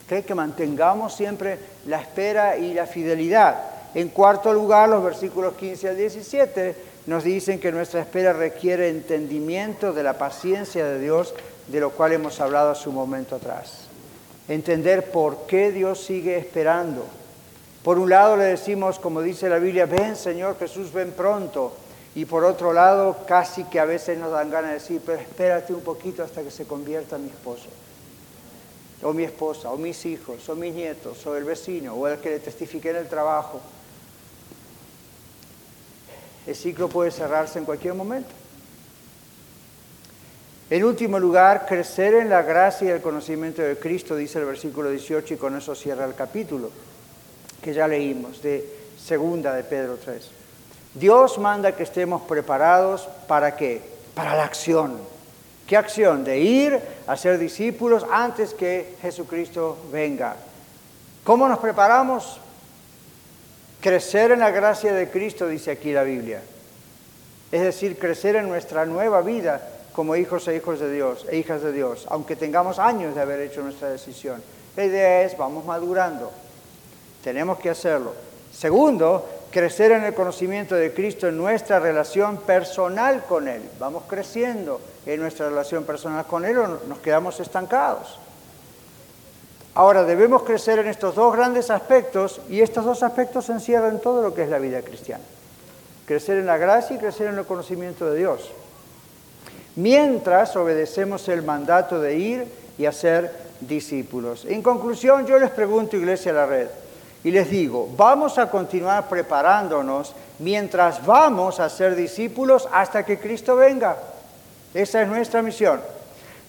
Que 0.07 0.35
mantengamos 0.35 1.15
siempre 1.15 1.57
la 1.87 1.99
espera 1.99 2.55
y 2.57 2.75
la 2.75 2.85
fidelidad. 2.85 3.57
En 3.95 4.09
cuarto 4.09 4.53
lugar, 4.53 4.87
los 4.87 5.03
versículos 5.03 5.55
15 5.55 5.89
al 5.89 5.97
17 5.97 6.75
nos 7.07 7.23
dicen 7.23 7.59
que 7.59 7.71
nuestra 7.71 8.01
espera 8.01 8.33
requiere 8.33 8.89
entendimiento 8.89 9.93
de 9.93 10.03
la 10.03 10.13
paciencia 10.13 10.85
de 10.85 10.99
Dios, 10.99 11.33
de 11.67 11.79
lo 11.79 11.89
cual 11.89 12.13
hemos 12.13 12.39
hablado 12.39 12.71
hace 12.71 12.87
un 12.87 12.95
momento 12.95 13.35
atrás 13.35 13.84
entender 14.47 15.11
por 15.11 15.47
qué 15.47 15.71
Dios 15.71 16.03
sigue 16.03 16.37
esperando. 16.37 17.05
Por 17.83 17.99
un 17.99 18.09
lado 18.09 18.37
le 18.37 18.45
decimos, 18.45 18.99
como 18.99 19.21
dice 19.21 19.49
la 19.49 19.59
Biblia, 19.59 19.85
ven 19.85 20.15
Señor 20.15 20.57
Jesús, 20.57 20.91
ven 20.91 21.11
pronto. 21.11 21.73
Y 22.15 22.25
por 22.25 22.45
otro 22.45 22.71
lado, 22.71 23.25
casi 23.27 23.65
que 23.65 23.79
a 23.79 23.85
veces 23.85 24.17
nos 24.17 24.31
dan 24.31 24.49
ganas 24.49 24.71
de 24.71 24.75
decir, 24.75 25.01
pero 25.05 25.19
espérate 25.19 25.73
un 25.73 25.81
poquito 25.81 26.23
hasta 26.23 26.41
que 26.41 26.49
se 26.49 26.65
convierta 26.65 27.17
mi 27.17 27.27
esposo, 27.27 27.67
o 29.03 29.11
mi 29.11 29.23
esposa, 29.23 29.69
o 29.69 29.77
mis 29.77 30.05
hijos, 30.05 30.47
o 30.47 30.55
mis 30.55 30.73
nietos, 30.73 31.25
o 31.27 31.35
el 31.35 31.43
vecino, 31.43 31.93
o 31.93 32.07
el 32.07 32.19
que 32.19 32.29
le 32.29 32.39
testifique 32.39 32.89
en 32.89 32.95
el 32.95 33.09
trabajo. 33.09 33.59
El 36.47 36.55
ciclo 36.55 36.87
puede 36.87 37.11
cerrarse 37.11 37.59
en 37.59 37.65
cualquier 37.65 37.93
momento. 37.95 38.29
En 40.69 40.83
último 40.83 41.19
lugar, 41.19 41.67
crecer 41.67 42.15
en 42.15 42.29
la 42.29 42.41
gracia 42.41 42.87
y 42.87 42.91
el 42.91 43.01
conocimiento 43.01 43.61
de 43.61 43.77
Cristo, 43.77 44.15
dice 44.15 44.39
el 44.39 44.45
versículo 44.45 44.89
18, 44.89 45.35
y 45.35 45.37
con 45.37 45.55
eso 45.55 45.75
cierra 45.75 46.05
el 46.05 46.15
capítulo 46.15 46.71
que 47.61 47.73
ya 47.73 47.87
leímos, 47.87 48.41
de 48.41 48.67
segunda 48.97 49.53
de 49.53 49.63
Pedro 49.63 49.97
3. 50.03 50.27
Dios 50.95 51.37
manda 51.37 51.75
que 51.75 51.83
estemos 51.83 52.23
preparados 52.23 53.07
para 53.27 53.55
qué? 53.55 53.81
Para 54.15 54.35
la 54.35 54.45
acción. 54.45 54.97
¿Qué 55.67 55.77
acción? 55.77 56.23
De 56.23 56.39
ir 56.39 56.79
a 57.05 57.15
ser 57.15 57.37
discípulos 57.37 58.03
antes 58.09 58.53
que 58.53 58.95
Jesucristo 59.01 59.77
venga. 59.91 60.35
¿Cómo 61.23 61.47
nos 61.47 61.59
preparamos? 61.59 62.39
Crecer 63.81 64.31
en 64.31 64.39
la 64.39 64.49
gracia 64.49 64.93
de 64.93 65.09
Cristo, 65.11 65.47
dice 65.47 65.71
aquí 65.71 65.91
la 65.91 66.03
Biblia. 66.03 66.41
Es 67.51 67.61
decir, 67.61 67.99
crecer 67.99 68.35
en 68.35 68.47
nuestra 68.47 68.85
nueva 68.85 69.21
vida 69.21 69.61
como 69.95 70.17
hijos 70.17 70.45
e 70.49 70.55
hijos 70.57 70.79
de 70.79 70.91
Dios 70.91 71.25
e 71.29 71.37
hijas 71.37 71.61
de 71.63 71.71
Dios, 71.71 72.05
aunque 72.09 72.35
tengamos 72.35 72.79
años 72.79 73.15
de 73.15 73.21
haber 73.21 73.39
hecho 73.39 73.61
nuestra 73.61 73.89
decisión. 73.89 74.43
La 74.75 74.83
idea 74.83 75.21
es, 75.21 75.37
vamos 75.37 75.63
madurando, 75.63 76.31
tenemos 77.23 77.57
que 77.59 77.69
hacerlo. 77.69 78.13
Segundo, 78.53 79.25
crecer 79.51 79.93
en 79.93 80.03
el 80.03 80.13
conocimiento 80.13 80.75
de 80.75 80.93
Cristo 80.93 81.29
en 81.29 81.37
nuestra 81.37 81.79
relación 81.79 82.37
personal 82.37 83.23
con 83.23 83.47
Él. 83.47 83.61
Vamos 83.79 84.03
creciendo 84.05 84.81
en 85.05 85.21
nuestra 85.21 85.47
relación 85.47 85.85
personal 85.85 86.25
con 86.25 86.43
Él 86.43 86.57
o 86.57 86.67
nos 86.87 86.99
quedamos 86.99 87.39
estancados. 87.39 88.19
Ahora, 89.75 90.03
debemos 90.03 90.43
crecer 90.43 90.79
en 90.79 90.87
estos 90.87 91.15
dos 91.15 91.33
grandes 91.33 91.69
aspectos 91.69 92.41
y 92.49 92.61
estos 92.61 92.83
dos 92.83 93.01
aspectos 93.01 93.49
encierran 93.49 93.99
todo 93.99 94.21
lo 94.21 94.33
que 94.33 94.43
es 94.43 94.49
la 94.49 94.59
vida 94.59 94.81
cristiana. 94.81 95.23
Crecer 96.05 96.37
en 96.37 96.45
la 96.45 96.57
gracia 96.57 96.97
y 96.97 96.99
crecer 96.99 97.27
en 97.27 97.37
el 97.37 97.45
conocimiento 97.45 98.09
de 98.09 98.17
Dios 98.17 98.51
mientras 99.75 100.55
obedecemos 100.55 101.27
el 101.29 101.43
mandato 101.43 101.99
de 101.99 102.17
ir 102.17 102.47
y 102.77 102.85
hacer 102.85 103.31
discípulos. 103.59 104.45
En 104.45 104.61
conclusión, 104.61 105.25
yo 105.25 105.39
les 105.39 105.51
pregunto, 105.51 105.97
Iglesia 105.97 106.33
de 106.33 106.37
la 106.37 106.45
Red, 106.45 106.67
y 107.23 107.31
les 107.31 107.49
digo, 107.49 107.89
vamos 107.97 108.37
a 108.37 108.49
continuar 108.49 109.09
preparándonos 109.09 110.13
mientras 110.39 111.03
vamos 111.05 111.59
a 111.59 111.69
ser 111.69 111.95
discípulos 111.95 112.67
hasta 112.71 113.03
que 113.03 113.17
Cristo 113.17 113.55
venga. 113.55 113.97
Esa 114.73 115.01
es 115.01 115.07
nuestra 115.07 115.41
misión. 115.41 115.79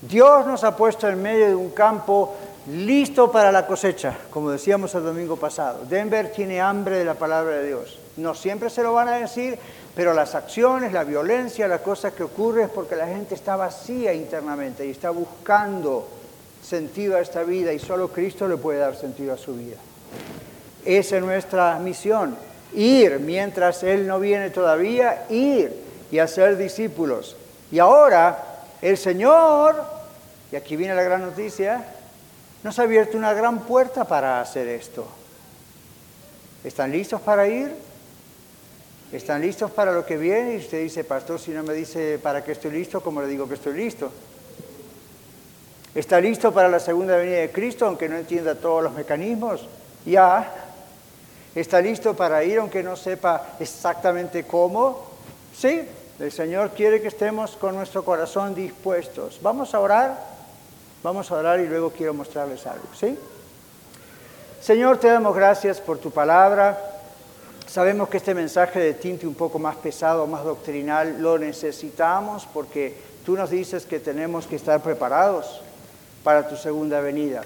Dios 0.03 0.47
nos 0.47 0.64
ha 0.64 0.77
puesto 0.77 1.09
en 1.09 1.22
medio 1.22 1.47
de 1.47 1.55
un 1.55 1.70
campo 1.70 2.35
listo 2.70 3.31
para 3.31 3.53
la 3.53 3.66
cosecha, 3.66 4.14
como 4.31 4.51
decíamos 4.51 4.95
el 4.95 5.05
domingo 5.05 5.37
pasado. 5.37 5.85
Denver 5.89 6.33
tiene 6.33 6.61
hambre 6.61 6.99
de 6.99 7.05
la 7.05 7.14
palabra 7.14 7.57
de 7.57 7.68
Dios. 7.68 7.99
No 8.16 8.35
siempre 8.35 8.68
se 8.68 8.83
lo 8.83 8.93
van 8.93 9.09
a 9.09 9.16
decir, 9.16 9.59
pero 9.97 10.12
las 10.12 10.34
acciones, 10.34 10.92
la 10.92 11.05
violencia, 11.05 11.66
la 11.66 11.78
cosa 11.78 12.11
que 12.11 12.22
ocurre 12.22 12.64
es 12.64 12.68
porque 12.68 12.94
la 12.94 13.07
gente 13.07 13.34
está 13.34 13.57
vacía 13.57 14.12
internamente 14.12 14.86
y 14.86 14.90
está 14.90 15.09
buscando 15.09 16.07
sentido 16.62 17.16
a 17.16 17.20
esta 17.20 17.42
vida 17.44 17.72
y 17.72 17.78
solo 17.78 18.09
Cristo 18.09 18.47
le 18.47 18.59
puede 18.59 18.80
dar 18.80 18.94
sentido 18.94 19.32
a 19.32 19.38
su 19.38 19.55
vida. 19.55 19.78
Esa 20.84 21.16
es 21.16 21.22
nuestra 21.22 21.78
misión, 21.78 22.36
ir 22.74 23.20
mientras 23.20 23.82
Él 23.84 24.07
no 24.07 24.20
viene 24.20 24.51
todavía, 24.51 25.24
ir 25.30 25.72
y 26.11 26.18
hacer 26.18 26.59
discípulos. 26.59 27.34
Y 27.72 27.78
ahora 27.78 28.44
el 28.82 28.99
Señor, 28.99 29.82
y 30.53 30.57
aquí 30.57 30.76
viene 30.76 30.94
la 30.94 31.05
gran 31.05 31.22
noticia, 31.22 31.82
nos 32.62 32.78
ha 32.78 32.82
abierto 32.82 33.16
una 33.16 33.32
gran 33.32 33.61
puerta 33.61 34.05
para 34.05 34.42
hacer 34.42 34.68
esto. 34.68 35.07
¿Están 36.62 36.92
listos 36.92 37.22
para 37.22 37.49
ir? 37.49 37.86
¿Están 39.13 39.41
listos 39.41 39.71
para 39.71 39.93
lo 39.93 40.05
que 40.05 40.17
viene? 40.17 40.55
Y 40.55 40.59
usted 40.59 40.83
dice, 40.83 41.05
pastor, 41.05 41.39
si 41.39 41.53
no 41.53 41.63
me 41.63 41.75
dice 41.75 42.19
para 42.19 42.43
qué 42.43 42.53
estoy 42.53 42.73
listo, 42.73 43.01
¿cómo 43.01 43.23
le 43.23 43.29
digo 43.29 43.47
que 43.49 43.55
estoy 43.55 43.75
listo? 43.75 44.11
¿Está 45.95 46.21
listo 46.21 46.53
para 46.53 46.69
la 46.69 46.81
segunda 46.81 47.17
venida 47.17 47.39
de 47.39 47.51
Cristo, 47.51 47.87
aunque 47.87 48.09
no 48.09 48.17
entienda 48.17 48.57
todos 48.57 48.83
los 48.83 48.93
mecanismos? 48.93 49.67
Ya. 50.05 50.53
¿Está 51.55 51.81
listo 51.81 52.15
para 52.15 52.43
ir, 52.45 52.59
aunque 52.59 52.83
no 52.83 52.97
sepa 52.97 53.55
exactamente 53.61 54.45
cómo? 54.45 55.07
Sí, 55.57 55.89
el 56.19 56.33
Señor 56.33 56.73
quiere 56.73 57.01
que 57.01 57.09
estemos 57.09 57.57
con 57.57 57.77
nuestro 57.77 58.05
corazón 58.05 58.55
dispuestos. 58.55 59.39
Vamos 59.41 59.73
a 59.73 59.81
orar, 59.81 60.19
vamos 61.03 61.31
a 61.31 61.37
orar 61.37 61.61
y 61.61 61.67
luego 61.67 61.91
quiero 61.91 62.13
mostrarles 62.13 62.67
algo, 62.67 62.89
¿sí? 62.99 63.17
Señor, 64.61 64.99
te 64.99 65.09
damos 65.09 65.35
gracias 65.35 65.81
por 65.81 65.99
tu 65.99 66.11
palabra. 66.11 66.95
Sabemos 67.67 68.09
que 68.09 68.19
este 68.19 68.33
mensaje 68.33 68.79
de 68.79 68.95
tinte 68.95 69.27
un 69.27 69.35
poco 69.35 69.59
más 69.59 69.75
pesado, 69.77 70.27
más 70.29 70.45
doctrinal, 70.45 71.21
lo 71.21 71.37
necesitamos 71.37 72.47
porque 72.55 72.95
tú 73.25 73.37
nos 73.37 73.51
dices 73.51 73.87
que 73.87 73.99
tenemos 73.99 74.47
que 74.47 74.55
estar 74.55 74.81
preparados 74.83 75.62
para 76.23 76.49
tu 76.49 76.57
segunda 76.57 77.01
venida, 77.01 77.43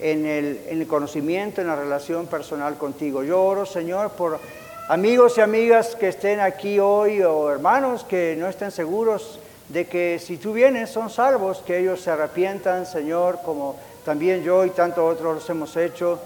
en 0.00 0.26
el, 0.26 0.86
conocimiento, 0.88 1.60
en 1.60 1.68
la 1.68 1.76
relación 1.76 2.26
personal 2.26 2.78
contigo. 2.78 3.22
Yo 3.22 3.42
oro, 3.42 3.64
Señor, 3.64 4.10
por 4.10 4.40
amigos 4.88 5.38
y 5.38 5.40
amigas 5.40 5.94
que 5.94 6.08
estén 6.08 6.40
aquí 6.40 6.80
hoy 6.80 7.22
o 7.22 7.50
hermanos 7.50 8.02
que 8.02 8.34
no 8.36 8.48
estén 8.48 8.72
seguros 8.72 9.38
de 9.68 9.86
que 9.86 10.18
si 10.18 10.36
tú 10.36 10.52
vienes 10.52 10.90
son 10.90 11.10
salvos, 11.10 11.62
que 11.64 11.78
ellos 11.78 12.00
se 12.00 12.10
arrepientan, 12.10 12.86
Señor, 12.86 13.38
como 13.44 13.76
también 14.04 14.42
yo 14.42 14.64
y 14.64 14.70
tantos 14.70 15.14
otros 15.14 15.36
los 15.36 15.50
hemos 15.50 15.76
hecho. 15.76 16.18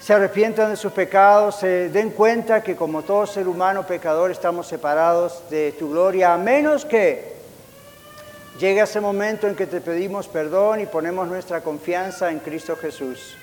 Se 0.00 0.14
arrepientan 0.14 0.70
de 0.70 0.76
sus 0.76 0.92
pecados, 0.92 1.56
se 1.56 1.88
den 1.88 2.10
cuenta 2.10 2.62
que 2.62 2.76
como 2.76 3.02
todo 3.02 3.26
ser 3.26 3.48
humano 3.48 3.86
pecador 3.86 4.30
estamos 4.30 4.66
separados 4.66 5.42
de 5.50 5.72
tu 5.72 5.90
gloria, 5.90 6.34
a 6.34 6.38
menos 6.38 6.84
que 6.84 7.38
Llega 8.58 8.82
ese 8.82 9.00
momento 9.00 9.46
en 9.46 9.54
que 9.54 9.68
te 9.68 9.80
pedimos 9.80 10.26
perdón 10.26 10.80
y 10.80 10.86
ponemos 10.86 11.28
nuestra 11.28 11.60
confianza 11.60 12.32
en 12.32 12.40
Cristo 12.40 12.74
Jesús. 12.74 13.36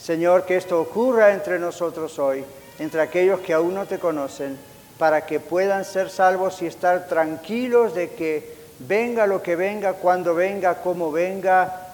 Señor, 0.00 0.44
que 0.44 0.56
esto 0.56 0.80
ocurra 0.80 1.32
entre 1.32 1.58
nosotros 1.58 2.16
hoy, 2.20 2.44
entre 2.78 3.00
aquellos 3.00 3.40
que 3.40 3.52
aún 3.52 3.74
no 3.74 3.86
te 3.86 3.98
conocen, 3.98 4.56
para 4.98 5.26
que 5.26 5.40
puedan 5.40 5.84
ser 5.84 6.10
salvos 6.10 6.62
y 6.62 6.66
estar 6.66 7.08
tranquilos 7.08 7.92
de 7.92 8.10
que 8.10 8.54
venga 8.78 9.26
lo 9.26 9.42
que 9.42 9.56
venga, 9.56 9.94
cuando 9.94 10.32
venga, 10.32 10.76
como 10.76 11.10
venga, 11.10 11.88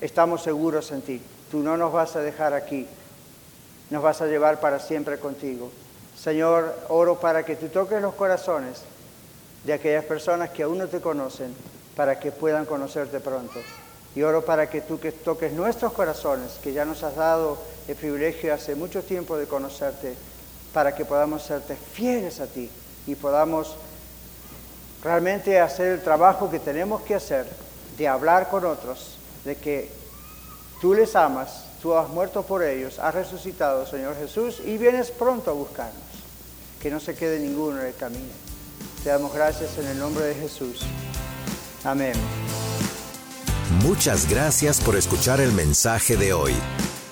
estamos 0.00 0.42
seguros 0.42 0.90
en 0.90 1.02
ti. 1.02 1.22
Tú 1.54 1.62
no 1.62 1.76
nos 1.76 1.92
vas 1.92 2.16
a 2.16 2.20
dejar 2.20 2.52
aquí, 2.52 2.84
nos 3.88 4.02
vas 4.02 4.20
a 4.20 4.26
llevar 4.26 4.58
para 4.58 4.80
siempre 4.80 5.20
contigo. 5.20 5.70
Señor, 6.20 6.74
oro 6.88 7.20
para 7.20 7.44
que 7.44 7.54
tú 7.54 7.68
toques 7.68 8.02
los 8.02 8.14
corazones 8.14 8.82
de 9.62 9.72
aquellas 9.72 10.04
personas 10.04 10.50
que 10.50 10.64
aún 10.64 10.78
no 10.78 10.88
te 10.88 11.00
conocen 11.00 11.54
para 11.94 12.18
que 12.18 12.32
puedan 12.32 12.64
conocerte 12.64 13.20
pronto. 13.20 13.60
Y 14.16 14.22
oro 14.22 14.44
para 14.44 14.68
que 14.68 14.80
tú 14.80 14.98
que 14.98 15.12
toques 15.12 15.52
nuestros 15.52 15.92
corazones, 15.92 16.58
que 16.60 16.72
ya 16.72 16.84
nos 16.84 17.04
has 17.04 17.14
dado 17.14 17.56
el 17.86 17.94
privilegio 17.94 18.52
hace 18.52 18.74
mucho 18.74 19.04
tiempo 19.04 19.36
de 19.36 19.46
conocerte, 19.46 20.16
para 20.72 20.96
que 20.96 21.04
podamos 21.04 21.44
serte 21.44 21.76
fieles 21.76 22.40
a 22.40 22.48
ti 22.48 22.68
y 23.06 23.14
podamos 23.14 23.76
realmente 25.04 25.60
hacer 25.60 25.92
el 25.92 26.02
trabajo 26.02 26.50
que 26.50 26.58
tenemos 26.58 27.02
que 27.02 27.14
hacer 27.14 27.46
de 27.96 28.08
hablar 28.08 28.48
con 28.48 28.64
otros, 28.64 29.18
de 29.44 29.54
que 29.54 30.02
tú 30.84 30.92
les 30.92 31.16
amas, 31.16 31.64
tú 31.80 31.94
has 31.94 32.10
muerto 32.10 32.42
por 32.42 32.62
ellos, 32.62 32.98
has 32.98 33.14
resucitado, 33.14 33.86
Señor 33.86 34.14
Jesús, 34.18 34.60
y 34.62 34.76
vienes 34.76 35.10
pronto 35.10 35.50
a 35.50 35.54
buscarnos. 35.54 36.02
Que 36.78 36.90
no 36.90 37.00
se 37.00 37.14
quede 37.14 37.40
ninguno 37.40 37.80
en 37.80 37.86
el 37.86 37.94
camino. 37.94 38.34
Te 39.02 39.08
damos 39.08 39.32
gracias 39.32 39.78
en 39.78 39.86
el 39.86 39.98
nombre 39.98 40.26
de 40.26 40.34
Jesús. 40.34 40.82
Amén. 41.84 42.12
Muchas 43.82 44.28
gracias 44.28 44.78
por 44.82 44.94
escuchar 44.94 45.40
el 45.40 45.52
mensaje 45.52 46.18
de 46.18 46.34
hoy. 46.34 46.52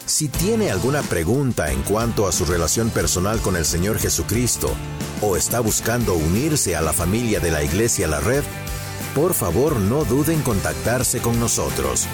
Si 0.05 0.29
tiene 0.29 0.71
alguna 0.71 1.01
pregunta 1.01 1.73
en 1.73 1.83
cuanto 1.83 2.29
a 2.29 2.33
su 2.33 2.45
relación 2.45 2.91
personal 2.91 3.41
con 3.41 3.57
el 3.57 3.65
Señor 3.65 3.99
Jesucristo 3.99 4.69
o 5.23 5.35
está 5.35 5.61
buscando 5.61 6.13
unirse 6.13 6.77
a 6.77 6.83
la 6.83 6.93
familia 6.93 7.41
de 7.41 7.51
la 7.51 7.63
Iglesia 7.63 8.07
La 8.07 8.21
Red, 8.21 8.45
por 9.15 9.33
favor 9.33 9.77
no 9.77 10.05
duden 10.05 10.41
en 10.41 10.43
contactarse 10.43 11.21
con 11.21 11.41
nosotros. 11.41 12.07